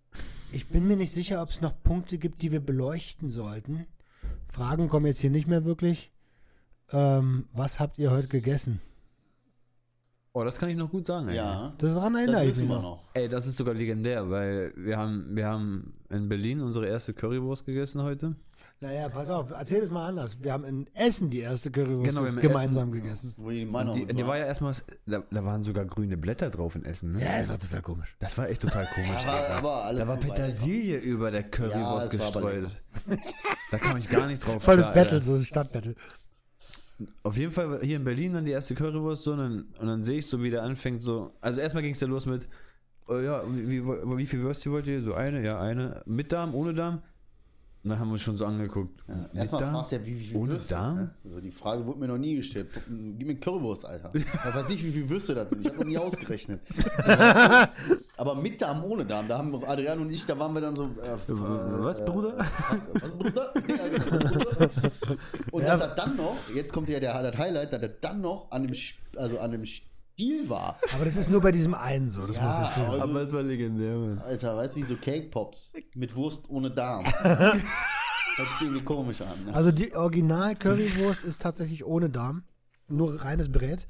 ich 0.53 0.69
bin 0.69 0.87
mir 0.87 0.97
nicht 0.97 1.13
sicher, 1.13 1.43
ob 1.43 1.51
es 1.51 1.61
noch 1.61 1.73
Punkte 1.83 2.19
gibt, 2.19 2.43
die 2.43 2.53
wir 2.53 2.61
beleuchten 2.61 3.31
sollten. 3.31 3.87
Fragen 4.47 4.89
kommen 4.89 5.07
jetzt 5.07 5.21
hier 5.21 5.31
nicht 5.31 5.47
mehr 5.47 5.65
wirklich. 5.65 6.11
Ähm, 6.91 7.47
was 7.53 7.81
habt 7.81 7.99
ihr 7.99 8.11
heute 8.11 8.29
gegessen? 8.29 8.81
Oh, 10.33 10.45
das 10.45 10.59
kann 10.59 10.69
ich 10.69 10.77
noch 10.77 10.91
gut 10.91 11.07
sagen. 11.07 11.31
Ja. 11.33 11.75
Das 11.79 11.95
daran 11.95 12.15
erinnere 12.15 12.47
ich 12.47 12.57
mich 12.57 12.69
noch. 12.69 12.83
noch. 12.83 13.05
Ey, 13.15 13.29
das 13.29 13.47
ist 13.47 13.57
sogar 13.57 13.75
legendär, 13.75 14.31
weil 14.31 14.73
wir 14.77 14.97
haben, 14.97 15.35
wir 15.35 15.47
haben 15.47 15.95
in 16.11 16.29
Berlin 16.29 16.61
unsere 16.61 16.87
erste 16.87 17.13
Currywurst 17.13 17.67
gegessen 17.67 18.03
heute. 18.03 18.37
Naja, 18.81 19.09
pass 19.09 19.29
auf, 19.29 19.51
erzähl 19.51 19.83
es 19.83 19.91
mal 19.91 20.07
anders. 20.07 20.41
Wir 20.41 20.53
haben 20.53 20.65
in 20.65 20.87
Essen 20.95 21.31
die 21.31 21.41
erste 21.41 21.69
Currywurst 21.73 22.15
genau, 22.15 22.31
gemeinsam 22.41 22.91
Essen, 22.91 23.03
gegessen. 23.03 23.35
Wo 23.37 23.51
die, 23.51 23.67
die, 23.67 24.15
die 24.15 24.27
war 24.27 24.39
ja 24.39 24.47
erstmal, 24.47 24.73
da, 25.05 25.25
da, 25.33 25.45
waren 25.45 25.65
sogar 25.65 25.85
grüne 25.85 26.17
Blätter 26.17 26.49
drauf 26.49 26.77
in 26.77 26.85
Essen. 26.85 27.13
Ne? 27.13 27.25
Ja, 27.25 27.41
das 27.41 27.49
war 27.49 27.59
total 27.59 27.83
komisch. 27.83 28.17
Das 28.21 28.39
war 28.39 28.49
echt 28.49 28.63
total 28.63 28.87
komisch. 28.87 29.27
aber, 29.57 29.85
aber 29.85 29.99
da 29.99 30.07
war 30.07 30.17
Petersilie 30.17 30.97
über 30.99 31.33
der 31.33 31.43
Currywurst 31.43 32.13
ja, 32.13 32.19
gestreut. 32.21 32.71
da 33.73 33.79
kam 33.79 33.97
ich 33.97 34.09
gar 34.09 34.29
nicht 34.29 34.47
drauf. 34.47 34.63
Volles 34.63 34.87
Battle, 34.87 35.23
so 35.23 35.35
ein 35.35 35.43
Stadtbattle. 35.43 35.97
Auf 37.25 37.37
jeden 37.37 37.51
Fall 37.51 37.81
hier 37.83 37.97
in 37.97 38.05
Berlin 38.05 38.35
dann 38.35 38.45
die 38.45 38.53
erste 38.53 38.77
Currywurst 38.77 39.25
so 39.25 39.33
und 39.33 39.39
dann, 39.39 39.65
und 39.81 39.87
dann 39.89 40.05
sehe 40.05 40.19
ich 40.19 40.27
so, 40.27 40.41
wie 40.41 40.51
der 40.51 40.63
anfängt 40.63 41.03
so. 41.03 41.33
Also 41.41 41.61
erstmal 41.61 41.83
ging 41.83 41.95
es 41.95 42.01
ja 42.01 42.07
los 42.07 42.27
mit, 42.27 42.47
oh 43.09 43.19
ja, 43.19 43.43
wie, 43.49 43.85
wie, 43.85 43.85
wie 43.85 44.27
viel 44.27 44.41
Würstchen 44.41 44.71
wollt 44.71 44.87
ihr? 44.87 45.03
So 45.03 45.15
eine, 45.15 45.45
ja, 45.45 45.61
eine. 45.61 46.01
Mit 46.07 46.31
Darm, 46.31 46.55
ohne 46.55 46.75
Darm? 46.75 47.03
Und 47.85 47.91
dann 47.91 48.01
haben 48.01 48.09
wir 48.09 48.15
uns 48.15 48.23
schon 48.23 48.37
so 48.37 48.45
angeguckt. 48.45 49.05
Ja, 49.07 49.41
erstmal 49.41 49.71
fragt 49.71 49.93
er, 49.93 50.05
wie, 50.05 50.19
wie 50.19 50.25
viel 50.25 50.37
Ohne 50.37 50.53
Würste, 50.53 50.75
Darm? 50.75 50.97
Ne? 50.97 51.11
Also 51.25 51.41
die 51.41 51.53
Frage 51.53 51.87
wurde 51.87 52.01
mir 52.01 52.09
noch 52.09 52.19
nie 52.19 52.35
gestellt. 52.35 52.69
Gib 52.89 53.27
mir 53.27 53.37
Currywurst, 53.37 53.85
Alter. 53.85 54.11
Ich 54.15 54.27
weiß 54.27 54.69
nicht, 54.69 54.85
wie 54.85 54.91
viel 54.91 55.09
Würste 55.09 55.37
das 55.37 55.51
sind. 55.51 55.61
Ich 55.61 55.69
habe 55.69 55.79
noch 55.79 55.87
nie 55.87 55.97
ausgerechnet. 55.97 56.61
Aber 58.17 58.35
mit 58.35 58.61
Darm, 58.61 58.83
ohne 58.83 59.07
Darm. 59.07 59.29
Da 59.29 59.39
haben 59.39 59.55
Adrian 59.65 60.01
und 60.01 60.11
ich, 60.11 60.27
da 60.27 60.37
waren 60.37 60.53
wir 60.55 60.61
dann 60.61 60.75
so. 60.75 60.85
Äh, 60.87 61.17
was, 61.29 62.05
Bruder? 62.05 62.41
Äh, 62.41 63.01
was, 63.01 63.15
Bruder? 63.15 63.53
ja, 63.69 63.89
genau, 63.89 64.71
Und 65.53 65.63
ja. 65.63 65.77
er 65.77 65.95
dann 65.95 66.17
noch, 66.17 66.37
jetzt 66.53 66.73
kommt 66.73 66.89
ja 66.89 66.99
der, 66.99 67.23
das 67.23 67.39
Highlight, 67.39 67.73
dass 67.73 67.81
er 67.81 67.89
dann 67.89 68.21
noch 68.21 68.51
an 68.51 68.67
dem, 68.67 68.75
also 69.17 69.39
an 69.39 69.53
dem 69.53 69.65
Stiel 70.19 70.49
war. 70.49 70.81
Aber 70.93 71.05
das 71.05 71.15
ist 71.15 71.31
nur 71.31 71.41
bei 71.41 71.53
diesem 71.53 71.75
einen 71.75 72.09
so, 72.09 72.27
das 72.27 72.35
ja, 72.35 72.43
muss 72.43 72.77
ich 72.77 72.83
also, 72.83 73.03
Aber 73.03 73.23
es 73.23 73.33
war 73.33 73.41
legendär, 73.41 73.97
Mann. 73.97 74.19
Alter, 74.19 74.57
weißt 74.57 74.75
du, 74.75 74.81
wie 74.81 74.85
so 74.85 74.97
Cake 74.97 75.29
Pops 75.29 75.73
mit 75.95 76.17
Wurst 76.17 76.51
ohne 76.51 76.73
Darm. 76.73 77.07
Hört 77.23 78.49
sich 78.59 78.63
irgendwie 78.63 78.83
komisch 78.83 79.21
an. 79.21 79.45
Ne? 79.47 79.55
Also 79.55 79.71
die 79.71 79.95
Original 79.95 80.57
Currywurst 80.57 81.23
ist 81.23 81.41
tatsächlich 81.41 81.85
ohne 81.85 82.11
Darm. 82.11 82.43
Nur 82.89 83.23
reines 83.23 83.53
Brät. 83.53 83.87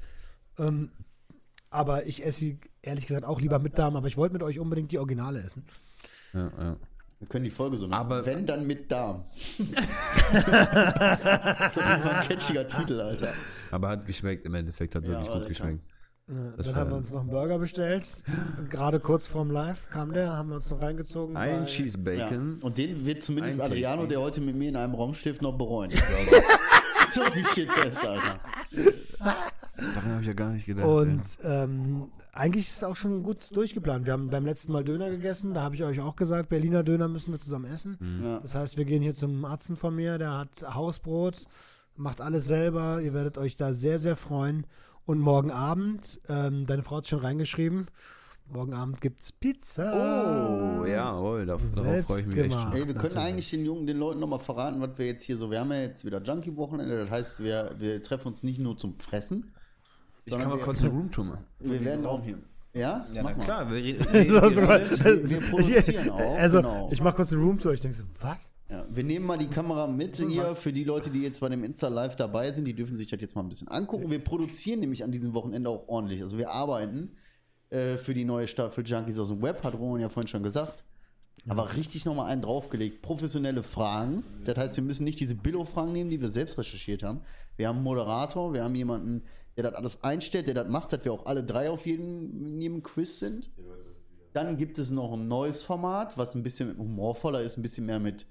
Ähm, 0.59 0.91
Aber 1.71 2.05
ich 2.05 2.23
esse 2.23 2.41
sie 2.41 2.59
ehrlich 2.83 3.07
gesagt 3.07 3.25
auch 3.25 3.41
lieber 3.41 3.57
mit 3.57 3.79
Darm, 3.79 3.95
aber 3.95 4.07
ich 4.07 4.15
wollte 4.15 4.33
mit 4.33 4.43
euch 4.43 4.59
unbedingt 4.59 4.91
die 4.91 4.99
Originale 4.99 5.41
essen. 5.41 5.65
Ja, 6.33 6.51
ja. 6.59 6.75
Wir 7.17 7.27
können 7.27 7.45
die 7.45 7.51
Folge 7.51 7.75
so 7.75 7.87
nennen. 7.87 7.99
Aber 7.99 8.23
wenn 8.23 8.45
dann 8.45 8.67
mit 8.67 8.91
Darm. 8.91 9.25
das 9.57 10.45
ist 11.75 11.83
ein 11.83 12.27
catchiger 12.27 12.67
Titel, 12.67 13.01
Alter. 13.01 13.33
Aber 13.71 13.89
hat 13.89 14.05
geschmeckt 14.05 14.45
im 14.45 14.53
Endeffekt, 14.53 14.93
hat 14.93 15.03
ja, 15.05 15.09
wirklich 15.09 15.27
gut 15.27 15.47
geschmeckt. 15.47 15.81
Das 16.57 16.67
dann 16.67 16.75
haben 16.75 16.89
wir 16.91 16.97
uns 16.97 17.11
noch 17.11 17.21
einen 17.21 17.29
Burger 17.29 17.57
bestellt. 17.57 18.23
Gerade 18.69 18.99
kurz 18.99 19.25
vorm 19.25 19.49
Live 19.49 19.89
kam 19.89 20.13
der, 20.13 20.37
haben 20.37 20.49
wir 20.49 20.57
uns 20.57 20.69
noch 20.69 20.81
reingezogen. 20.81 21.35
Ein 21.35 21.65
Cheese 21.65 21.97
Bacon. 21.97 22.57
Ja. 22.59 22.65
Und 22.65 22.77
den 22.77 23.05
wird 23.05 23.23
zumindest 23.23 23.59
ein 23.59 23.65
Adriano, 23.65 24.05
der 24.05 24.21
heute 24.21 24.39
mit 24.39 24.55
mir 24.55 24.69
in 24.69 24.75
einem 24.75 24.93
Raum 24.93 25.13
steht, 25.13 25.41
noch 25.41 25.57
bereuen. 25.57 25.91
so 27.11 27.21
viel 27.21 27.45
steht 27.45 27.71
fest, 27.71 28.05
Alter. 28.05 28.37
Daran 29.95 30.11
habe 30.11 30.21
ich 30.21 30.27
ja 30.27 30.33
gar 30.33 30.51
nicht 30.51 30.65
gedacht. 30.65 30.85
Und 30.85 31.23
ähm, 31.43 32.11
eigentlich 32.31 32.67
ist 32.67 32.77
es 32.77 32.83
auch 32.83 32.95
schon 32.95 33.23
gut 33.23 33.47
durchgeplant. 33.51 34.05
Wir 34.05 34.13
haben 34.13 34.29
beim 34.29 34.45
letzten 34.45 34.71
Mal 34.71 34.83
Döner 34.83 35.09
gegessen. 35.09 35.53
Da 35.53 35.61
habe 35.61 35.75
ich 35.75 35.83
euch 35.83 35.99
auch 35.99 36.15
gesagt, 36.15 36.49
Berliner 36.49 36.83
Döner 36.83 37.07
müssen 37.07 37.31
wir 37.31 37.39
zusammen 37.39 37.65
essen. 37.65 37.97
Mhm. 37.99 38.23
Ja. 38.23 38.39
Das 38.39 38.55
heißt, 38.55 38.77
wir 38.77 38.85
gehen 38.85 39.01
hier 39.01 39.15
zum 39.15 39.43
Arzt 39.45 39.71
von 39.75 39.95
mir. 39.95 40.17
Der 40.17 40.37
hat 40.37 40.75
Hausbrot, 40.75 41.45
macht 41.95 42.21
alles 42.21 42.45
selber. 42.45 43.01
Ihr 43.01 43.13
werdet 43.13 43.37
euch 43.37 43.55
da 43.55 43.73
sehr, 43.73 43.97
sehr 43.97 44.15
freuen. 44.15 44.65
Und 45.09 45.21
morgen 45.21 45.49
Abend, 45.49 46.21
ähm, 46.29 46.67
deine 46.67 46.83
Frau 46.83 46.97
hat 46.97 47.07
schon 47.07 47.21
reingeschrieben, 47.21 47.87
Morgen 48.47 48.75
Abend 48.75 49.01
gibt's 49.01 49.31
Pizza. 49.31 49.91
Oh, 49.91 50.85
jawohl, 50.85 51.47
darauf, 51.47 51.63
darauf 51.73 52.05
freue 52.05 52.19
ich 52.19 52.27
mich 52.27 52.37
echt 52.37 52.53
schon. 52.53 52.73
Ey, 52.73 52.85
wir 52.85 52.93
können 52.93 53.17
eigentlich 53.17 53.49
den 53.49 53.65
Jungen, 53.65 53.87
den 53.87 53.97
Leuten 53.97 54.19
nochmal 54.19 54.37
verraten, 54.37 54.79
was 54.81 54.99
wir 54.99 55.07
jetzt 55.07 55.23
hier 55.23 55.35
so, 55.35 55.49
wir 55.49 55.61
haben 55.61 55.71
ja 55.71 55.81
jetzt 55.81 56.05
wieder 56.05 56.21
Junkie-Wochenende, 56.21 56.95
das 56.99 57.09
heißt, 57.09 57.43
wir, 57.43 57.73
wir 57.79 58.03
treffen 58.03 58.27
uns 58.27 58.43
nicht 58.43 58.59
nur 58.59 58.77
zum 58.77 58.99
Fressen. 58.99 59.51
Ich 60.25 60.37
kann 60.37 60.47
mal 60.47 60.59
kurz 60.59 60.81
eine 60.81 60.89
Roomtour 60.91 61.25
machen. 61.25 61.45
Wir 61.57 61.83
werden 61.83 62.05
auch 62.05 62.23
hier. 62.23 62.37
Ja? 62.73 63.07
Ja, 63.13 63.23
na 63.23 63.33
klar. 63.33 63.71
Wir, 63.71 63.99
wir, 64.13 65.29
wir, 65.29 65.39
produzieren 65.49 66.09
auch. 66.11 66.37
Also, 66.37 66.57
genau. 66.61 66.89
ich 66.91 67.01
mache 67.01 67.15
kurz 67.15 67.33
eine 67.33 67.41
Roomtour. 67.41 67.73
Ich 67.73 67.81
denke 67.81 67.97
so, 67.97 68.03
was? 68.21 68.51
Ja, 68.69 68.85
wir 68.89 69.03
nehmen 69.03 69.25
mal 69.25 69.37
die 69.37 69.47
Kamera 69.47 69.87
mit 69.87 70.17
hier 70.17 70.43
was? 70.43 70.59
für 70.59 70.71
die 70.71 70.83
Leute, 70.83 71.09
die 71.09 71.21
jetzt 71.21 71.39
bei 71.39 71.49
dem 71.49 71.63
Insta-Live 71.63 72.15
dabei 72.15 72.51
sind. 72.51 72.65
Die 72.65 72.75
dürfen 72.75 72.97
sich 72.97 73.09
das 73.09 73.19
jetzt 73.19 73.35
mal 73.35 73.41
ein 73.41 73.49
bisschen 73.49 73.67
angucken. 73.67 74.11
Wir 74.11 74.23
produzieren 74.23 74.79
nämlich 74.79 75.03
an 75.03 75.11
diesem 75.11 75.33
Wochenende 75.33 75.69
auch 75.69 75.87
ordentlich. 75.87 76.21
Also 76.21 76.37
wir 76.37 76.51
arbeiten 76.51 77.17
äh, 77.71 77.97
für 77.97 78.13
die 78.13 78.25
neue 78.25 78.47
Staffel 78.47 78.85
Junkies 78.85 79.17
aus 79.17 79.29
dem 79.29 79.41
Web, 79.41 79.63
hat 79.63 79.73
Roman 79.73 80.01
ja 80.01 80.09
vorhin 80.09 80.27
schon 80.27 80.43
gesagt. 80.43 80.83
Aber 81.47 81.75
richtig 81.75 82.05
nochmal 82.05 82.29
einen 82.29 82.41
draufgelegt. 82.41 83.01
Professionelle 83.01 83.63
Fragen. 83.63 84.23
Das 84.45 84.57
heißt, 84.57 84.75
wir 84.75 84.83
müssen 84.83 85.03
nicht 85.03 85.19
diese 85.19 85.35
Billo-Fragen 85.35 85.91
nehmen, 85.93 86.09
die 86.09 86.21
wir 86.21 86.29
selbst 86.29 86.57
recherchiert 86.57 87.01
haben. 87.01 87.21
Wir 87.55 87.69
haben 87.69 87.77
einen 87.77 87.85
Moderator, 87.85 88.53
wir 88.53 88.63
haben 88.63 88.75
jemanden, 88.75 89.23
der 89.61 89.71
das 89.71 89.79
alles 89.79 90.03
einstellt, 90.03 90.47
der 90.47 90.55
das 90.55 90.67
macht, 90.67 90.93
dass 90.93 91.03
wir 91.03 91.13
auch 91.13 91.25
alle 91.25 91.43
drei 91.43 91.69
auf 91.69 91.85
jedem, 91.85 92.53
in 92.53 92.61
jedem 92.61 92.83
Quiz 92.83 93.19
sind. 93.19 93.49
Dann 94.33 94.57
gibt 94.57 94.79
es 94.79 94.91
noch 94.91 95.13
ein 95.13 95.27
neues 95.27 95.63
Format, 95.63 96.17
was 96.17 96.35
ein 96.35 96.43
bisschen 96.43 96.77
humorvoller 96.77 97.41
ist, 97.41 97.57
ein 97.57 97.61
bisschen 97.61 97.85
mehr 97.85 97.99
mit, 97.99 98.25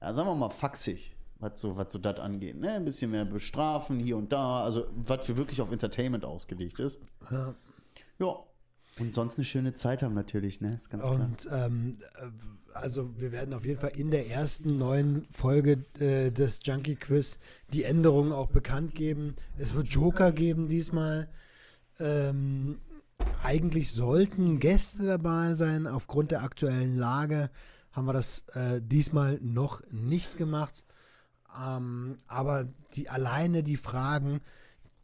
ja, 0.00 0.12
sagen 0.14 0.28
wir 0.28 0.34
mal, 0.34 0.48
faxig, 0.48 1.16
was 1.38 1.60
so, 1.60 1.76
was 1.76 1.92
so 1.92 1.98
das 1.98 2.20
angeht. 2.20 2.56
Ne? 2.58 2.70
Ein 2.70 2.84
bisschen 2.84 3.10
mehr 3.10 3.24
bestrafen 3.24 3.98
hier 3.98 4.16
und 4.16 4.32
da, 4.32 4.62
also 4.62 4.86
was 4.94 5.26
für 5.26 5.36
wirklich 5.36 5.60
auf 5.60 5.72
Entertainment 5.72 6.24
ausgelegt 6.24 6.80
ist. 6.80 7.00
Ja. 7.30 7.54
Ja, 8.18 8.44
und 9.00 9.14
sonst 9.14 9.38
eine 9.38 9.44
schöne 9.44 9.74
Zeit 9.74 10.02
haben 10.02 10.14
natürlich, 10.14 10.60
ne? 10.60 10.76
Ist 10.76 10.90
ganz 10.90 11.04
und 11.04 11.48
ähm, 11.50 11.94
also 12.72 13.18
wir 13.18 13.32
werden 13.32 13.54
auf 13.54 13.64
jeden 13.64 13.80
Fall 13.80 13.92
in 13.96 14.10
der 14.10 14.28
ersten 14.28 14.78
neuen 14.78 15.26
Folge 15.30 15.84
äh, 15.98 16.30
des 16.30 16.60
Junkie 16.64 16.96
Quiz 16.96 17.38
die 17.72 17.84
Änderungen 17.84 18.32
auch 18.32 18.48
bekannt 18.48 18.94
geben. 18.94 19.36
Es 19.56 19.74
wird 19.74 19.88
Joker 19.88 20.32
geben 20.32 20.68
diesmal. 20.68 21.28
Ähm, 21.98 22.80
eigentlich 23.42 23.92
sollten 23.92 24.58
Gäste 24.58 25.04
dabei 25.04 25.54
sein. 25.54 25.86
Aufgrund 25.86 26.30
der 26.30 26.42
aktuellen 26.42 26.96
Lage 26.96 27.50
haben 27.92 28.06
wir 28.06 28.12
das 28.12 28.44
äh, 28.54 28.80
diesmal 28.82 29.38
noch 29.40 29.82
nicht 29.90 30.36
gemacht. 30.36 30.84
Ähm, 31.56 32.16
aber 32.26 32.66
die 32.94 33.08
alleine 33.08 33.62
die 33.62 33.76
Fragen, 33.76 34.40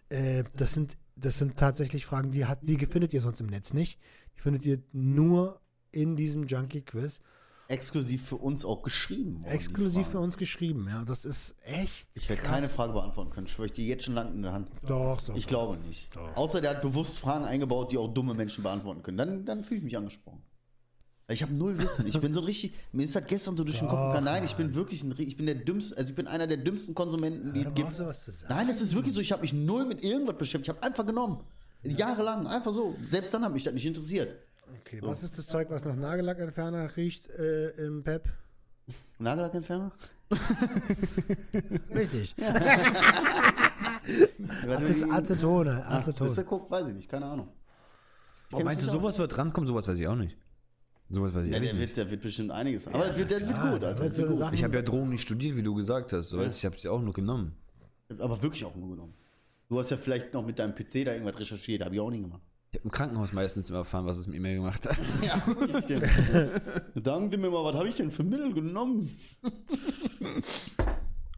äh, 0.08 0.44
das 0.56 0.74
sind 0.74 0.96
das 1.20 1.38
sind 1.38 1.56
tatsächlich 1.56 2.06
Fragen, 2.06 2.30
die, 2.30 2.46
hat, 2.46 2.60
die 2.62 2.78
findet 2.86 3.12
ihr 3.14 3.20
sonst 3.20 3.40
im 3.40 3.46
Netz 3.46 3.72
nicht. 3.72 3.98
Die 4.36 4.40
findet 4.40 4.66
ihr 4.66 4.82
nur 4.92 5.60
in 5.92 6.16
diesem 6.16 6.46
Junkie-Quiz. 6.46 7.20
Exklusiv 7.68 8.26
für 8.26 8.36
uns 8.36 8.64
auch 8.64 8.82
geschrieben. 8.82 9.44
Exklusiv 9.44 10.08
für 10.08 10.18
uns 10.18 10.36
geschrieben, 10.36 10.88
ja. 10.90 11.04
Das 11.04 11.24
ist 11.24 11.54
echt. 11.62 12.08
Ich 12.14 12.28
werde 12.28 12.42
keine 12.42 12.68
Frage 12.68 12.92
beantworten 12.92 13.30
können. 13.30 13.46
Schwöre 13.46 13.66
ich 13.66 13.72
dir 13.72 13.84
jetzt 13.84 14.04
schon 14.04 14.14
lang 14.14 14.34
in 14.34 14.42
der 14.42 14.52
Hand. 14.52 14.70
Doch, 14.84 15.20
doch. 15.20 15.36
Ich 15.36 15.46
glaube 15.46 15.76
nicht. 15.76 16.14
Doch. 16.16 16.36
Außer 16.36 16.60
der 16.60 16.70
hat 16.70 16.82
bewusst 16.82 17.18
Fragen 17.18 17.44
eingebaut, 17.44 17.92
die 17.92 17.98
auch 17.98 18.12
dumme 18.12 18.34
Menschen 18.34 18.64
beantworten 18.64 19.04
können. 19.04 19.18
Dann, 19.18 19.44
dann 19.44 19.62
fühle 19.62 19.78
ich 19.78 19.84
mich 19.84 19.96
angesprochen. 19.96 20.42
Ich 21.30 21.42
habe 21.42 21.54
null 21.54 21.78
Wissen. 21.78 22.06
Ich 22.06 22.20
bin 22.20 22.34
so 22.34 22.40
richtig. 22.40 22.74
Mir 22.92 23.04
ist 23.04 23.14
das 23.14 23.24
gestern 23.26 23.56
so 23.56 23.62
durch 23.62 23.78
den 23.78 23.88
Kopf 23.88 24.08
gegangen. 24.08 24.24
Nein, 24.24 24.44
ich 24.44 24.56
bin 24.56 24.74
wirklich 24.74 25.02
ein, 25.04 25.14
ich 25.16 25.36
bin 25.36 25.46
der 25.46 25.54
dümmste, 25.54 25.96
also 25.96 26.10
ich 26.10 26.16
bin 26.16 26.26
einer 26.26 26.46
der 26.48 26.56
dümmsten 26.56 26.94
Konsumenten, 26.94 27.52
die 27.52 27.60
es 27.60 27.74
gibt. 27.74 28.48
Nein, 28.48 28.68
es 28.68 28.80
ist 28.80 28.94
wirklich 28.94 29.14
so. 29.14 29.20
Ich 29.20 29.30
habe 29.30 29.42
mich 29.42 29.52
null 29.52 29.86
mit 29.86 30.02
irgendwas 30.02 30.36
beschäftigt. 30.36 30.66
Ich 30.66 30.76
habe 30.76 30.82
einfach 30.86 31.06
genommen. 31.06 31.44
Jahrelang, 31.82 32.46
einfach 32.46 32.72
so. 32.72 32.96
Selbst 33.10 33.32
dann 33.32 33.44
hat 33.44 33.52
mich 33.52 33.64
das 33.64 33.72
nicht 33.72 33.86
interessiert. 33.86 34.36
Okay, 34.80 34.98
so. 35.00 35.06
was 35.06 35.22
ist 35.22 35.38
das 35.38 35.46
Zeug, 35.46 35.70
was 35.70 35.84
nach 35.84 35.96
Nagellackentferner 35.96 36.96
riecht 36.96 37.28
äh, 37.30 37.70
im 37.70 38.02
Pep? 38.02 38.28
Nagellackentferner? 39.18 39.92
Richtig. 41.94 42.34
Ja. 44.08 44.74
Acetone, 44.74 45.12
Acetone. 45.12 45.84
Ach, 45.86 46.04
das 46.04 46.30
ist 46.30 46.38
der 46.38 46.44
Guck, 46.44 46.70
weiß 46.70 46.88
ich 46.88 46.94
nicht, 46.94 47.08
keine 47.08 47.26
Ahnung. 47.26 47.48
Oh, 48.52 48.60
meinst 48.60 48.84
du, 48.84 48.90
sowas 48.90 49.18
wird 49.18 49.36
rankommen? 49.36 49.68
Sowas 49.68 49.86
weiß 49.86 49.98
ich 49.98 50.08
auch 50.08 50.16
nicht. 50.16 50.36
Sowas 51.12 51.34
weiß 51.34 51.46
ich 51.46 51.52
ja, 51.52 51.58
der 51.58 51.76
wird, 51.76 51.96
der 51.96 52.08
wird 52.08 52.22
bestimmt 52.22 52.52
einiges. 52.52 52.86
Aber 52.86 53.08
ja, 53.08 53.18
wird, 53.18 53.30
der 53.32 53.40
wird 53.40 53.60
gut, 53.60 53.84
Alter. 53.84 54.16
Wird 54.16 54.28
gut. 54.28 54.52
Ich 54.52 54.62
habe 54.62 54.76
ja 54.76 54.82
Drogen 54.82 55.10
nicht 55.10 55.22
studiert, 55.22 55.56
wie 55.56 55.62
du 55.62 55.74
gesagt 55.74 56.12
hast. 56.12 56.28
So 56.28 56.40
ja. 56.40 56.46
ich 56.46 56.64
habe 56.64 56.78
sie 56.78 56.88
auch 56.88 57.02
nur 57.02 57.12
genommen. 57.12 57.56
Aber 58.18 58.40
wirklich 58.40 58.64
auch 58.64 58.76
nur 58.76 58.90
genommen. 58.90 59.14
Du 59.68 59.78
hast 59.78 59.90
ja 59.90 59.96
vielleicht 59.96 60.32
noch 60.34 60.44
mit 60.44 60.58
deinem 60.58 60.74
PC 60.74 61.04
da 61.04 61.12
irgendwas 61.12 61.38
recherchiert, 61.38 61.84
habe 61.84 61.94
ich 61.94 62.00
auch 62.00 62.10
nicht 62.10 62.22
gemacht. 62.22 62.42
Ich 62.72 62.78
habe 62.78 62.84
im 62.84 62.90
Krankenhaus 62.92 63.32
meistens 63.32 63.68
immer 63.68 63.80
erfahren, 63.80 64.06
was 64.06 64.16
es 64.16 64.28
mit 64.28 64.40
mir 64.40 64.54
gemacht 64.54 64.88
hat. 64.88 64.96
ja, 65.22 65.42
Danke 66.94 67.36
mir 67.38 67.50
mal, 67.50 67.64
was 67.64 67.74
habe 67.74 67.88
ich 67.88 67.96
denn 67.96 68.12
für 68.12 68.22
Mittel 68.22 68.54
genommen? 68.54 69.16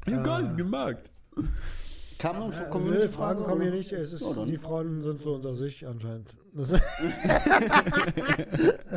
ich 0.06 0.12
habe 0.12 0.22
gar 0.22 0.40
nichts 0.40 0.56
gemacht. 0.56 1.10
Kann 2.22 2.38
man 2.38 2.52
ja, 2.52 2.60
Community 2.66 3.06
nee, 3.06 3.12
Fragen 3.12 3.42
kommen 3.42 3.62
hier 3.62 3.72
nicht. 3.72 3.90
Es 3.90 4.12
ist, 4.12 4.36
ja, 4.36 4.44
die 4.44 4.56
Frauen 4.56 5.02
sind 5.02 5.20
so 5.20 5.34
unter 5.34 5.56
sich 5.56 5.84
anscheinend. 5.84 6.36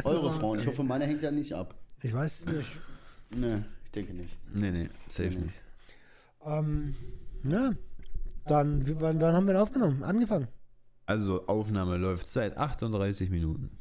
Eure 0.03 0.31
Frauen. 0.31 0.59
Ich 0.59 0.67
hoffe, 0.67 0.83
meine 0.83 1.05
hängt 1.05 1.23
ja 1.23 1.31
nicht 1.31 1.51
ab. 1.51 1.73
Ich 2.03 2.13
weiß 2.13 2.45
nicht. 2.45 2.77
Nee, 3.31 3.63
ich 3.83 3.91
denke 3.93 4.13
nicht. 4.13 4.37
Nee, 4.53 4.69
nee, 4.69 4.89
safe 5.07 5.29
nee. 5.29 5.45
nicht. 5.45 5.59
Ähm, 6.45 6.93
ja, 7.43 7.71
dann, 8.45 9.01
wann, 9.01 9.19
wann 9.19 9.33
haben 9.33 9.47
wir 9.47 9.59
aufgenommen? 9.59 10.03
Angefangen? 10.03 10.47
Also, 11.07 11.47
Aufnahme 11.47 11.97
läuft 11.97 12.29
seit 12.29 12.55
38 12.59 13.31
Minuten. 13.31 13.75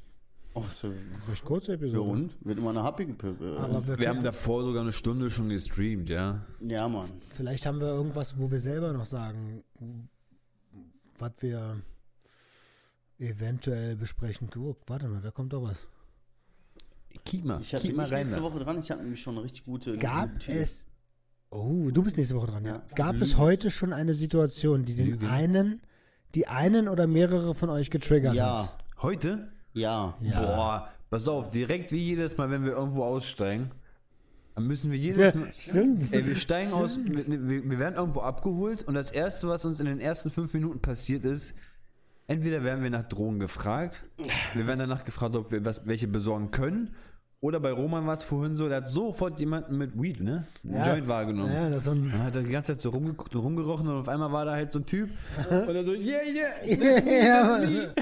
Oh, 0.57 0.63
so 0.71 0.93
recht 1.29 1.45
kurze 1.45 1.73
Episode. 1.73 2.01
Ja, 2.01 2.09
und? 2.09 2.37
Wird 2.45 2.59
immer 2.59 2.71
eine 2.71 2.85
happige 2.85 3.13
äh, 3.13 3.87
wir, 3.87 3.99
wir 3.99 4.09
haben 4.09 4.23
davor 4.23 4.63
sogar 4.63 4.83
eine 4.83 4.93
Stunde 4.93 5.29
schon 5.29 5.49
gestreamt, 5.49 6.09
ja. 6.09 6.47
Ja, 6.61 6.89
Mann. 6.89 7.11
Vielleicht 7.31 7.67
haben 7.67 7.81
wir 7.81 7.89
irgendwas, 7.89 8.39
wo 8.39 8.51
wir 8.51 8.61
selber 8.61 8.93
noch 8.93 9.05
sagen, 9.05 9.65
was 11.19 11.33
wir 11.41 11.83
eventuell 13.19 13.97
besprechen. 13.97 14.49
Oh, 14.57 14.77
warte 14.87 15.09
mal, 15.09 15.21
da 15.21 15.33
kommt 15.33 15.53
doch 15.53 15.63
was. 15.63 15.87
Kick 17.25 17.45
mal, 17.45 17.61
ich 17.61 17.71
kick 17.71 17.97
mal 17.97 18.07
rein. 18.07 18.21
nächste 18.21 18.43
Woche 18.43 18.61
dran. 18.61 18.79
Ich 18.79 18.91
habe 18.91 19.03
nämlich 19.03 19.21
schon 19.21 19.35
eine 19.35 19.45
richtig 19.45 19.65
gute. 19.65 19.99
Gab 19.99 20.31
es. 20.49 20.87
Oh, 21.51 21.91
du 21.91 22.03
bist 22.03 22.17
nächste 22.17 22.37
Woche 22.37 22.49
dran, 22.49 22.65
ja. 22.65 22.77
ja. 22.77 22.83
Gab 22.95 23.17
es 23.17 23.37
heute 23.37 23.71
schon 23.71 23.93
eine 23.93 24.15
Situation, 24.15 24.85
die 24.85 24.95
den 24.95 25.07
Lügen. 25.07 25.27
einen, 25.27 25.83
die 26.35 26.47
einen 26.47 26.89
oder 26.89 27.07
mehrere 27.07 27.55
von 27.55 27.71
euch 27.71 27.91
getriggert 27.91 28.35
ja. 28.35 28.65
hat? 28.65 28.85
Heute? 29.03 29.54
Ja. 29.75 30.15
ja. 30.21 30.41
Boah, 30.41 30.89
pass 31.11 31.29
auf, 31.29 31.51
direkt 31.51 31.93
wie 31.93 31.99
jedes 31.99 32.37
Mal, 32.37 32.51
wenn 32.51 32.65
wir 32.65 32.73
irgendwo 32.73 33.05
aussteigen, 33.05 33.71
dann 34.55 34.67
müssen 34.67 34.91
wir 34.91 34.99
jedes 34.99 35.35
Mal. 35.35 35.53
Stimmt. 35.53 36.13
Ey, 36.13 36.27
wir 36.27 36.37
steigen 36.37 36.71
stimmt. 36.71 36.83
aus, 36.83 37.29
wir, 37.29 37.71
wir, 37.71 37.79
werden 37.79 37.97
irgendwo 37.97 38.21
abgeholt 38.21 38.85
und 38.85 38.95
das 38.95 39.11
Erste, 39.11 39.49
was 39.49 39.65
uns 39.65 39.81
in 39.81 39.87
den 39.87 40.01
ersten 40.01 40.31
fünf 40.31 40.55
Minuten 40.55 40.81
passiert 40.81 41.25
ist, 41.25 41.55
entweder 42.29 42.63
werden 42.63 42.83
wir 42.83 42.91
nach 42.91 43.05
Drogen 43.05 43.41
gefragt, 43.41 44.05
wir 44.55 44.67
werden 44.67 44.79
danach 44.79 45.05
gefragt, 45.05 45.35
ob 45.35 45.51
wir 45.51 45.65
was, 45.65 45.87
welche 45.87 46.07
besorgen 46.07 46.53
können 46.53 46.95
oder 47.45 47.61
bei 47.61 47.73
Roman 47.73 48.07
war 48.07 48.15
es 48.15 48.23
vorhin 48.23 48.57
so, 48.57 48.71
der 48.71 48.79
hat 48.79 48.91
sofort 48.91 49.39
jemanden 49.39 49.77
mit 49.77 50.01
Weed, 50.01 50.23
ne? 50.23 50.47
Ein 50.65 50.73
ja. 50.77 50.87
Joint 50.87 51.09
wahrgenommen. 51.09 51.53
Ja, 51.53 51.69
das 51.69 51.85
so 51.85 51.91
ein 51.91 52.11
dann 52.11 52.25
hat 52.25 52.35
er 52.37 52.43
die 52.43 52.51
ganze 52.51 52.73
Zeit 52.73 52.81
so 52.81 52.89
rumgeguckt 52.89 53.35
und 53.35 53.43
rumgerochen 53.43 53.87
und 53.87 53.97
auf 53.97 54.09
einmal 54.09 54.33
war 54.33 54.47
da 54.47 54.53
halt 54.53 54.73
so 54.73 54.79
ein 54.79 54.87
Typ 54.87 55.11
und 55.51 55.75
er 55.75 55.85
so, 55.85 55.93
yeah, 55.93 56.23
yeah, 56.23 56.55
let's 56.67 57.07
yeah, 57.07 57.59
me, 57.59 57.93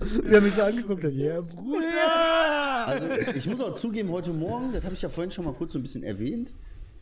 let's 0.00 0.32
me. 0.32 0.40
mich 0.40 0.52
so 0.52 0.62
angeguckt, 0.62 1.04
hat, 1.04 1.12
yeah, 1.12 1.40
Bruder. 1.40 2.86
Also 2.86 3.06
ich 3.36 3.46
muss 3.48 3.60
auch 3.60 3.74
zugeben, 3.74 4.10
heute 4.10 4.32
Morgen, 4.32 4.72
das 4.72 4.84
habe 4.84 4.96
ich 4.96 5.02
ja 5.02 5.10
vorhin 5.10 5.30
schon 5.30 5.44
mal 5.44 5.54
kurz 5.54 5.74
so 5.74 5.78
ein 5.78 5.82
bisschen 5.82 6.02
erwähnt, 6.02 6.54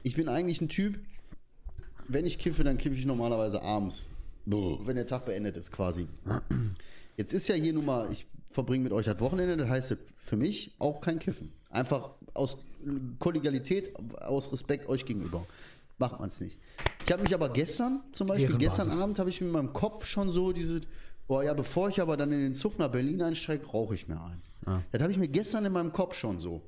ich 0.03 0.17
bin 0.17 0.29
eigentlich 0.29 0.61
ein 0.61 0.69
Typ, 0.69 0.99
wenn 2.09 2.27
ich 2.27 2.39
kiffe, 2.39 2.63
dann 2.63 2.77
kiffe 2.77 2.95
ich 2.95 3.07
normalerweise 3.07 3.63
abends. 3.63 4.11
Wenn 4.45 4.97
der 4.97 5.07
Tag 5.07 5.25
beendet 5.25 5.57
ist 5.57 5.73
quasi. 5.73 6.09
Jetzt 7.17 7.33
ist 7.33 7.49
ja 7.49 7.55
hier 7.55 7.73
nun 7.73 7.87
mal, 7.87 8.13
ich 8.13 8.27
verbringe 8.51 8.85
mit 8.85 8.93
euch 8.93 9.07
das 9.07 9.21
Wochenende, 9.21 9.57
das 9.57 9.69
heißt 9.69 9.97
für 10.19 10.37
mich 10.37 10.75
auch 10.79 11.01
kein 11.01 11.19
Kiffen. 11.19 11.53
Einfach 11.71 12.11
aus 12.35 12.59
Kollegialität, 13.19 13.93
aus 14.21 14.51
Respekt 14.53 14.89
euch 14.89 15.05
gegenüber. 15.05 15.47
Macht 15.99 16.19
man 16.21 16.29
es 16.29 16.41
nicht. 16.41 16.59
Ich 17.05 17.13
habe 17.13 17.23
mich 17.23 17.35
aber 17.35 17.49
gestern, 17.49 18.01
zum 18.13 18.29
Beispiel, 18.29 18.57
gestern 18.57 18.91
Abend 18.91 19.19
habe 19.19 19.31
ich 19.31 19.41
in 19.41 19.51
meinem 19.51 19.73
Kopf 19.73 20.05
schon 20.05 20.31
so 20.31 20.53
diese, 20.53 20.81
boah 21.27 21.43
ja, 21.43 21.55
bevor 21.55 21.89
ich 21.89 22.01
aber 22.01 22.17
dann 22.17 22.33
in 22.33 22.41
den 22.41 22.55
Zug 22.55 22.79
nach 22.79 22.91
Berlin 22.91 23.23
einsteige, 23.23 23.67
rauche 23.67 23.95
ich 23.95 24.07
mir 24.09 24.21
ein. 24.21 24.43
Ah. 24.67 24.83
Das 24.93 25.03
habe 25.03 25.13
ich 25.13 25.19
mir 25.19 25.29
gestern 25.29 25.65
in 25.65 25.73
meinem 25.73 25.93
Kopf 25.93 26.15
schon 26.15 26.39
so. 26.39 26.63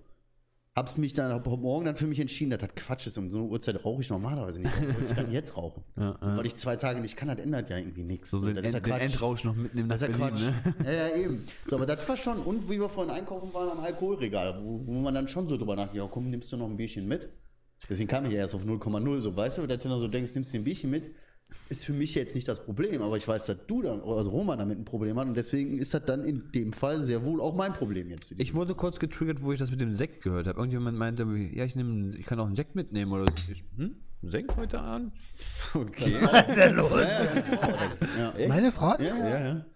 Hab's 0.78 0.96
mich 0.96 1.12
dann 1.12 1.32
hab 1.32 1.44
morgen 1.44 1.86
dann 1.86 1.96
für 1.96 2.06
mich 2.06 2.20
entschieden, 2.20 2.50
dass 2.50 2.60
das 2.60 2.72
Quatsch 2.76 3.08
ist. 3.08 3.18
Um 3.18 3.30
so 3.30 3.38
eine 3.38 3.48
Uhrzeit 3.48 3.84
rauche 3.84 4.00
ich 4.00 4.10
normalerweise 4.10 4.60
nicht. 4.60 4.72
Warum 4.80 5.02
ich 5.02 5.14
dann 5.14 5.32
jetzt 5.32 5.56
rauchen? 5.56 5.82
Ja, 5.96 6.16
ja. 6.22 6.36
Weil 6.36 6.46
ich 6.46 6.54
zwei 6.54 6.76
Tage 6.76 7.00
nicht 7.00 7.16
kann, 7.16 7.26
das 7.26 7.38
ändert 7.38 7.68
ja 7.68 7.78
irgendwie 7.78 8.04
nichts. 8.04 8.30
So, 8.30 8.38
so 8.38 8.46
den, 8.46 8.58
End, 8.58 8.86
den 8.86 8.92
Endrausch 8.92 9.42
noch 9.42 9.56
mitnehmen 9.56 9.88
nach 9.88 9.98
Berlin, 9.98 10.34
ne? 10.34 10.54
Ja, 10.84 10.92
ja, 10.92 11.16
eben. 11.16 11.44
So, 11.66 11.74
aber 11.74 11.86
das 11.86 12.08
war 12.08 12.16
schon, 12.16 12.38
und 12.38 12.70
wie 12.70 12.78
wir 12.78 12.88
vorhin 12.88 13.12
einkaufen 13.12 13.52
waren 13.52 13.70
am 13.70 13.80
Alkoholregal, 13.80 14.60
wo, 14.62 14.80
wo 14.86 14.92
man 15.00 15.14
dann 15.14 15.26
schon 15.26 15.48
so 15.48 15.56
drüber 15.56 15.74
nachdenkt, 15.74 15.96
ja 15.96 16.06
komm, 16.06 16.30
nimmst 16.30 16.52
du 16.52 16.56
noch 16.56 16.66
ein 16.66 16.76
Bierchen 16.76 17.08
mit? 17.08 17.28
Deswegen 17.88 18.08
kam 18.08 18.24
ich 18.26 18.32
ja 18.32 18.38
erst 18.38 18.54
auf 18.54 18.64
0,0, 18.64 19.20
so 19.20 19.36
weißt 19.36 19.58
du, 19.58 19.62
wenn 19.62 19.68
du 19.68 19.76
dann 19.76 20.00
so 20.00 20.08
denkst, 20.08 20.34
nimmst 20.34 20.52
du 20.52 20.58
ein 20.58 20.64
Bierchen 20.64 20.90
mit, 20.90 21.12
ist 21.68 21.84
für 21.84 21.92
mich 21.92 22.14
jetzt 22.14 22.34
nicht 22.34 22.48
das 22.48 22.64
Problem, 22.64 23.02
aber 23.02 23.16
ich 23.16 23.28
weiß, 23.28 23.46
dass 23.46 23.58
du 23.66 23.82
dann, 23.82 24.00
also 24.00 24.30
Roman 24.30 24.58
damit 24.58 24.78
ein 24.78 24.84
Problem 24.84 25.18
hat 25.18 25.28
und 25.28 25.36
deswegen 25.36 25.78
ist 25.78 25.92
das 25.92 26.04
dann 26.04 26.24
in 26.24 26.50
dem 26.52 26.72
Fall 26.72 27.04
sehr 27.04 27.24
wohl 27.24 27.40
auch 27.40 27.54
mein 27.54 27.72
Problem 27.72 28.08
jetzt. 28.10 28.32
Ich 28.38 28.54
wurde 28.54 28.74
kurz 28.74 28.98
getriggert, 28.98 29.42
wo 29.42 29.52
ich 29.52 29.58
das 29.58 29.70
mit 29.70 29.80
dem 29.80 29.94
Sekt 29.94 30.22
gehört 30.22 30.46
habe. 30.46 30.58
Irgendjemand 30.58 30.96
meinte, 30.96 31.24
ja, 31.24 31.64
ich 31.64 31.76
nehme, 31.76 32.16
ich 32.16 32.24
kann 32.24 32.40
auch 32.40 32.46
einen 32.46 32.54
Sekt 32.54 32.74
mitnehmen 32.74 33.12
oder 33.12 33.26
ich, 33.50 33.64
hm? 33.76 33.96
Sekt 34.22 34.56
heute 34.56 34.80
an? 34.80 35.12
Okay. 35.74 36.18
Was 36.22 36.48
ist 36.48 36.56
denn 36.56 36.76
los? 36.76 36.90
Ja, 38.18 38.38
ja. 38.38 38.48
Meine 38.48 38.72
Frau? 38.72 38.96
Ja, 38.98 39.16
ja, 39.16 39.38
ja. 39.38 39.66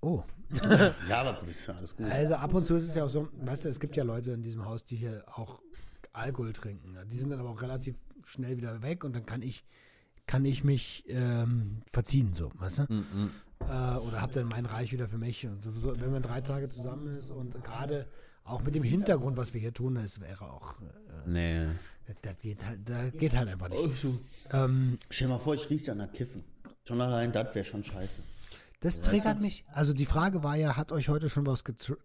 Oh. 0.00 0.22
ja, 1.08 1.20
aber 1.20 1.46
ist 1.46 1.66
ja 1.66 1.74
alles 1.74 1.96
gut. 1.96 2.06
Also 2.06 2.34
ab 2.36 2.54
und 2.54 2.64
zu 2.64 2.76
ist 2.76 2.84
es 2.84 2.94
ja 2.94 3.04
auch 3.04 3.08
so, 3.08 3.28
weißt 3.32 3.64
du, 3.64 3.68
es 3.68 3.80
gibt 3.80 3.96
ja 3.96 4.04
Leute 4.04 4.32
in 4.32 4.42
diesem 4.42 4.64
Haus, 4.64 4.84
die 4.84 4.96
hier 4.96 5.24
auch 5.26 5.60
Alkohol 6.12 6.52
trinken. 6.52 6.96
Die 7.10 7.16
sind 7.16 7.30
dann 7.30 7.40
aber 7.40 7.50
auch 7.50 7.62
relativ 7.62 7.96
schnell 8.24 8.56
wieder 8.56 8.82
weg 8.82 9.04
und 9.04 9.14
dann 9.14 9.26
kann 9.26 9.42
ich 9.42 9.64
kann 10.30 10.44
ich 10.44 10.62
mich 10.62 11.02
ähm, 11.08 11.82
verziehen, 11.90 12.34
so, 12.34 12.52
weißt 12.54 12.78
du? 12.78 12.82
Mm 12.84 13.04
-mm. 13.12 13.28
Äh, 13.68 13.98
oder 13.98 14.22
hab 14.22 14.30
dann 14.30 14.46
mein 14.46 14.64
Reich 14.64 14.92
wieder 14.92 15.08
für 15.08 15.18
mich. 15.18 15.44
Und 15.44 15.60
so, 15.60 16.00
wenn 16.00 16.12
man 16.12 16.22
drei 16.22 16.40
Tage 16.40 16.70
zusammen 16.70 17.16
ist 17.16 17.30
und 17.30 17.52
gerade 17.64 18.06
auch 18.44 18.62
mit 18.62 18.76
dem 18.76 18.84
Hintergrund, 18.84 19.36
was 19.36 19.52
wir 19.54 19.60
hier 19.60 19.74
tun, 19.74 19.96
das 19.96 20.20
wäre 20.20 20.48
auch. 20.48 20.80
Äh, 20.80 21.26
nee. 21.26 21.66
Das 22.22 22.38
geht 22.38 22.64
halt, 22.64 22.88
das 22.88 23.10
geht 23.18 23.36
halt 23.36 23.48
einfach 23.48 23.70
nicht. 23.70 24.04
Oh, 24.04 24.14
ähm, 24.52 24.98
Stell 25.10 25.26
dir 25.26 25.34
mal 25.34 25.40
vor, 25.40 25.56
ich 25.56 25.68
rieche 25.68 25.90
an 25.90 25.98
der 25.98 26.06
Kiffen. 26.06 26.44
Schon 26.86 27.00
allein 27.00 27.32
das 27.32 27.52
wäre 27.52 27.64
schon 27.64 27.82
scheiße. 27.82 28.22
Das 28.78 28.98
weißt 28.98 29.04
triggert 29.10 29.38
du? 29.38 29.42
mich. 29.42 29.64
Also 29.72 29.92
die 29.92 30.06
Frage 30.06 30.44
war 30.44 30.54
ja, 30.54 30.76
hat 30.76 30.92
euch 30.92 31.08
heute 31.08 31.28
schon 31.28 31.44
was 31.44 31.64
getriggert? 31.64 32.04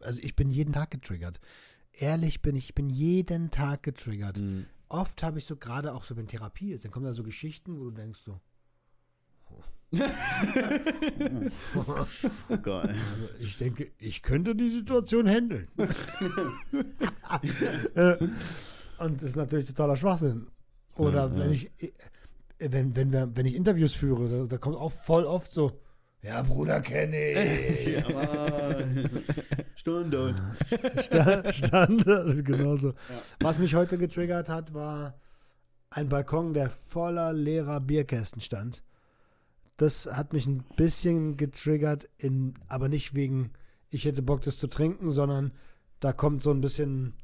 Also 0.00 0.20
ich 0.22 0.36
bin 0.36 0.52
jeden 0.52 0.72
Tag 0.72 0.92
getriggert. 0.92 1.40
Ehrlich 1.90 2.40
bin 2.40 2.54
ich, 2.54 2.66
ich 2.66 2.74
bin 2.76 2.88
jeden 2.88 3.50
Tag 3.50 3.82
getriggert. 3.82 4.38
Mhm 4.38 4.66
oft 4.88 5.22
habe 5.22 5.38
ich 5.38 5.46
so, 5.46 5.56
gerade 5.56 5.94
auch 5.94 6.04
so, 6.04 6.16
wenn 6.16 6.26
Therapie 6.26 6.72
ist, 6.72 6.84
dann 6.84 6.92
kommen 6.92 7.06
da 7.06 7.12
so 7.12 7.22
Geschichten, 7.22 7.78
wo 7.78 7.84
du 7.84 7.90
denkst 7.90 8.20
so, 8.20 8.40
Geil. 12.62 12.94
Also 13.12 13.28
ich 13.38 13.56
denke, 13.58 13.92
ich 13.98 14.22
könnte 14.22 14.56
die 14.56 14.68
Situation 14.68 15.28
handeln. 15.28 15.68
Äh, 17.94 18.16
und 18.98 19.22
das 19.22 19.30
ist 19.30 19.36
natürlich 19.36 19.66
totaler 19.66 19.96
Schwachsinn. 19.96 20.48
Oder 20.96 21.26
ja, 21.26 21.34
wenn 21.34 21.50
ja. 21.50 21.54
ich 21.54 21.70
äh, 21.78 21.92
wenn, 22.58 22.94
wenn, 22.96 23.12
wir, 23.12 23.30
wenn 23.34 23.46
ich 23.46 23.54
Interviews 23.54 23.94
führe, 23.94 24.28
da, 24.28 24.44
da 24.46 24.58
kommt 24.58 24.76
auch 24.76 24.92
voll 24.92 25.24
oft 25.24 25.52
so, 25.52 25.80
ja, 26.22 26.42
Bruder, 26.42 26.80
kenne 26.80 27.32
ich. 27.32 28.04
Standard. 29.74 30.40
Standard, 31.54 32.44
genauso. 32.44 32.88
Ja. 32.88 32.94
Was 33.40 33.58
mich 33.58 33.74
heute 33.74 33.98
getriggert 33.98 34.48
hat, 34.48 34.74
war 34.74 35.18
ein 35.90 36.08
Balkon, 36.08 36.54
der 36.54 36.70
voller 36.70 37.32
leerer 37.32 37.80
Bierkästen 37.80 38.40
stand. 38.40 38.82
Das 39.76 40.06
hat 40.06 40.32
mich 40.32 40.46
ein 40.46 40.64
bisschen 40.76 41.36
getriggert, 41.36 42.08
in, 42.18 42.54
aber 42.68 42.88
nicht 42.88 43.14
wegen, 43.14 43.52
ich 43.90 44.04
hätte 44.04 44.22
Bock, 44.22 44.42
das 44.42 44.58
zu 44.58 44.68
trinken, 44.68 45.10
sondern 45.10 45.52
da 46.00 46.12
kommt 46.12 46.42
so 46.42 46.50
ein 46.50 46.60
bisschen 46.60 47.14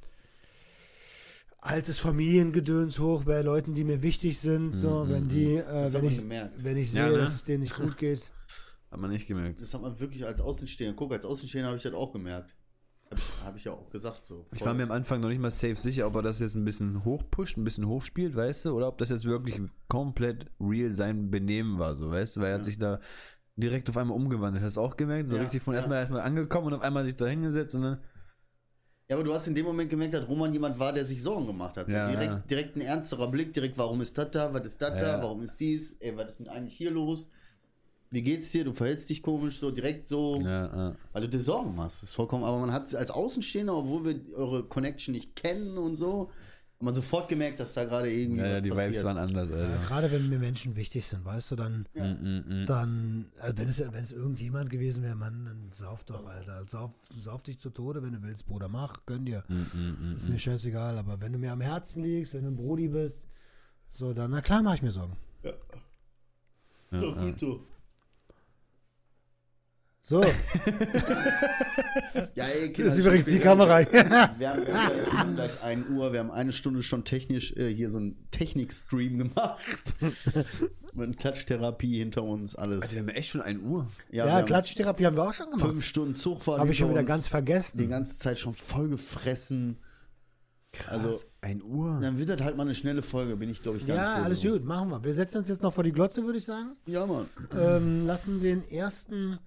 altes 1.61 1.99
Familiengedöns 1.99 2.99
hoch 2.99 3.25
bei 3.25 3.43
Leuten, 3.43 3.75
die 3.75 3.85
mir 3.85 4.03
wichtig 4.03 4.39
sind. 4.39 4.77
So, 4.77 5.05
mhm, 5.05 5.11
wenn 5.11 5.29
die, 5.29 5.47
mhm. 5.47 5.59
äh, 5.59 5.93
wenn 5.93 6.05
ich, 6.05 6.23
wenn 6.29 6.77
ich 6.77 6.91
sehe, 6.91 7.03
ja, 7.03 7.11
ne? 7.11 7.19
dass 7.19 7.35
es 7.35 7.45
denen 7.45 7.63
nicht 7.63 7.75
gut 7.75 7.99
geht. 7.99 8.31
Hat 8.91 8.99
man 8.99 9.11
nicht 9.11 9.27
gemerkt. 9.27 9.61
Das 9.61 9.73
hat 9.73 9.83
man 9.83 9.99
wirklich 10.01 10.27
als 10.27 10.41
Außenstehender. 10.41 10.97
Guck, 10.97 11.13
als 11.13 11.25
Außenstehender 11.25 11.69
habe 11.69 11.77
ich 11.77 11.83
das 11.83 11.95
auch 11.95 12.13
gemerkt. 12.13 12.57
Habe 13.11 13.21
ich, 13.21 13.45
hab 13.45 13.57
ich, 13.57 13.65
ja 13.65 13.73
auch 13.73 13.91
gesagt 13.91 14.25
so. 14.25 14.47
Ich 14.55 14.65
war 14.65 14.73
mir 14.73 14.85
am 14.85 14.93
Anfang 14.93 15.21
noch 15.21 15.29
nicht 15.29 15.41
mal 15.41 15.51
safe 15.51 15.77
sicher, 15.77 16.07
ob 16.07 16.15
er 16.17 16.23
das 16.23 16.39
jetzt 16.39 16.55
ein 16.55 16.65
bisschen 16.65 17.05
hochpusht, 17.05 17.57
ein 17.57 17.65
bisschen 17.65 17.87
hochspielt, 17.87 18.37
weißt 18.37 18.67
du, 18.67 18.77
oder 18.77 18.87
ob 18.87 18.99
das 18.99 19.11
jetzt 19.11 19.25
wirklich 19.25 19.61
komplett 19.89 20.47
real 20.61 20.93
sein 20.93 21.29
Benehmen 21.29 21.81
war, 21.81 21.97
so, 21.97 22.11
weißt 22.11 22.37
du, 22.37 22.41
weil 22.41 22.49
er 22.49 22.53
ja. 22.53 22.59
hat 22.59 22.65
sich 22.65 22.79
da 22.79 23.01
direkt 23.57 23.89
auf 23.89 23.97
einmal 23.97 24.17
umgewandelt. 24.17 24.65
Hast 24.65 24.77
du 24.77 24.81
auch 24.81 24.97
gemerkt? 24.97 25.29
So 25.29 25.37
ja, 25.37 25.43
richtig 25.43 25.63
von 25.63 25.75
ja. 25.75 25.79
erstmal 25.79 25.99
erstmal 25.99 26.21
angekommen 26.21 26.69
und 26.69 26.75
auf 26.75 26.83
einmal 26.83 27.05
sich 27.05 27.17
da 27.17 27.27
hingesetzt 27.27 27.75
und 27.75 27.83
dann. 27.83 27.99
Ja, 29.09 29.17
aber 29.17 29.25
du 29.25 29.35
hast 29.35 29.49
in 29.49 29.57
dem 29.57 29.67
Moment 29.67 29.91
gemerkt, 29.91 30.15
dass 30.15 30.29
Roman 30.29 30.53
jemand 30.53 30.79
war, 30.79 30.93
der 30.93 31.05
sich 31.05 31.21
Sorgen 31.21 31.47
gemacht 31.47 31.77
hat. 31.77 31.91
So 31.91 31.97
ja. 31.97 32.09
direkt, 32.09 32.49
direkt 32.49 32.77
ein 32.77 32.81
ernsterer 32.81 33.29
Blick, 33.29 33.53
direkt, 33.53 33.77
warum 33.77 34.01
ist 34.01 34.17
das 34.17 34.31
da, 34.31 34.55
was 34.55 34.65
ist 34.65 34.81
das 34.81 35.01
da, 35.01 35.21
warum 35.21 35.43
ist 35.43 35.59
dies, 35.59 35.97
ey, 35.99 36.17
was 36.17 36.29
ist 36.29 36.39
denn 36.41 36.49
eigentlich 36.49 36.77
hier 36.77 36.93
los? 36.93 37.29
Wie 38.11 38.23
geht's 38.23 38.51
dir? 38.51 38.65
Du 38.65 38.73
verhältst 38.73 39.09
dich 39.09 39.23
komisch, 39.23 39.59
so 39.59 39.71
direkt 39.71 40.09
so, 40.09 40.41
ja, 40.41 40.67
ja. 40.67 40.97
weil 41.13 41.23
du 41.23 41.29
dir 41.29 41.39
Sorgen 41.39 41.75
machst. 41.77 42.03
Das 42.03 42.11
ist 42.11 42.15
vollkommen, 42.15 42.45
aber 42.45 42.59
man 42.59 42.73
hat 42.73 42.93
als 42.95 43.11
Außenstehender, 43.11 43.75
obwohl 43.75 44.05
wir 44.05 44.37
eure 44.37 44.65
Connection 44.65 45.15
nicht 45.15 45.37
kennen 45.37 45.79
und 45.79 45.95
so, 45.95 46.31
hat 46.75 46.83
man 46.83 46.95
sofort 46.95 47.29
gemerkt, 47.29 47.61
dass 47.61 47.75
da 47.75 47.85
gerade 47.85 48.11
irgendwie. 48.11 48.41
Ja, 48.41 48.55
was 48.55 48.63
die 48.63 48.71
passiert. 48.71 48.91
Vibes 48.91 49.05
waren 49.05 49.17
anders, 49.17 49.53
Alter. 49.53 49.71
Ja, 49.71 49.83
gerade 49.87 50.11
wenn 50.11 50.29
mir 50.29 50.41
Menschen 50.41 50.75
wichtig 50.75 51.07
sind, 51.07 51.25
weißt 51.25 51.53
du, 51.53 51.57
dann, 51.57 51.87
ja. 51.95 52.05
Mm, 52.05 52.23
mm, 52.23 52.63
mm. 52.63 52.67
dann 52.67 53.27
also 53.39 53.59
wenn, 53.59 53.69
es, 53.69 53.81
wenn 53.81 54.03
es 54.03 54.11
irgendjemand 54.11 54.71
gewesen 54.71 55.05
wäre, 55.05 55.15
Mann, 55.15 55.45
dann 55.45 55.69
sauf 55.71 56.03
doch, 56.03 56.27
Alter. 56.27 56.65
Sauf, 56.67 56.91
sauf 57.21 57.45
dich 57.45 57.61
zu 57.61 57.71
Tode, 57.71 58.03
wenn 58.03 58.15
du 58.15 58.23
willst, 58.23 58.45
Bruder, 58.47 58.67
mach, 58.67 59.07
gönn 59.07 59.25
dir. 59.25 59.45
ist 60.17 60.29
mir 60.29 60.39
scheißegal, 60.39 60.99
aber 60.99 61.21
wenn 61.21 61.33
du 61.33 61.39
mir 61.39 61.53
am 61.53 61.61
Herzen 61.61 62.03
liegst, 62.03 62.35
wenn 62.35 62.43
du 62.43 62.49
ein 62.49 62.57
Brody 62.57 62.89
bist, 62.89 63.23
so, 63.93 64.13
dann, 64.13 64.33
na 64.33 64.41
klar, 64.41 64.63
mach 64.63 64.75
ich 64.75 64.83
mir 64.83 64.91
Sorgen. 64.91 65.17
Ja. 65.45 65.53
So, 66.93 67.15
gut 67.15 67.39
so. 67.39 67.61
So. 70.11 70.21
ja, 72.35 72.45
ey, 72.45 72.73
Kinder, 72.73 72.89
das 72.89 72.99
ist 72.99 73.07
übrigens 73.07 73.27
die 73.27 73.39
Kamera. 73.39 73.79
wir, 73.79 74.51
haben, 74.51 74.67
wir 74.67 75.13
haben 75.17 75.37
gleich 75.37 75.63
1 75.63 75.89
Uhr. 75.91 76.13
Wir 76.13 76.19
haben 76.19 76.33
eine 76.33 76.51
Stunde 76.51 76.83
schon 76.83 77.05
technisch 77.05 77.53
äh, 77.53 77.73
hier 77.73 77.93
so 77.93 77.99
einen 77.99 78.17
Technik-Stream 78.33 79.19
gemacht. 79.19 79.95
Mit 80.95 81.17
Klatschtherapie 81.17 82.01
hinter 82.01 82.25
uns, 82.25 82.57
alles. 82.57 82.83
Also 82.83 82.95
wir 82.95 83.03
haben 83.03 83.09
echt 83.11 83.29
schon 83.29 83.41
1 83.41 83.63
Uhr. 83.63 83.87
Ja, 84.11 84.27
ja 84.27 84.43
Klatschtherapie 84.43 85.07
haben 85.07 85.15
wir 85.15 85.23
auch 85.23 85.33
schon 85.33 85.49
gemacht. 85.49 85.65
Fünf 85.65 85.85
Stunden 85.85 86.17
Zugfahrt. 86.17 86.59
Habe 86.59 86.73
ich 86.73 86.79
schon 86.79 86.91
wieder 86.91 87.05
ganz 87.05 87.29
vergessen. 87.29 87.79
Die 87.79 87.87
ganze 87.87 88.19
Zeit 88.19 88.41
schon 88.41 88.53
voll 88.53 88.89
gefressen. 88.89 89.79
Krass, 90.73 90.99
also 90.99 91.21
1 91.43 91.63
Uhr. 91.63 92.01
Dann 92.03 92.19
wird 92.19 92.31
das 92.31 92.43
halt 92.43 92.57
mal 92.57 92.65
eine 92.65 92.75
schnelle 92.75 93.03
Folge, 93.03 93.37
bin 93.37 93.49
ich 93.49 93.63
glaube 93.63 93.79
ich 93.79 93.87
gar 93.87 93.97
Ja, 93.97 94.17
nicht 94.17 94.25
alles 94.25 94.41
so. 94.41 94.51
gut, 94.51 94.65
machen 94.65 94.91
wir. 94.91 95.05
Wir 95.05 95.15
setzen 95.15 95.39
uns 95.39 95.49
jetzt 95.49 95.63
noch 95.63 95.73
vor 95.73 95.85
die 95.85 95.93
Glotze, 95.93 96.25
würde 96.25 96.39
ich 96.39 96.45
sagen. 96.45 96.73
Ja, 96.87 97.07
Mann. 97.07 97.27
Ähm, 97.57 98.09
lassen 98.09 98.41
den 98.41 98.69
ersten 98.69 99.39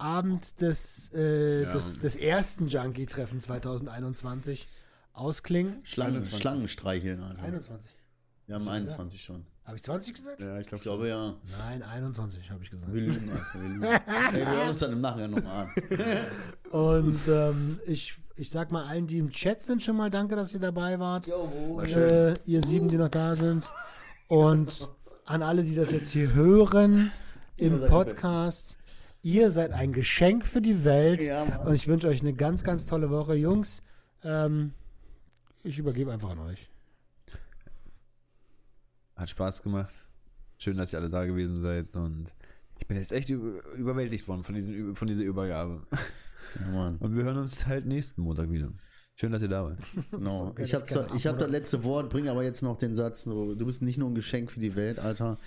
Abend 0.00 0.60
des, 0.60 1.10
äh, 1.14 1.62
ja. 1.62 1.72
des, 1.72 1.98
des, 1.98 2.16
ersten 2.16 2.66
Junkie-Treffen 2.66 3.40
2021 3.40 4.68
ausklingen. 5.12 5.80
Schlangen, 5.84 6.24
Schlangenstreicheln. 6.26 7.22
Also. 7.22 7.42
21. 7.42 7.90
Wir 8.46 8.54
haben 8.56 8.68
21 8.68 9.22
schon. 9.22 9.46
Habe 9.64 9.76
ich 9.76 9.84
20 9.84 10.14
gesagt? 10.14 10.40
Ja, 10.40 10.58
ich, 10.58 10.66
glaub, 10.66 10.80
ich 10.80 10.82
glaube 10.82 11.06
ja. 11.06 11.34
Nein, 11.60 11.84
21 11.84 12.50
habe 12.50 12.64
ich 12.64 12.70
gesagt. 12.70 12.92
Wir 12.92 13.02
lügen 13.02 13.30
einfach. 13.30 13.54
Wir, 13.54 13.68
lügen. 13.68 13.82
wir 13.82 14.46
hören 14.50 14.70
uns 14.70 14.80
dann 14.80 14.92
im 14.92 15.00
Nachhinein 15.00 15.30
nochmal 15.30 15.66
an. 15.66 16.70
Und 16.72 17.20
ähm, 17.28 17.78
ich, 17.86 18.16
ich 18.34 18.50
sag 18.50 18.72
mal 18.72 18.86
allen, 18.86 19.06
die 19.06 19.18
im 19.18 19.30
Chat 19.30 19.62
sind, 19.62 19.82
schon 19.84 19.96
mal 19.96 20.10
danke, 20.10 20.34
dass 20.34 20.52
ihr 20.54 20.60
dabei 20.60 20.98
wart. 20.98 21.28
Jo, 21.28 21.80
äh, 21.82 22.34
ihr 22.46 22.62
sieben, 22.64 22.88
die 22.88 22.96
noch 22.96 23.10
da 23.10 23.36
sind. 23.36 23.70
Und 24.26 24.88
an 25.24 25.44
alle, 25.44 25.62
die 25.62 25.76
das 25.76 25.92
jetzt 25.92 26.10
hier 26.10 26.32
hören 26.32 27.12
im 27.56 27.86
Podcast. 27.86 28.79
Ihr 29.22 29.50
seid 29.50 29.72
ein 29.72 29.92
Geschenk 29.92 30.46
für 30.46 30.62
die 30.62 30.84
Welt. 30.84 31.22
Ja, 31.22 31.60
und 31.60 31.74
ich 31.74 31.86
wünsche 31.86 32.08
euch 32.08 32.20
eine 32.20 32.32
ganz, 32.32 32.64
ganz 32.64 32.86
tolle 32.86 33.10
Woche. 33.10 33.34
Jungs, 33.34 33.82
ähm, 34.24 34.72
ich 35.62 35.78
übergebe 35.78 36.12
einfach 36.12 36.30
an 36.30 36.38
euch. 36.38 36.70
Hat 39.16 39.28
Spaß 39.28 39.62
gemacht. 39.62 39.94
Schön, 40.56 40.78
dass 40.78 40.92
ihr 40.92 40.98
alle 40.98 41.10
da 41.10 41.26
gewesen 41.26 41.60
seid. 41.60 41.94
Und 41.94 42.32
ich 42.78 42.86
bin 42.86 42.96
jetzt 42.96 43.12
echt 43.12 43.28
überwältigt 43.28 44.26
worden 44.26 44.42
von, 44.42 44.54
diesem, 44.54 44.96
von 44.96 45.06
dieser 45.06 45.22
Übergabe. 45.22 45.86
Ja, 46.72 46.96
und 46.98 47.14
wir 47.14 47.24
hören 47.24 47.36
uns 47.36 47.66
halt 47.66 47.84
nächsten 47.84 48.22
Montag 48.22 48.50
wieder. 48.50 48.72
Schön, 49.14 49.32
dass 49.32 49.42
ihr 49.42 49.48
da 49.48 49.64
wart. 49.64 49.78
No. 50.18 50.54
ich 50.58 50.74
habe 50.74 50.86
hab 50.86 51.38
das 51.38 51.50
letzte 51.50 51.84
Wort, 51.84 52.08
bringe 52.08 52.30
aber 52.30 52.42
jetzt 52.42 52.62
noch 52.62 52.78
den 52.78 52.94
Satz: 52.94 53.24
Du 53.24 53.66
bist 53.66 53.82
nicht 53.82 53.98
nur 53.98 54.08
ein 54.08 54.14
Geschenk 54.14 54.50
für 54.50 54.60
die 54.60 54.74
Welt, 54.74 54.98
Alter. 54.98 55.38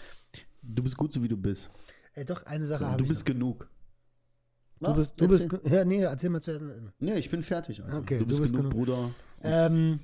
Du 0.62 0.84
bist 0.84 0.96
gut, 0.96 1.12
so 1.12 1.24
wie 1.24 1.28
du 1.28 1.36
bist. 1.36 1.72
Ey, 2.14 2.26
doch, 2.26 2.46
eine 2.46 2.66
Sache 2.66 2.84
so, 2.84 2.90
habe 2.90 3.02
ich. 3.02 3.08
Du 3.08 3.10
bist 3.10 3.28
noch. 3.28 3.34
genug. 3.34 3.70
Du 4.80 4.94
bist, 4.94 5.12
du 5.16 5.28
bist, 5.28 5.48
ja, 5.64 5.86
nee, 5.86 6.02
erzähl 6.02 6.30
mal 6.30 6.42
zuerst. 6.42 6.62
Nee, 7.00 7.16
ich 7.16 7.30
bin 7.30 7.42
fertig. 7.42 7.82
Also. 7.84 8.00
Okay, 8.00 8.20
du 8.20 8.26
bist, 8.26 8.40
du 8.40 8.42
bist 8.42 8.54
genug, 8.54 8.72
genug. 8.72 8.86
Bruder. 8.86 9.12
Ähm, 9.42 10.00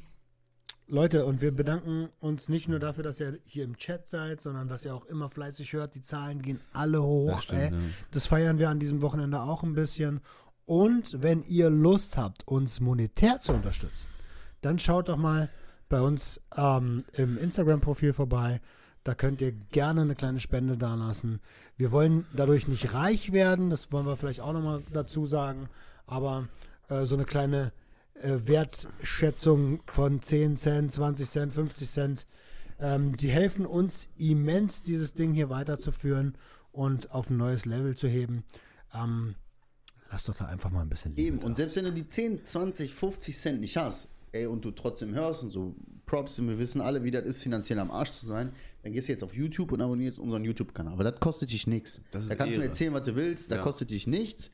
Leute, 0.88 1.26
und 1.26 1.41
wir 1.41 1.51
bedanken 1.51 2.10
uns 2.20 2.49
nicht 2.49 2.68
nur 2.68 2.80
dafür, 2.80 3.03
dass 3.03 3.20
ihr 3.20 3.39
hier 3.43 3.64
im 3.64 3.78
Chat 3.78 4.10
seid, 4.10 4.41
sondern 4.41 4.68
dass 4.68 4.86
ihr 4.86 4.95
auch 4.95 5.05
immer 5.05 5.30
fleißig 5.30 5.74
hört. 5.74 5.95
Die 5.95 6.01
Zahlen 6.01 6.41
gehen 6.41 6.60
alle 6.74 7.03
hoch. 7.03 7.32
Das, 7.32 7.43
stimmt, 7.43 7.72
ja. 7.72 7.78
das 8.12 8.26
feiern 8.26 8.57
wir 8.57 8.70
an 8.70 8.80
diesem 8.80 9.01
Wochenende 9.01 9.41
auch 9.41 9.64
ein 9.64 9.74
bisschen. 9.74 10.22
Und 10.66 11.22
wenn 11.22 11.43
ihr 11.43 11.70
Lust 11.70 12.18
habt, 12.18 12.47
uns 12.47 12.80
monetär 12.80 13.41
zu 13.41 13.53
unterstützen, 13.53 14.07
dann 14.62 14.80
schaut 14.80 15.10
doch 15.10 15.18
mal 15.18 15.49
bei 15.89 16.01
uns 16.01 16.41
ähm, 16.55 17.03
im 17.14 17.38
Instagram-Profil 17.38 18.14
vorbei. 18.14 18.62
Da 19.10 19.16
könnt 19.16 19.41
ihr 19.41 19.53
gerne 19.72 20.01
eine 20.01 20.14
kleine 20.14 20.39
Spende 20.39 20.78
dalassen. 20.78 21.39
Wir 21.78 21.91
wollen 21.91 22.28
dadurch 22.32 22.68
nicht 22.68 22.93
reich 22.93 23.32
werden, 23.32 23.72
das 23.72 23.91
wollen 23.91 24.05
wir 24.05 24.18
vielleicht 24.18 24.39
auch 24.39 24.53
nochmal 24.53 24.84
dazu 24.93 25.26
sagen, 25.26 25.68
aber 26.05 26.47
äh, 26.89 27.05
so 27.05 27.16
eine 27.16 27.26
kleine 27.26 27.74
äh, 28.14 28.38
Wertschätzung 28.43 29.82
von 29.88 30.22
10 30.22 30.57
Cent, 30.57 30.91
20 30.91 31.28
Cent, 31.28 31.53
50 31.53 31.89
Cent. 31.89 32.28
Ähm, 32.80 33.18
die 33.18 33.32
helfen 33.32 33.66
uns 33.66 34.10
immens, 34.16 34.84
dieses 34.84 35.16
Ding 35.16 35.34
hier 35.34 35.49
weiterzuführen 35.49 36.36
und 36.72 37.10
auf 37.10 37.32
ein 37.32 37.38
neues 37.38 37.66
Level 37.66 37.97
zu 37.97 38.07
heben. 38.07 38.43
Ähm, 38.93 39.34
lass 40.12 40.26
doch 40.26 40.36
da 40.36 40.45
einfach 40.45 40.70
mal 40.70 40.82
ein 40.82 40.89
bisschen 40.89 41.16
Liebe 41.16 41.30
Eben, 41.30 41.39
da. 41.39 41.47
und 41.47 41.55
selbst 41.55 41.76
wenn 41.78 41.86
du 41.86 41.93
die 41.93 42.05
10, 42.05 42.45
20, 42.45 42.93
50 42.93 43.36
Cent 43.36 43.60
nicht 43.60 43.76
hast, 43.76 44.07
ey, 44.32 44.45
und 44.45 44.63
du 44.65 44.71
trotzdem 44.71 45.13
hörst 45.13 45.43
und 45.43 45.51
so 45.51 45.75
Props, 46.05 46.39
und 46.39 46.49
wir 46.49 46.57
wissen 46.57 46.82
alle, 46.82 47.03
wie 47.03 47.11
das 47.11 47.23
ist, 47.25 47.41
finanziell 47.43 47.77
am 47.80 47.91
Arsch 47.91 48.11
zu 48.11 48.25
sein, 48.25 48.51
dann 48.82 48.93
gehst 48.93 49.07
du 49.07 49.11
jetzt 49.11 49.23
auf 49.23 49.34
YouTube 49.34 49.71
und 49.71 49.82
abonnierst 49.82 50.17
unseren 50.17 50.43
YouTube-Kanal. 50.43 50.93
Aber 50.93 51.03
das 51.03 51.19
kostet 51.19 51.51
dich 51.51 51.67
nichts. 51.67 52.01
Da 52.11 52.19
kannst 52.19 52.32
Ehre. 52.32 52.49
du 52.49 52.57
mir 52.59 52.65
erzählen, 52.65 52.93
was 52.93 53.03
du 53.03 53.15
willst, 53.15 53.51
da 53.51 53.57
ja. 53.57 53.61
kostet 53.61 53.91
dich 53.91 54.07
nichts. 54.07 54.51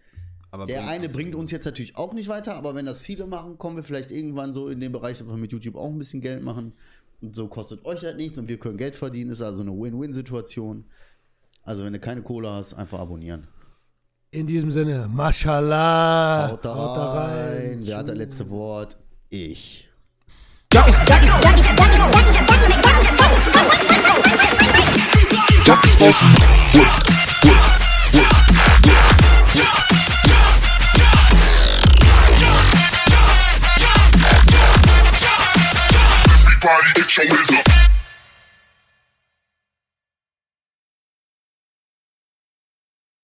Aber 0.52 0.66
der 0.66 0.88
eine 0.88 1.10
bringt 1.10 1.36
uns 1.36 1.52
jetzt 1.52 1.66
natürlich 1.66 1.96
auch 1.96 2.14
nicht 2.14 2.30
weiter, 2.30 2.56
aber 2.56 2.76
wenn 2.76 2.86
das 2.86 3.02
viele 3.02 3.26
machen, 3.26 3.58
kommen 3.58 3.76
wir 3.76 3.84
vielleicht 3.84 4.12
irgendwann 4.12 4.54
so 4.54 4.70
in 4.70 4.80
den 4.80 4.92
Bereich, 4.92 5.18
dass 5.18 5.28
wir 5.28 5.38
mit 5.38 5.52
YouTube 5.52 5.76
auch 5.76 5.90
ein 5.90 5.98
bisschen 5.98 6.22
Geld 6.22 6.44
machen. 6.44 6.74
Und 7.22 7.36
so 7.36 7.48
kostet 7.48 7.86
euch 7.86 8.04
halt 8.04 8.18
nichts 8.18 8.38
und 8.38 8.48
wir 8.48 8.58
können 8.58 8.78
Geld 8.78 8.96
verdienen. 8.96 9.32
Ist 9.32 9.42
also 9.42 9.62
eine 9.62 9.72
Win-Win-Situation. 9.72 10.86
Also 11.64 11.84
wenn 11.84 11.94
du 11.94 12.00
keine 12.00 12.22
Kohle 12.22 12.52
hast, 12.52 12.74
einfach 12.74 13.00
abonnieren. 13.00 13.48
In 14.32 14.48
diesem 14.48 14.72
Sinne, 14.72 15.10
Mashallah. 15.10 16.52
Haut 16.52 16.66
da, 16.66 16.76
Haut 16.76 16.98
da 16.98 17.14
rein. 17.14 17.80
Wer 17.84 17.98
hat 17.98 18.10
das 18.10 18.18
letzte 18.18 18.50
Wort? 18.50 18.98
ich. 19.32 19.88
Everybody 36.66 36.94
get 36.96 37.18
your 37.18 37.28
hands. 37.28 37.85